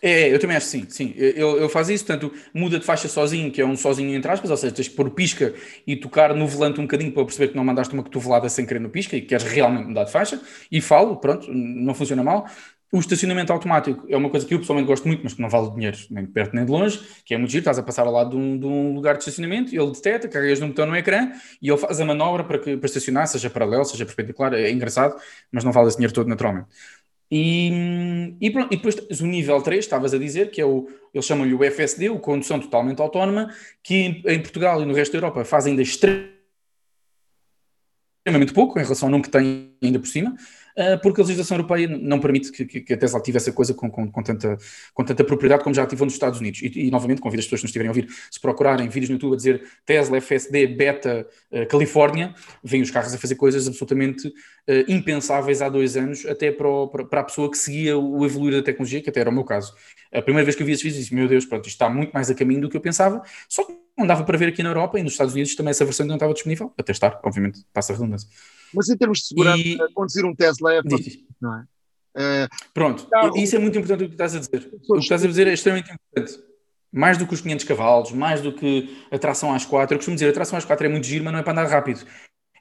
[0.01, 1.13] É, eu também acho sim, sim.
[1.15, 4.51] Eu, eu faço isso, portanto, muda de faixa sozinho, que é um sozinho entre aspas,
[4.51, 5.53] ou seja, tens que pôr o pisca
[5.87, 8.79] e tocar no volante um bocadinho para perceber que não mandaste uma cotovelada sem querer
[8.79, 10.39] no pisca e que queres realmente mudar de faixa,
[10.71, 12.45] e falo, pronto, não funciona mal.
[12.89, 15.69] O estacionamento automático é uma coisa que eu pessoalmente gosto muito, mas que não vale
[15.71, 18.13] dinheiro nem de perto nem de longe, que é muito giro, estás a passar ao
[18.13, 21.31] lado de um, de um lugar de estacionamento, ele detecta, carregas num botão no ecrã
[21.61, 25.15] e ele faz a manobra para, que, para estacionar, seja paralelo, seja perpendicular, é engraçado,
[25.51, 26.67] mas não vale esse dinheiro todo naturalmente.
[27.29, 31.25] E, e, pronto, e depois o nível 3, estavas a dizer, que é o, eles
[31.25, 35.17] chamam-lhe o FSD, o Condução Totalmente Autónoma, que em, em Portugal e no resto da
[35.17, 36.37] Europa faz ainda extremamente
[38.53, 40.35] pouco em relação ao número que tem ainda por cima,
[41.01, 44.11] porque a legislação europeia não permite que, que, a Tesla ative essa coisa com, com,
[44.11, 44.57] com, tanta,
[44.93, 46.61] com tanta propriedade como já ativou nos Estados Unidos.
[46.61, 49.15] E, e, novamente, convido as pessoas que nos estiverem a ouvir, se procurarem vídeos no
[49.15, 54.27] YouTube a dizer Tesla FSD Beta uh, Califórnia, vêm os carros a fazer coisas absolutamente
[54.27, 54.33] uh,
[54.87, 58.61] impensáveis há dois anos, até para, o, para, a pessoa que seguia o evoluir da
[58.61, 59.73] tecnologia, que até era o meu caso.
[60.13, 62.11] A primeira vez que eu vi esses vídeos, disse: Meu Deus, pronto, isto está muito
[62.11, 63.21] mais a caminho do que eu pensava.
[63.49, 65.83] Só que não dava para ver aqui na Europa e nos Estados Unidos também essa
[65.83, 68.29] versão não estava disponível, até estar, obviamente, passa a redundância.
[68.73, 69.77] Mas em termos de segurança, e...
[69.93, 70.81] conduzir um Tesla é
[71.41, 71.65] não é?
[72.17, 73.37] Uh, Pronto, carro...
[73.37, 74.69] isso é muito importante o que estás a dizer.
[74.73, 76.43] O que estás a dizer é extremamente importante.
[76.91, 79.93] Mais do que os 500 cavalos, mais do que a tração às 4.
[79.93, 81.67] Eu costumo dizer, a tração às 4 é muito giro, mas não é para andar
[81.67, 82.03] rápido.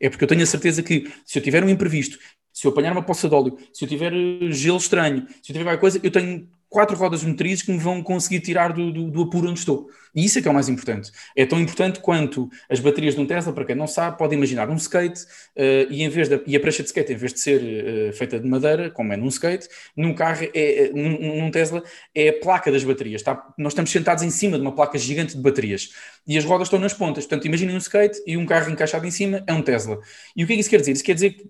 [0.01, 2.19] É porque eu tenho a certeza que se eu tiver um imprevisto,
[2.53, 5.55] se eu apanhar uma poça de óleo, se eu tiver eh, gelo estranho, se eu
[5.55, 9.11] tiver qualquer coisa, eu tenho quatro rodas motrizes que me vão conseguir tirar do, do,
[9.11, 9.89] do, apuro onde estou.
[10.15, 11.13] E isso é que é o mais importante.
[11.37, 14.69] É tão importante quanto as baterias de um Tesla, para quem não sabe, pode imaginar
[14.69, 17.41] um skate uh, e, em vez de, e a prancha de skate, em vez de
[17.41, 21.51] ser uh, feita de madeira, como é num skate, num carro, é, é, num, num,
[21.51, 21.83] Tesla,
[22.15, 23.23] é a placa das baterias.
[23.23, 23.47] Tá?
[23.59, 25.91] Nós estamos sentados em cima de uma placa gigante de baterias
[26.27, 27.25] e as rodas estão nas pontas.
[27.25, 30.01] Portanto, imaginem um skate e um carro encaixado em cima é um Tesla.
[30.35, 30.93] E o que é que isso quer dizer?
[30.93, 31.47] Isso quer dizer que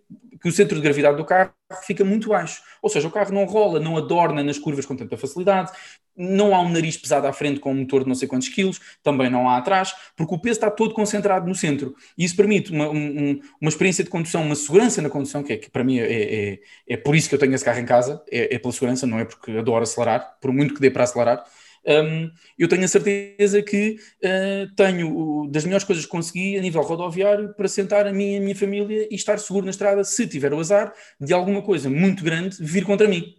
[0.46, 1.50] que o centro de gravidade do carro
[1.82, 2.62] fica muito baixo.
[2.80, 5.72] Ou seja, o carro não rola, não adorna nas curvas com tanta facilidade,
[6.16, 8.80] não há um nariz pesado à frente com um motor de não sei quantos quilos,
[9.02, 11.96] também não há atrás, porque o peso está todo concentrado no centro.
[12.16, 15.56] E isso permite uma, um, uma experiência de condução, uma segurança na condução, que, é,
[15.56, 16.58] que para mim é, é,
[16.90, 19.18] é, por isso que eu tenho esse carro em casa, é, é pela segurança, não
[19.18, 21.44] é porque adoro acelerar, por muito que dê para acelerar
[21.86, 26.82] um, eu tenho a certeza que uh, tenho das melhores coisas que consegui a nível
[26.82, 30.52] rodoviário para sentar a e a minha família e estar seguro na estrada se tiver
[30.52, 33.36] o azar de alguma coisa muito grande vir contra mim.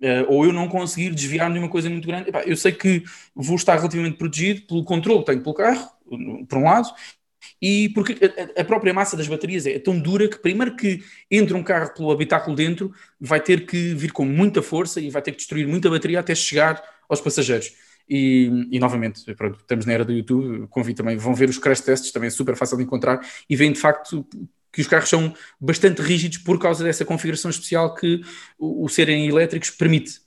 [0.00, 2.28] Uh, ou eu não conseguir desviar-me de uma coisa muito grande.
[2.28, 3.02] Epá, eu sei que
[3.34, 5.90] vou estar relativamente protegido pelo controle que tenho pelo carro,
[6.46, 6.88] por um lado,
[7.60, 8.16] e porque
[8.56, 12.10] a, própria massa das baterias é tão dura que primeiro que entra um carro pelo
[12.12, 15.90] habitáculo dentro, vai ter que vir com muita força e vai ter que destruir muita
[15.90, 17.72] bateria até chegar aos passageiros.
[18.08, 21.80] E, e, novamente, pronto, estamos na era do YouTube, convido também, vão ver os crash
[21.80, 24.26] tests, também é super fácil de encontrar, e veem de facto
[24.72, 28.20] que os carros são bastante rígidos por causa dessa configuração especial que
[28.58, 30.20] o, o serem elétricos permite.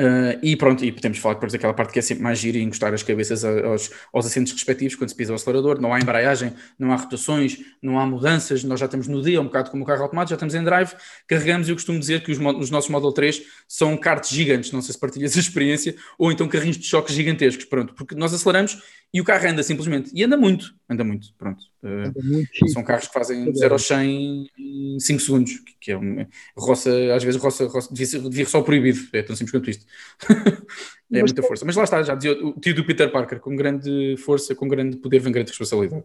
[0.00, 2.62] Uh, e pronto, e podemos falar depois daquela parte que é sempre mais gira e
[2.62, 6.54] encostar as cabeças aos, aos assentos respectivos quando se pisa o acelerador, não há embreagem,
[6.78, 9.86] não há rotações, não há mudanças, nós já estamos no dia, um bocado como o
[9.86, 10.94] carro automático, já estamos em drive,
[11.26, 14.80] carregamos e eu costumo dizer que os, os nossos Model 3 são karts gigantes, não
[14.80, 18.82] sei se partilhas a experiência, ou então carrinhos de choques gigantescos, pronto, porque nós aceleramos
[19.12, 21.64] e o carro anda simplesmente, e anda muito, anda muito, pronto.
[21.82, 26.28] Uh, muito são carros que fazem 0 a 100 em 5 segundos, que, é uma
[26.56, 29.70] roça, às vezes roça, roça devia, ser, devia ser só proibido, é tão simples quanto
[29.70, 29.84] isto.
[31.12, 31.64] é muita força.
[31.64, 34.96] Mas lá está, já dizia o tio do Peter Parker, com grande força, com grande
[34.96, 36.04] poder, vem grande responsabilidade.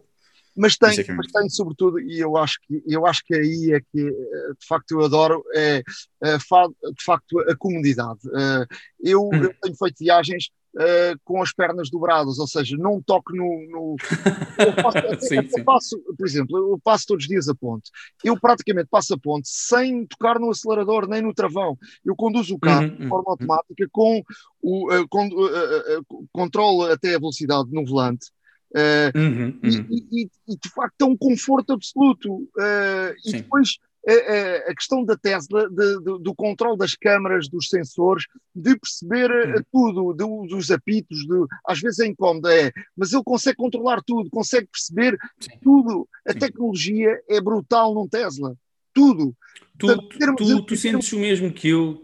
[0.56, 3.80] Mas tem, é mas tem sobretudo, e eu acho que eu acho que aí é
[3.80, 5.82] que eh, de facto eu adoro é,
[6.22, 8.20] é de facto a comunidade.
[8.34, 8.66] Eh,
[9.04, 9.44] eu, uhum.
[9.44, 13.66] eu tenho feito viagens uh, com as pernas dobradas, ou seja, não toco no.
[13.70, 13.96] no
[14.58, 17.90] eu, faço, sim, eu passo, por exemplo, eu passo todos os dias a ponte.
[18.22, 21.76] Eu praticamente passo a ponte sem tocar no acelerador nem no travão.
[22.04, 23.32] Eu conduzo o carro uhum, de forma uhum.
[23.32, 24.22] automática com
[24.62, 28.30] o uh, com, uh, controle até a velocidade no volante.
[28.72, 29.86] Uh, uhum, uhum.
[29.90, 32.46] E, e, e, de facto é um conforto absoluto.
[33.24, 38.24] E depois a, a, questão da Tesla, de, de, do controle das câmaras, dos sensores,
[38.54, 39.62] de perceber uhum.
[39.72, 41.18] tudo, de, dos apitos,
[41.66, 45.50] às vezes é incómodo, é, mas ele consegue controlar tudo, consegue perceber Sim.
[45.62, 46.08] tudo.
[46.26, 46.38] A Sim.
[46.38, 48.56] tecnologia é brutal num Tesla.
[48.94, 49.34] Tudo.
[49.78, 52.02] Tu, Portanto, tu, tu, tu sentes o mesmo que eu?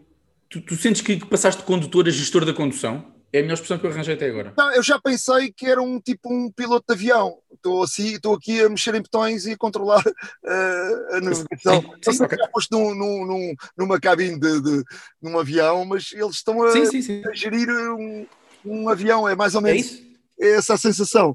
[0.49, 3.12] Tu, tu sentes que passaste de condutor a gestor da condução?
[3.33, 4.53] É a melhor expressão que eu arranjei até agora.
[4.55, 7.39] Não, eu já pensei que era um tipo um piloto de avião.
[7.51, 11.81] Estou assim, estou aqui a mexer em botões e a controlar uh, a navegação.
[11.81, 12.39] Sim, sim, sim okay.
[12.39, 14.85] já posto num, num, numa cabine de, de,
[15.23, 18.27] num avião, mas eles estão a, sim, sim, a gerir um,
[18.67, 19.27] um, avião.
[19.27, 20.03] É mais ou é menos
[20.39, 21.35] é essa a sensação.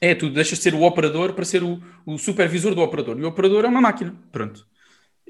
[0.00, 3.18] É, tu deixas de ser o operador para ser o, o supervisor do operador.
[3.18, 4.14] E o operador é uma máquina.
[4.32, 4.69] Pronto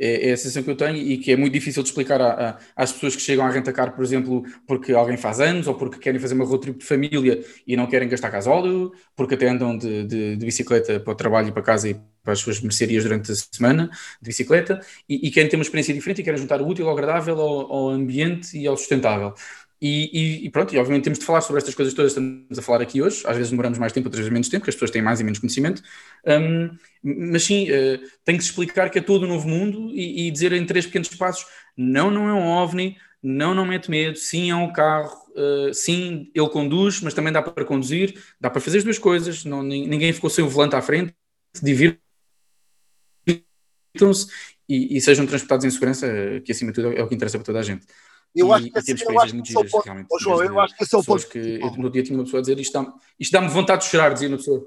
[0.01, 2.51] é, é, a sensação que eu tenho e que é muito difícil de explicar a,
[2.51, 5.99] a, às pessoas que chegam a rentacar, por exemplo, porque alguém faz anos ou porque
[5.99, 9.77] querem fazer uma road trip de família e não querem gastar gasóleo, porque até andam
[9.77, 13.05] de, de, de, bicicleta para o trabalho e para casa e para as suas mercearias
[13.05, 13.91] durante a semana
[14.21, 16.93] de bicicleta e, e querem ter uma experiência diferente e querem juntar o útil ao
[16.93, 19.35] agradável ao, ao ambiente e ao sustentável.
[19.83, 22.59] E, e, e, pronto, e obviamente temos de falar sobre estas coisas todas que estamos
[22.59, 23.23] a falar aqui hoje.
[23.27, 25.25] Às vezes demoramos mais tempo, outras vezes menos tempo, porque as pessoas têm mais e
[25.25, 25.83] menos conhecimento.
[26.27, 30.27] Um, mas sim, uh, tem que se explicar que é todo um novo mundo e,
[30.27, 34.19] e, dizer em três pequenos passos: não, não é um OVNI, não, não mete medo,
[34.19, 38.61] sim, é um carro, uh, sim, ele conduz, mas também dá para conduzir, dá para
[38.61, 39.47] fazer as duas coisas.
[39.47, 41.15] Não, ninguém ficou sem o volante à frente,
[41.63, 42.01] divirtam-se
[44.69, 46.07] e, e, sejam transportados em segurança,
[46.45, 47.87] que acima de tudo é o que interessa para toda a gente.
[48.35, 50.07] Eu e, acho que, esse, eu acho que esse é o ponto.
[50.11, 51.29] Oh, João, eu acho que esse é o ponto.
[51.29, 52.93] Que, no dia tinha uma pessoa a dizer isto dá-me
[53.33, 54.67] dá vontade de chorar, dizia uma pessoa.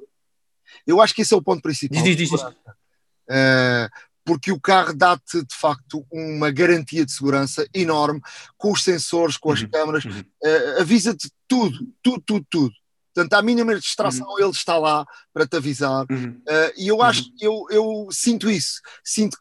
[0.85, 2.01] Eu acho que esse é o ponto principal.
[2.03, 2.41] Diz, diz, diz.
[2.41, 3.89] Uh,
[4.25, 8.21] porque o carro dá-te de facto uma garantia de segurança enorme
[8.57, 10.19] com os sensores, com as uhum, câmaras, uhum.
[10.43, 12.73] Uh, avisa-te tudo, tudo, tudo, tudo.
[13.13, 14.39] Portanto, à mínima distração, uhum.
[14.39, 16.03] ele está lá para te avisar.
[16.05, 17.35] Uh, e eu acho, uhum.
[17.39, 19.37] eu, eu sinto isso, sinto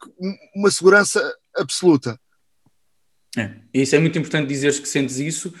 [0.55, 2.19] uma segurança absoluta.
[3.37, 3.49] É.
[3.73, 5.53] Isso é muito importante dizeres que sentes isso,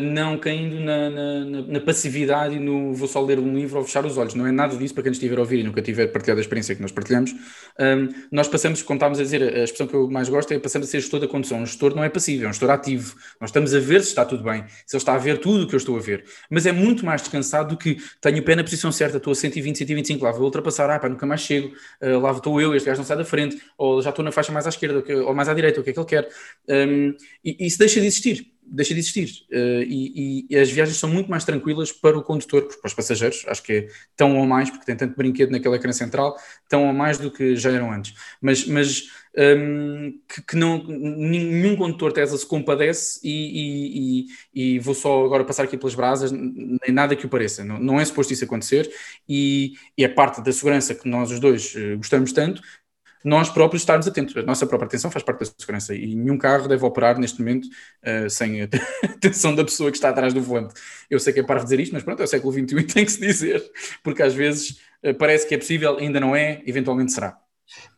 [0.00, 4.04] não caindo na, na, na, passividade e no vou só ler um livro ou fechar
[4.04, 4.34] os olhos.
[4.34, 6.74] Não é nada disso para quem estiver a ouvir e nunca tiver partilhado a experiência
[6.74, 7.32] que nós partilhamos.
[7.78, 10.84] Um, nós passamos, como estávamos a dizer, a expressão que eu mais gosto é passando
[10.84, 11.62] a ser gestor da condução.
[11.62, 13.16] Um gestor não é passivo, é um gestor ativo.
[13.40, 15.68] Nós estamos a ver se está tudo bem, se ele está a ver tudo o
[15.68, 16.24] que eu estou a ver.
[16.50, 19.34] Mas é muito mais descansado do que tenho o pé na posição certa, estou a
[19.34, 21.72] 120, 125, lá vou ultrapassar, ah pá, nunca mais chego,
[22.02, 24.52] uh, lá estou eu, este gajo não sai da frente, ou já estou na faixa
[24.52, 26.28] mais à esquerda ou mais à direita, o que é que ele quer.
[26.68, 29.28] Um, e isso deixa de existir deixa de existir.
[29.50, 33.44] Uh, e, e, as viagens são muito mais tranquilas para o condutor, para os passageiros,
[33.46, 36.36] acho que é tão ou mais, porque tem tanto brinquedo naquele ecrã central,
[36.68, 38.14] tão ou mais do que já eram antes.
[38.40, 44.94] Mas, mas um, que, que, não, nenhum condutor Tesla se compadece e, e, e, vou
[44.94, 47.64] só agora passar aqui pelas brasas, nem nada que o pareça.
[47.64, 48.90] Não, não é suposto isso acontecer
[49.28, 52.62] e, e é parte da segurança que nós os dois uh, gostamos tanto,
[53.24, 54.36] nós próprios estarmos atentos.
[54.36, 57.66] A nossa própria atenção faz parte da segurança e nenhum carro deve operar neste momento
[57.66, 58.68] uh, sem a
[59.04, 60.74] atenção da pessoa que está atrás do volante.
[61.10, 63.04] Eu sei que é para dizer isto, mas pronto, é o século XXI e tem
[63.04, 63.62] que se dizer,
[64.02, 67.38] porque às vezes uh, parece que é possível, ainda não é, eventualmente será.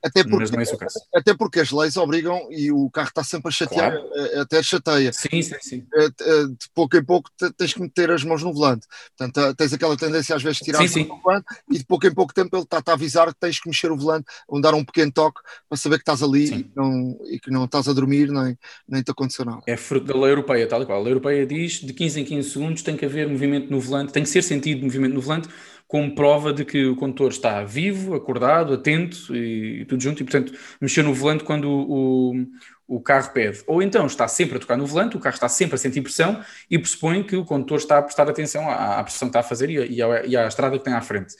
[0.02, 3.92] Até porque, é até porque as leis obrigam e o carro está sempre a chatear,
[3.92, 4.10] claro.
[4.14, 5.12] Eh, até chateia.
[5.12, 5.86] Sim, sim, sim.
[5.94, 8.86] Eh, eh, de pouco em pouco tens que meter as mãos no volante.
[9.16, 11.22] Portanto, tens aquela tendência às vezes de tirar sim, as mãos sim.
[11.22, 13.90] volante e de pouco em pouco tempo ele está-te a avisar que tens que mexer
[13.90, 17.40] o volante ou dar um pequeno toque para saber que estás ali e, não, e,
[17.40, 19.62] que não estás a dormir nem, nem te aconteceu nada.
[19.66, 20.98] É fruto da lei europeia, tal e qual.
[20.98, 24.12] A lei europeia diz de 15 em 15 segundos tem que haver movimento no volante,
[24.12, 25.48] tem que ser sentido movimento no volante
[25.94, 30.24] como prova de que o condutor está vivo, acordado, atento e, e tudo junto, e
[30.24, 33.62] portanto mexer no volante quando o, o, o, carro pede.
[33.64, 36.42] Ou então está sempre a tocar no volante, o carro está sempre a sentir pressão
[36.68, 39.44] e pressupõe que o condutor está a prestar atenção à, à pressão que está a
[39.44, 41.36] fazer e, e, à, e à estrada que tem à frente.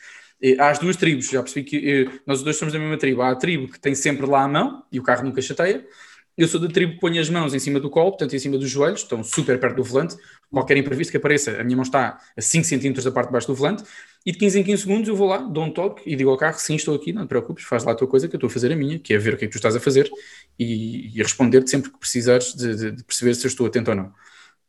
[0.61, 3.23] Há as duas tribos, já percebi que eh, nós dois somos da mesma tribo.
[3.23, 5.85] Há a tribo que tem sempre lá a mão e o carro nunca chateia,
[6.37, 8.59] eu sou da tribo que põe as mãos em cima do colo, portanto em cima
[8.59, 10.17] dos joelhos, estão super perto do volante.
[10.51, 13.47] Qualquer imprevisto que apareça, a minha mão está a 5 cm da parte de baixo
[13.47, 13.85] do volante.
[14.27, 16.37] E de 15 em 15 segundos eu vou lá, dou um toque e digo ao
[16.37, 18.49] carro: sim, estou aqui, não te preocupes, faz lá a tua coisa que eu estou
[18.49, 20.11] a fazer a minha, que é ver o que é que tu estás a fazer
[20.59, 23.97] e, e responder-te sempre que precisares de, de, de, perceber se eu estou atento ou
[23.97, 24.13] não.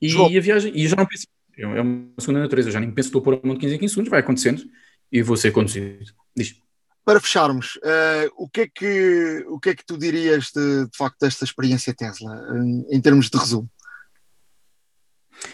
[0.02, 1.26] E, e a viagem, e eu já não penso,
[1.58, 3.62] é uma segunda natureza, eu já nem penso que estou a pôr a mão de
[3.62, 4.62] 15 em 15 segundos, vai acontecendo
[5.10, 6.14] e vou ser conduzido.
[6.36, 6.58] Diz
[7.06, 10.98] para fecharmos, uh, o, que é que, o que é que tu dirias de, de
[10.98, 12.36] facto desta experiência Tesla,
[12.90, 13.70] em termos de resumo?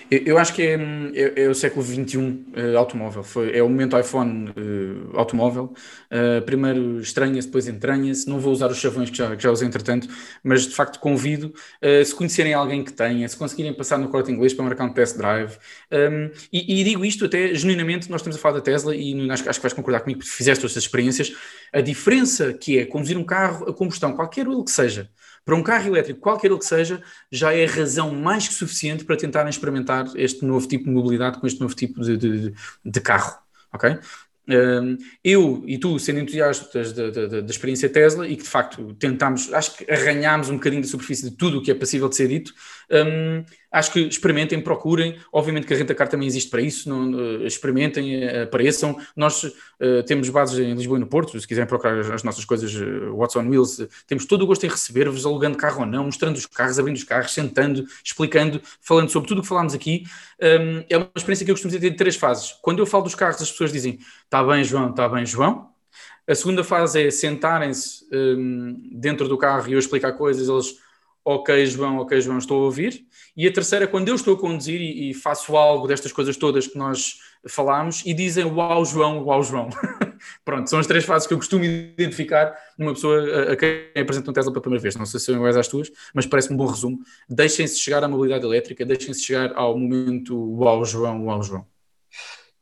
[0.09, 0.75] Eu, acho que é,
[1.13, 5.73] é, é, o século XXI uh, eh, automóvel, Foi, é o momento iPhone uh, automóvel.
[6.11, 8.27] Uh, primeiro estranha-se, depois entranha-se.
[8.27, 10.09] Não vou usar os chavões que já, que já usei entretanto,
[10.43, 11.53] mas de facto convido,
[12.05, 15.17] se conhecerem alguém que tenha, se conseguirem passar no corte inglês para marcar um test
[15.17, 15.57] drive.
[15.91, 19.49] Um, e, e, digo isto até genuinamente, nós estamos a falar da Tesla e acho,
[19.49, 21.33] acho que vais concordar comigo porque fizeste essas experiências.
[21.71, 25.09] A diferença que é conduzir um carro a combustão, qualquer ele que seja,
[25.43, 27.01] para um carro elétrico, qualquer ele que seja,
[27.31, 31.47] já é razão mais que suficiente para tentarem experimentar este novo tipo de mobilidade com
[31.47, 32.53] este novo tipo de, de,
[32.85, 33.39] de carro.
[33.73, 33.97] Ok?
[35.23, 39.53] eu e tu, sendo entusiastas da, da, da, experiência Tesla e que de facto tentámos,
[39.53, 42.27] acho que arranhámos um bocadinho da superfície de tudo o que é passível de ser
[42.27, 42.53] dito,
[42.91, 45.17] um, acho que experimentem, procurem.
[45.31, 48.97] Obviamente que a Renta Car também existe para isso, não, uh, experimentem, uh, apareçam.
[49.15, 52.73] Nós uh, temos bases em Lisboa e no Porto, se quiserem procurar as nossas coisas,
[52.75, 56.45] uh, What's Wheels, temos todo o gosto em receber-vos, alugando carro ou não, mostrando os
[56.45, 60.03] carros, abrindo os carros, sentando, explicando, falando sobre tudo o que falámos aqui.
[60.41, 62.53] Um, é uma experiência que eu costumo dizer de três fases.
[62.61, 65.71] Quando eu falo dos carros, as pessoas dizem: está bem, João, está bem, João.
[66.27, 70.77] A segunda fase é sentarem-se um, dentro do carro e eu explicar coisas, eles
[71.25, 73.05] ok João, ok João, estou a ouvir.
[73.35, 76.67] E a terceira, quando eu estou a conduzir e, e faço algo destas coisas todas
[76.67, 77.15] que nós
[77.47, 79.69] falámos e dizem uau João, uau João.
[80.45, 84.29] Pronto, são as três fases que eu costumo identificar numa pessoa a, a quem apresenta
[84.29, 84.95] um Tesla pela primeira vez.
[84.95, 86.99] Não sei se são iguais às tuas, mas parece-me um bom resumo.
[87.29, 91.65] Deixem-se chegar à mobilidade elétrica, deixem-se chegar ao momento uau João, uau João.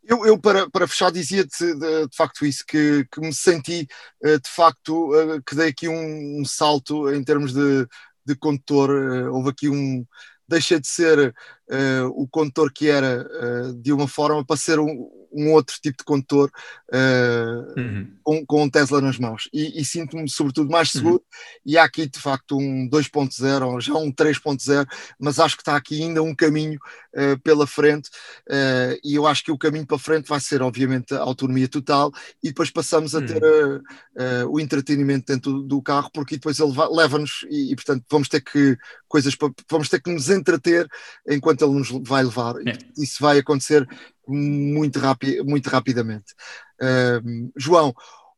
[0.09, 3.87] Eu, eu, para, para fechar, dizia-te de, de, facto isso, que, que me senti
[4.23, 7.87] eh, de facto eh, que dei aqui um, um salto em termos de,
[8.29, 8.89] de condutor.
[8.89, 10.05] Uh, houve aqui um.
[10.47, 11.29] Deixa de ser
[11.69, 15.97] uh, o condutor que era uh, de uma forma para ser um, um outro tipo
[15.99, 16.51] de condutor
[16.89, 18.07] uh, uhum.
[18.23, 21.59] com, com um Tesla nas mãos e, e sinto-me sobretudo mais seguro uhum.
[21.65, 24.87] e há aqui de facto um 2.0 ou já um 3.0
[25.19, 26.79] mas acho que está aqui ainda um caminho
[27.15, 28.09] uh, pela frente
[28.49, 32.11] uh, e eu acho que o caminho para frente vai ser obviamente a autonomia total
[32.43, 34.51] e depois passamos a ter uhum.
[34.51, 38.77] o entretenimento dentro do carro porque depois ele leva-nos e, e, portanto vamos ter que
[39.07, 39.35] coisas
[39.69, 40.87] vamos ter que nos entreter
[41.27, 42.77] enquanto ele nos vai levar é.
[42.97, 43.87] isso vai acontecer
[44.29, 46.33] muito, rapi muito rapidamente.
[46.81, 47.93] Uh, João,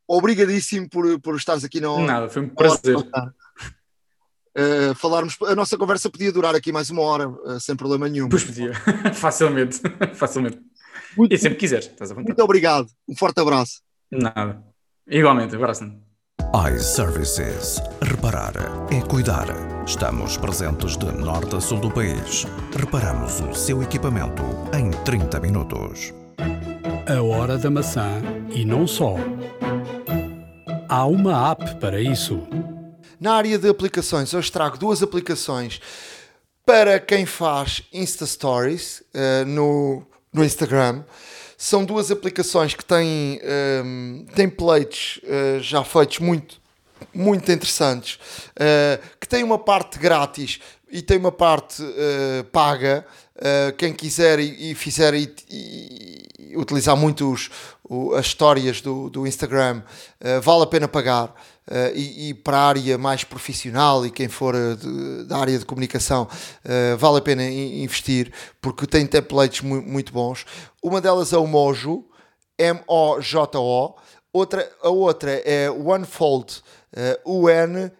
[0.08, 2.98] obrigadíssimo por, por estares aqui na Nada, foi um prazer.
[2.98, 8.28] Uh, falarmos, a nossa conversa podia durar aqui mais uma hora, uh, sem problema nenhum.
[8.28, 8.74] Pois podia,
[9.14, 9.80] facilmente,
[10.14, 10.60] facilmente.
[11.16, 12.30] Muito, e sempre quiseres, estás a vontade.
[12.30, 13.82] Muito obrigado, um forte abraço.
[14.12, 14.62] Nada,
[15.08, 16.11] igualmente, abraço.
[16.54, 17.82] iServices.
[18.02, 18.54] Reparar
[18.92, 19.48] é cuidar.
[19.88, 22.46] Estamos presentes de norte a sul do país.
[22.78, 24.44] Reparamos o seu equipamento
[24.78, 26.14] em 30 minutos.
[27.08, 29.16] A hora da maçã e não só.
[30.90, 32.46] Há uma app para isso.
[33.18, 35.80] Na área de aplicações, hoje trago duas aplicações
[36.66, 41.04] para quem faz Insta Stories uh, no, no Instagram.
[41.64, 43.40] São duas aplicações que têm
[43.86, 46.60] um, templates uh, já feitos muito,
[47.14, 50.60] muito interessantes, uh, que têm uma parte grátis
[50.90, 53.06] e tem uma parte uh, paga.
[53.78, 57.50] Quem quiser e, e fizer e, e, utilizar muito os,
[57.84, 59.82] o, as histórias do, do Instagram,
[60.44, 61.34] vale a pena pagar.
[61.72, 66.28] Uh, e, para a área mais profissional e quem for de, da área de comunicação
[66.66, 70.44] uh, vale a pena investir porque tem templates mu muito bons.
[70.84, 72.04] Uma delas é o Mojo,
[72.58, 73.96] M-O-J-O,
[74.34, 76.62] outra, a outra é OneFold,
[77.26, 77.92] uh, U-N-F-O-L-D.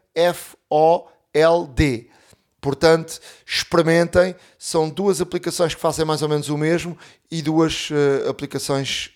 [2.62, 6.96] Portanto, experimentem, são duas aplicações que fazem mais ou menos o mesmo
[7.32, 7.90] e duas
[8.30, 9.10] aplicações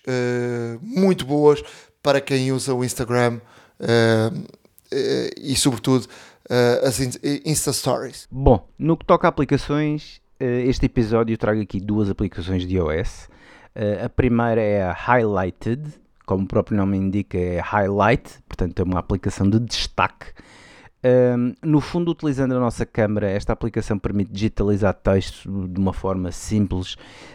[0.82, 1.62] muito boas
[2.02, 3.40] para quem usa o Instagram
[3.80, 4.46] uh,
[5.36, 7.00] e, sobretudo, uh, as
[7.44, 8.28] Insta Stories.
[8.30, 13.28] Bom, no que toca a aplicações, este episódio trago aqui duas aplicações de iOS.
[14.04, 15.82] a primeira é a Highlighted,
[16.26, 20.26] como o próprio nome indica, é highlight, portanto é uma aplicação de destaque.
[21.06, 26.32] Um, no fundo, utilizando a nossa câmera, esta aplicação permite digitalizar texto de uma forma
[26.32, 26.94] simples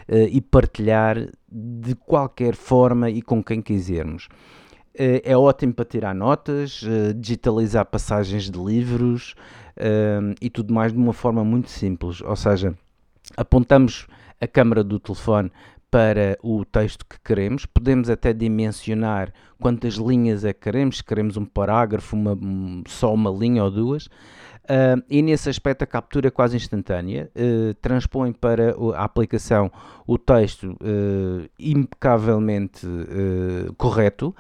[0.10, 1.16] uh, e partilhar
[1.50, 4.28] de qualquer forma e com quem quisermos.
[4.94, 9.36] Eh, é ótimo para tirar notas, eh, digitalizar passagens de livros
[10.42, 12.22] e tudo mais de uma forma muito simples.
[12.22, 12.76] Ou seja,
[13.38, 14.06] apontamos
[14.40, 15.52] a câmera do telefone
[15.92, 21.36] para o texto que queremos, podemos até dimensionar quantas linhas é que queremos, se queremos
[21.36, 22.38] um parágrafo, uma,
[22.88, 24.06] só uma linha ou duas.
[24.06, 29.70] Uh, e nesse aspecto a captura é quase instantânea, uh, transpõe para a aplicação
[30.08, 32.88] o texto uh, impecavelmente
[33.76, 34.34] correto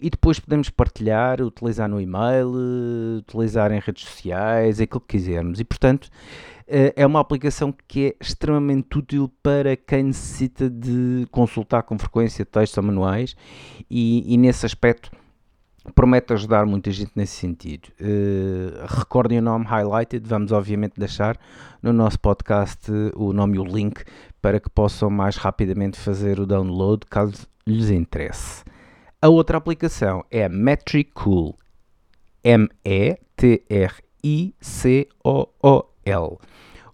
[0.00, 2.52] e depois podemos partilhar, utilizar no e-mail,
[3.18, 5.58] utilizar em redes sociais, aquilo que quisermos.
[5.58, 6.08] E portanto,
[6.68, 12.76] é uma aplicação que é extremamente útil para quem necessita de consultar com frequência textos
[12.76, 13.34] ou manuais
[13.90, 15.10] e, e nesse aspecto
[15.94, 17.88] promete ajudar muita gente nesse sentido.
[18.00, 21.38] Uh, recordem o nome Highlighted, vamos obviamente deixar
[21.82, 24.04] no nosso podcast o nome e o link
[24.40, 28.62] para que possam mais rapidamente fazer o download caso lhes interesse.
[29.20, 31.56] A outra aplicação é a Metricool,
[32.44, 33.18] M-E-T-R-I-C-O-O-L,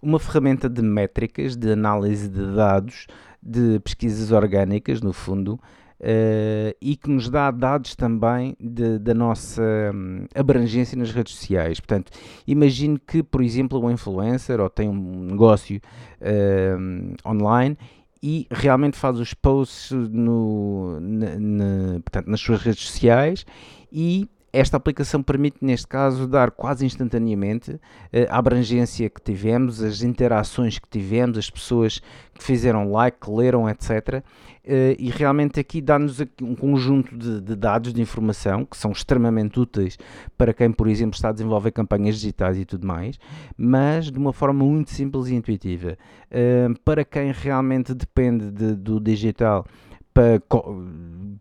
[0.01, 3.07] uma ferramenta de métricas, de análise de dados,
[3.41, 5.59] de pesquisas orgânicas, no fundo,
[5.97, 9.63] Uh, e que nos dá dados também de, da nossa
[9.93, 11.79] um, abrangência nas redes sociais.
[11.79, 12.11] Portanto,
[12.45, 15.79] imagine que, por exemplo, um influencer ou tem um negócio
[16.19, 17.77] uh, online
[18.21, 23.45] e realmente faz os posts no, na, na, portanto, nas suas redes sociais
[23.89, 27.79] e esta aplicação permite, neste caso, dar quase instantaneamente
[28.11, 31.99] eh, a abrangência que tivemos, as interações que tivemos, as pessoas
[32.33, 34.23] que fizeram like, que leram, etc.
[34.63, 39.59] Eh, e realmente aqui dá-nos um conjunto de, de, dados de informação que são extremamente
[39.59, 39.97] úteis
[40.37, 43.19] para quem, por exemplo, está a desenvolver campanhas digitais e tudo mais,
[43.57, 45.97] mas de uma forma muito simples e intuitiva.
[46.31, 49.65] Eh, para quem realmente depende de, do digital
[50.13, 50.41] para,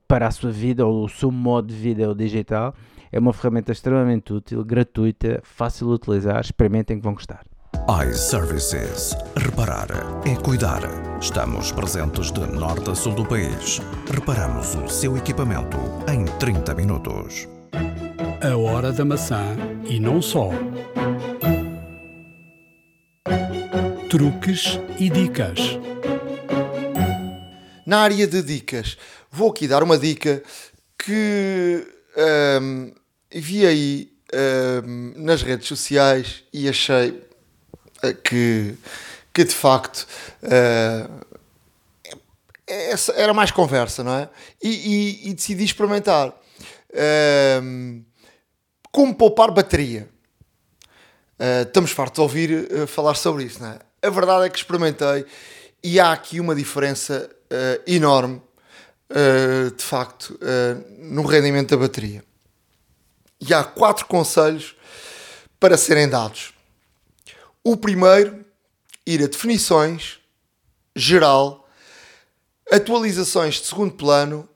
[0.09, 2.75] para a sua vida ou o seu modo de vida é o digital,
[3.15, 6.41] é uma ferramenta extremamente útil, gratuita, fácil de utilizar.
[6.41, 7.47] Experimentem que vão gostar.
[8.11, 9.17] iServices.
[9.37, 9.87] Reparar
[10.27, 10.81] é cuidar.
[11.21, 13.81] Estamos presentes de norte a sul do país.
[14.13, 15.77] Reparamos o seu equipamento
[16.13, 17.47] em 30 minutos.
[18.43, 19.57] A hora da maçã
[19.89, 20.51] e não só.
[24.11, 25.79] Truques e dicas.
[27.87, 28.99] Na área de dicas,
[29.31, 30.43] vou aqui dar uma dica
[30.99, 31.87] que
[32.17, 33.04] um,
[33.41, 38.77] vi aí uh, nas redes sociais e achei uh, que,
[39.33, 40.07] que de facto
[40.43, 41.25] uh,
[43.15, 44.29] era mais conversa, não é?
[44.63, 46.35] E, e, e decidi experimentar
[48.91, 50.09] como poupar bateria.
[51.67, 53.79] estamos fartos de ouvir falar sobre isso, não é?
[54.01, 55.27] A verdade é que experimentei
[55.83, 57.29] e há aqui uma diferença
[57.87, 58.41] enorme,
[59.77, 60.39] de facto,
[61.01, 62.25] no rendimento da bateria
[63.47, 64.75] e há quatro conselhos
[65.61, 66.53] para serem dados.
[67.63, 68.45] O primeiro,
[69.07, 70.19] ir a definições,
[70.95, 71.69] geral,
[72.71, 74.49] atualizações de segundo plano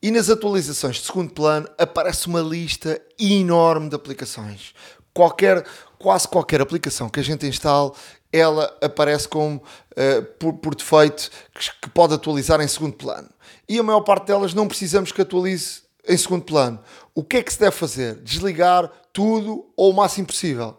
[0.00, 4.74] e nas atualizações de segundo plano aparece uma lista enorme de aplicações.
[5.12, 5.64] Qualquer,
[5.98, 7.92] quase qualquer aplicação que a gente instale,
[8.32, 13.28] ela aparece como uh, por, por, defeito que, que pode atualizar em segundo plano.
[13.68, 16.80] E a maior parte delas não precisamos que atualize em segundo plano.
[17.14, 18.16] O que é que se deve fazer?
[18.16, 20.76] Desligar tudo ou o máximo possível.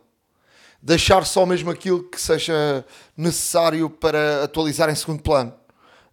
[0.81, 2.85] Deixar só mesmo aquilo que seja
[3.15, 5.53] necessário para atualizar em segundo plano.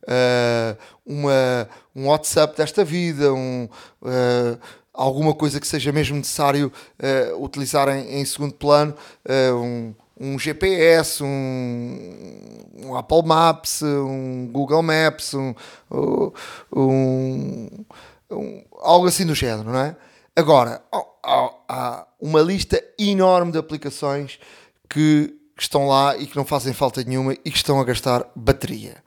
[0.03, 3.69] Uh, uma, um WhatsApp desta vida, um,
[4.03, 4.59] uh,
[4.93, 8.95] alguma coisa que seja mesmo necessário uh, utilizar em, em, segundo plano,
[9.29, 11.27] um, um, GPS, um,
[12.85, 15.55] um, Apple Maps, um Google Maps, um,
[16.73, 17.69] um
[18.31, 19.97] um, algo assim do género, não é?
[20.35, 20.83] Agora,
[21.23, 24.39] há uma lista enorme de aplicações
[24.89, 29.03] que estão lá e que não fazem falta nenhuma e que estão a gastar bateria.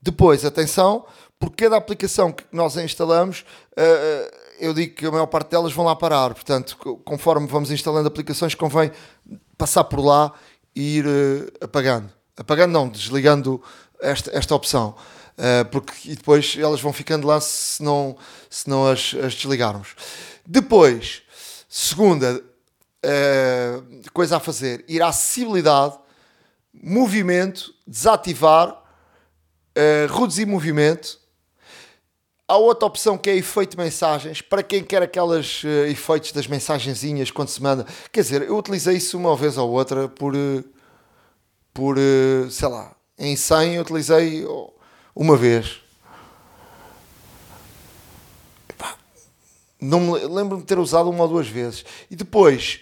[0.00, 1.04] Depois, atenção,
[1.38, 3.44] porque cada aplicação que nós instalamos,
[3.76, 6.32] eh, eh, eu digo que a maior parte delas vão lá parar.
[6.32, 8.90] Portanto, conforme vamos instalando aplicações, convém
[9.58, 10.32] passar por lá
[10.74, 12.10] e ir eh, apagando.
[12.36, 13.62] Apagando não, desligando
[14.00, 14.94] esta, esta opção.
[15.36, 18.16] Uh, porque e depois elas vão ficando lá se não,
[18.48, 19.94] se não as, as desligarmos.
[20.46, 21.22] Depois,
[21.68, 22.42] segunda
[23.04, 25.98] uh, coisa a fazer, ir à acessibilidade,
[26.72, 31.20] movimento, desativar, uh, reduzir movimento.
[32.48, 37.48] Há outra opção que é efeito mensagens, para quem quer aquelas efeitos das mensagenzinhas quando
[37.48, 37.84] se manda.
[38.12, 40.32] Quer dizer, eu utilizei isso uma vez ou outra por,
[41.74, 41.96] por
[42.48, 44.46] sei lá, em 100 eu utilizei
[45.16, 45.80] uma vez.
[49.80, 51.84] não me lembro-me de ter usado uma ou duas vezes.
[52.10, 52.80] E depois,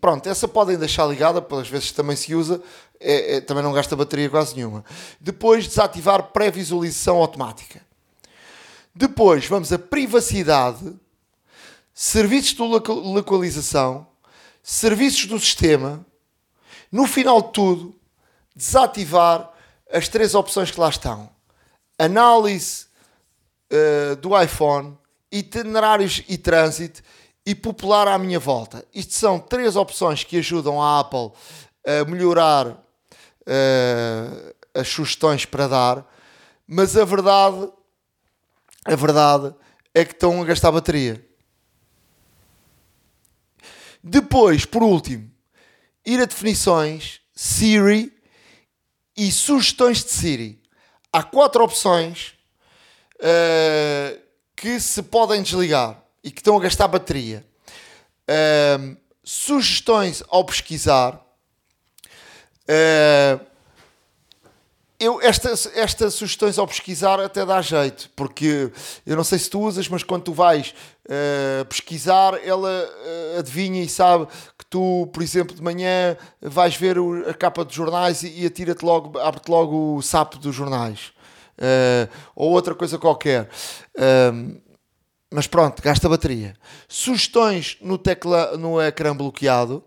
[0.00, 2.62] pronto, essa podem deixar ligada, pelas vezes também se usa,
[2.98, 4.84] é, é, também não gasta bateria quase nenhuma.
[5.20, 7.80] Depois, desativar pré-visualização automática.
[8.94, 10.94] Depois, vamos a privacidade,
[11.94, 14.06] serviços de localização,
[14.62, 16.04] serviços do sistema.
[16.90, 17.94] No final de tudo,
[18.54, 19.49] desativar
[19.92, 21.30] as três opções que lá estão:
[21.98, 22.86] análise
[23.72, 24.96] uh, do iPhone
[25.32, 27.02] itinerários e trânsito
[27.46, 28.84] e popular à minha volta.
[28.92, 31.32] Isto são três opções que ajudam a Apple
[31.86, 36.06] a melhorar uh, as sugestões para dar,
[36.66, 37.70] mas a verdade,
[38.84, 39.54] a verdade
[39.94, 41.24] é que estão a gastar bateria.
[44.02, 45.30] Depois, por último,
[46.06, 48.19] ir a definições, Siri
[49.16, 50.62] e sugestões de Siri.
[51.12, 52.34] Há quatro opções
[53.16, 54.20] uh,
[54.56, 57.44] que se podem desligar e que estão a gastar bateria.
[58.28, 61.14] Uh, sugestões ao pesquisar.
[62.68, 63.50] Uh,
[65.00, 68.70] eu, estas, estas sugestões ao pesquisar até dá jeito, porque
[69.06, 70.74] eu não sei se tu usas, mas quando tu vais
[71.06, 74.28] uh, pesquisar, ela uh, adivinha e sabe
[74.70, 76.96] tu, por exemplo, de manhã vais ver
[77.28, 81.12] a capa dos jornais e, atira-te logo, abre-te logo o sapo dos jornais.
[81.58, 83.50] Uh, ou outra coisa qualquer.
[85.30, 86.54] mas pronto, gasta bateria.
[86.88, 89.84] Sugestões no, tecla, no ecrã bloqueado.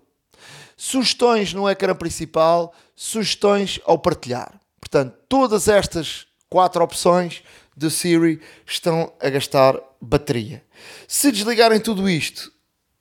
[0.75, 2.73] Sugestões no ecrã principal.
[2.95, 4.59] Sugestões ao partilhar.
[4.79, 7.41] Portanto, todas estas quatro opções
[7.75, 10.63] de Siri estão a gastar bateria.
[11.07, 12.51] Se desligarem tudo isto,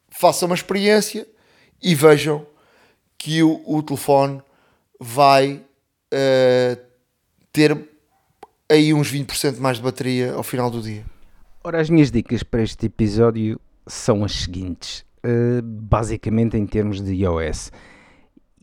[0.08, 1.26] façam uma experiência
[1.82, 2.46] e vejam
[3.18, 4.40] que o, o telefone
[5.00, 5.62] vai
[6.12, 6.82] uh,
[7.52, 7.76] ter
[8.70, 11.04] aí uns 20% mais de bateria ao final do dia.
[11.64, 17.12] Ora, as minhas dicas para este episódio são as seguintes, uh, basicamente em termos de
[17.12, 17.70] iOS.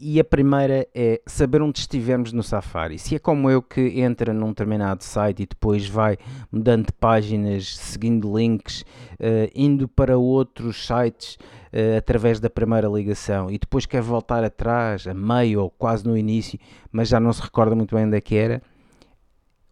[0.01, 2.97] E a primeira é saber onde estivermos no Safari.
[2.97, 6.17] Se é como eu que entra num determinado site e depois vai
[6.49, 8.83] mudando de páginas, seguindo links,
[9.19, 15.05] uh, indo para outros sites uh, através da primeira ligação e depois quer voltar atrás,
[15.05, 16.57] a meio ou quase no início,
[16.89, 18.61] mas já não se recorda muito bem onde é que era,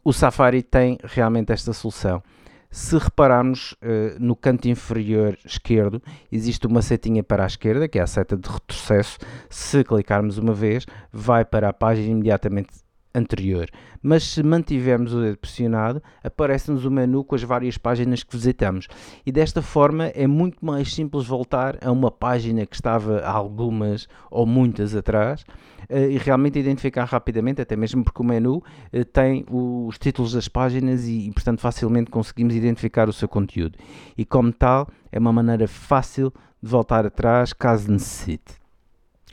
[0.03, 2.21] o Safari tem realmente esta solução.
[2.69, 8.01] Se repararmos uh, no canto inferior esquerdo, existe uma setinha para a esquerda, que é
[8.01, 9.17] a seta de retrocesso.
[9.49, 12.69] Se clicarmos uma vez, vai para a página imediatamente
[13.15, 13.69] anterior.
[14.01, 18.87] Mas se mantivermos o dedo pressionado, aparece-nos o menu com as várias páginas que visitamos.
[19.25, 24.45] E desta forma é muito mais simples voltar a uma página que estava algumas ou
[24.45, 25.43] muitas atrás
[25.89, 28.61] e realmente identificar rapidamente, até mesmo porque o menu
[28.91, 33.77] eh, tem os títulos das páginas e, portanto, facilmente conseguimos identificar o seu conteúdo.
[34.17, 38.55] E como tal, é uma maneira fácil de voltar atrás caso necessite.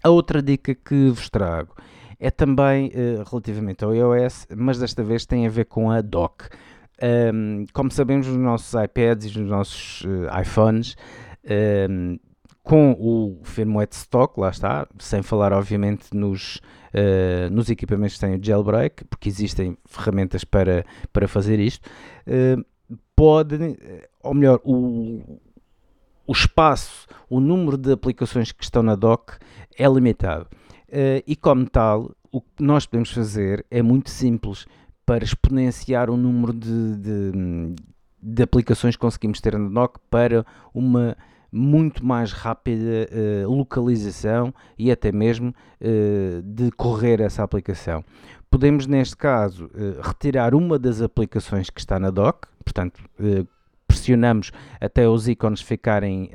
[0.02, 1.74] A outra dica que vos trago
[2.20, 6.48] é também uh, relativamente ao iOS, mas desta vez tem a ver com a dock.
[7.02, 10.96] Um, como sabemos, nos nossos iPads e nos nossos uh, iPhones,
[11.90, 12.18] um,
[12.64, 16.56] com o firmware stock, lá está, sem falar obviamente nos,
[16.94, 21.86] uh, nos equipamentos que têm o jailbreak, porque existem ferramentas para, para fazer isto,
[22.26, 22.64] uh,
[23.14, 23.76] pode,
[24.22, 25.38] ou melhor, o,
[26.26, 29.34] o espaço, o número de aplicações que estão na dock
[29.78, 30.46] é limitado.
[30.88, 34.66] Uh, e como tal, o que nós podemos fazer é muito simples
[35.04, 37.74] para exponenciar o número de, de,
[38.22, 41.14] de aplicações que conseguimos ter na dock para uma
[41.54, 43.08] muito mais rápida
[43.44, 45.50] uh, localização e até mesmo
[45.80, 48.04] uh, de correr essa aplicação.
[48.50, 53.00] Podemos, neste caso, uh, retirar uma das aplicações que está na dock, portanto,
[53.86, 54.50] pressionamos
[54.80, 56.30] até os ícones ficarem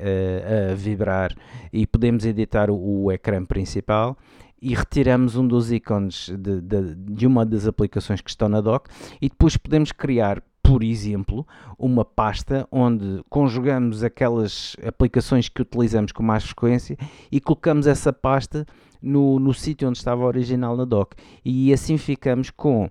[0.70, 1.34] a vibrar
[1.70, 4.16] e podemos editar o, o ecrã principal
[4.62, 8.88] e retiramos um dos ícones de, de, de, uma das aplicações que estão na dock
[9.20, 11.44] e depois podemos criar por exemplo,
[11.76, 16.96] uma pasta onde conjugamos aquelas aplicações que utilizamos com mais frequência
[17.32, 18.64] e colocamos essa pasta
[19.02, 21.16] no, no sítio onde estava original na dock.
[21.44, 22.90] E assim ficamos com uh,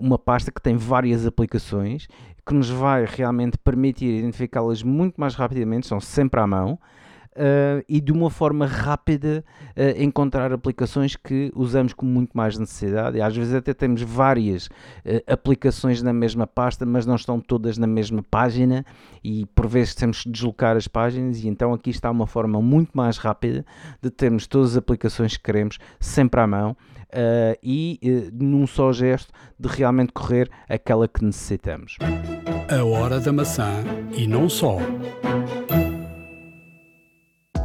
[0.00, 2.08] uma pasta que tem várias aplicações
[2.44, 6.80] que nos vai realmente permitir identificá-las muito mais rapidamente, são sempre à mão
[7.36, 9.44] uh, e de uma forma rápida
[9.76, 13.18] uh, encontrar aplicações que usamos com muito mais necessidade.
[13.18, 14.70] E às vezes até temos várias uh,
[15.26, 18.84] aplicações na mesma pasta, mas não estão todas na mesma página
[19.22, 22.90] e por vezes temos que deslocar as páginas e então aqui está uma forma muito
[22.94, 23.64] mais rápida
[24.02, 26.76] de termos todas as aplicações que queremos sempre à mão.
[27.60, 27.98] E
[28.32, 31.96] num só gesto de realmente correr aquela que necessitamos.
[32.70, 33.82] A hora da maçã
[34.16, 34.78] e não só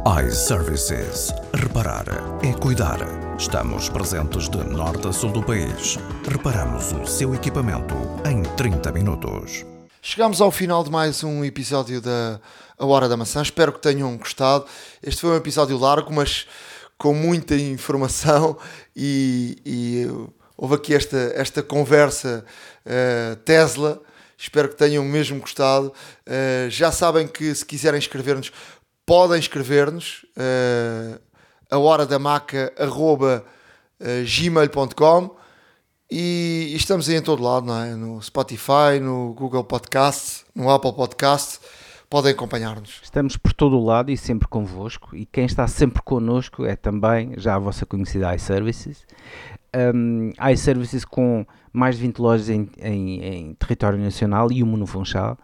[0.06, 1.34] iServices.
[1.52, 2.04] Reparar
[2.40, 3.00] é cuidar.
[3.36, 5.98] Estamos presentes de norte a sul do país.
[6.30, 9.66] Reparamos o seu equipamento em 30 minutos.
[10.00, 12.38] Chegamos ao final de mais um episódio da
[12.78, 13.42] A Hora da Maçã.
[13.42, 14.66] Espero que tenham gostado.
[15.02, 16.46] Este foi um episódio largo, mas
[16.96, 18.56] com muita informação
[18.94, 20.06] e, e
[20.56, 22.44] houve aqui esta, esta conversa
[22.86, 24.00] uh, Tesla
[24.38, 25.92] Espero que tenham mesmo gostado.
[26.26, 28.52] Uh, já sabem que se quiserem escrever-nos,
[29.06, 30.26] podem escrever-nos.
[30.36, 31.20] Uh,
[31.70, 33.44] a hora da maca arroba
[34.00, 35.36] uh, gmail.com
[36.10, 37.94] e, e, estamos aí em todo lado, não é?
[37.94, 41.60] No Spotify, no Google Podcast, no Apple Podcast.
[42.08, 43.00] Podem acompanhar-nos.
[43.02, 45.16] Estamos por todo o lado e sempre convosco.
[45.16, 49.04] E quem está sempre connosco é também já a vossa conhecida iServices.
[49.74, 54.86] Um, iServices com mais de 20 lojas em, em, em território nacional e uma no
[54.86, 55.36] Funchal.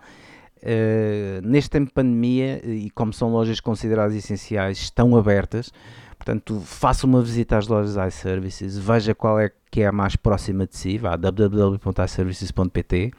[0.63, 5.73] Uh, neste tempo de pandemia, e como são lojas consideradas essenciais, estão abertas.
[6.17, 10.65] Portanto, faça uma visita às lojas iServices, veja qual é que é a mais próxima
[10.69, 13.11] de si, vá a www.iservices.pt,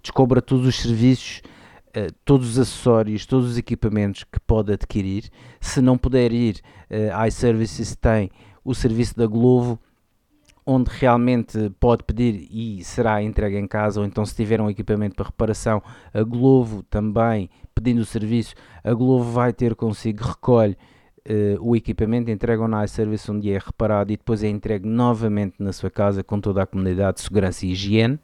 [0.00, 1.42] descubra todos os serviços,
[1.88, 5.24] uh, todos os acessórios, todos os equipamentos que pode adquirir.
[5.60, 8.30] Se não puder ir, uh, iServices tem
[8.64, 9.76] o serviço da Glovo,
[10.64, 15.16] onde realmente pode pedir e será entregue em casa, ou então se tiver um equipamento
[15.16, 15.82] para reparação,
[16.14, 20.76] a Glovo também, pedindo o serviço, a Glovo vai ter consigo, recolhe
[21.28, 25.72] uh, o equipamento, entregam na iService onde é reparado e depois é entregue novamente na
[25.72, 28.18] sua casa com toda a comunidade de segurança e higiene.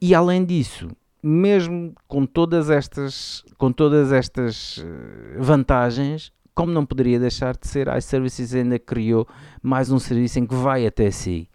[0.00, 0.88] E além disso,
[1.22, 7.88] mesmo com todas estas, com todas estas eh, vantagens, como não poderia deixar de ser,
[7.96, 9.26] iServices ainda criou
[9.62, 11.48] mais um serviço em que vai até si.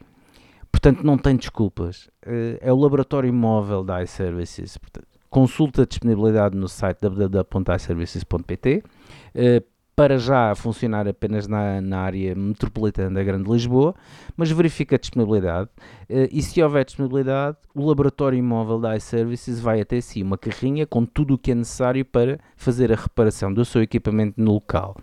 [0.71, 2.09] Portanto, não tem desculpas.
[2.25, 4.77] Eh, é o laboratório móvel da iServices.
[5.29, 8.83] Consulta a disponibilidade no site www.iservices.pt
[9.99, 13.93] para já funcionar apenas na, na área metropolitana da Grande Lisboa,
[14.37, 15.69] mas verifica a disponibilidade
[16.09, 20.87] uh, e se houver disponibilidade, o laboratório imóvel da iServices vai até si uma carrinha
[20.87, 24.95] com tudo o que é necessário para fazer a reparação do seu equipamento no local.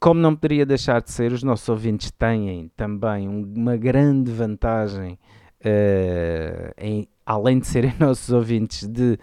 [0.00, 5.18] Como não poderia deixar de ser, os nossos ouvintes têm também uma grande vantagem,
[5.60, 9.18] uh, em, além de serem nossos ouvintes, de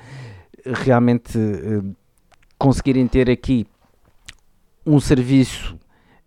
[0.63, 1.95] realmente uh,
[2.59, 3.65] conseguirem ter aqui
[4.85, 5.77] um serviço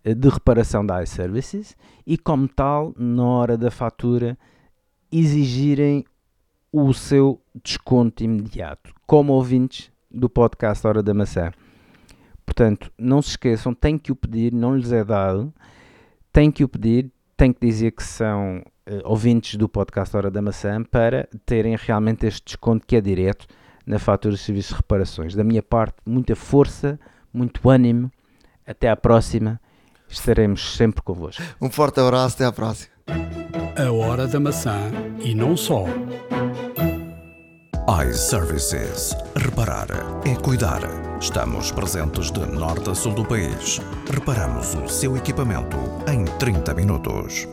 [0.03, 1.75] eh, de reparação da iServices
[2.05, 4.37] e, como tal, na hora da fatura,
[5.11, 6.05] exigirem
[6.71, 11.51] o seu desconto imediato, como ouvintes do podcast Hora da Maçã.
[12.45, 15.53] Portanto, não se esqueçam, têm que o pedir, não lhes é dado,
[16.31, 20.41] têm que o pedir, têm que dizer que são uh, ouvintes do podcast Hora da
[20.41, 23.47] Maçã para terem realmente este desconto que é direto
[23.85, 25.35] na fatura de serviços de reparações.
[25.35, 26.99] Da minha parte, muita força,
[27.31, 28.11] muito ânimo
[28.65, 29.59] até à próxima.
[30.07, 31.41] Estaremos sempre convosco.
[31.61, 32.93] Um forte abraço, até à próxima.
[33.75, 35.85] A hora da maçã e não só.
[38.07, 39.15] iServices.
[39.35, 39.87] Reparar
[40.25, 40.81] é cuidar.
[41.19, 43.79] Estamos presentes de norte a sul do país.
[44.11, 45.77] Reparamos o seu equipamento
[46.07, 47.47] em 30 minutos.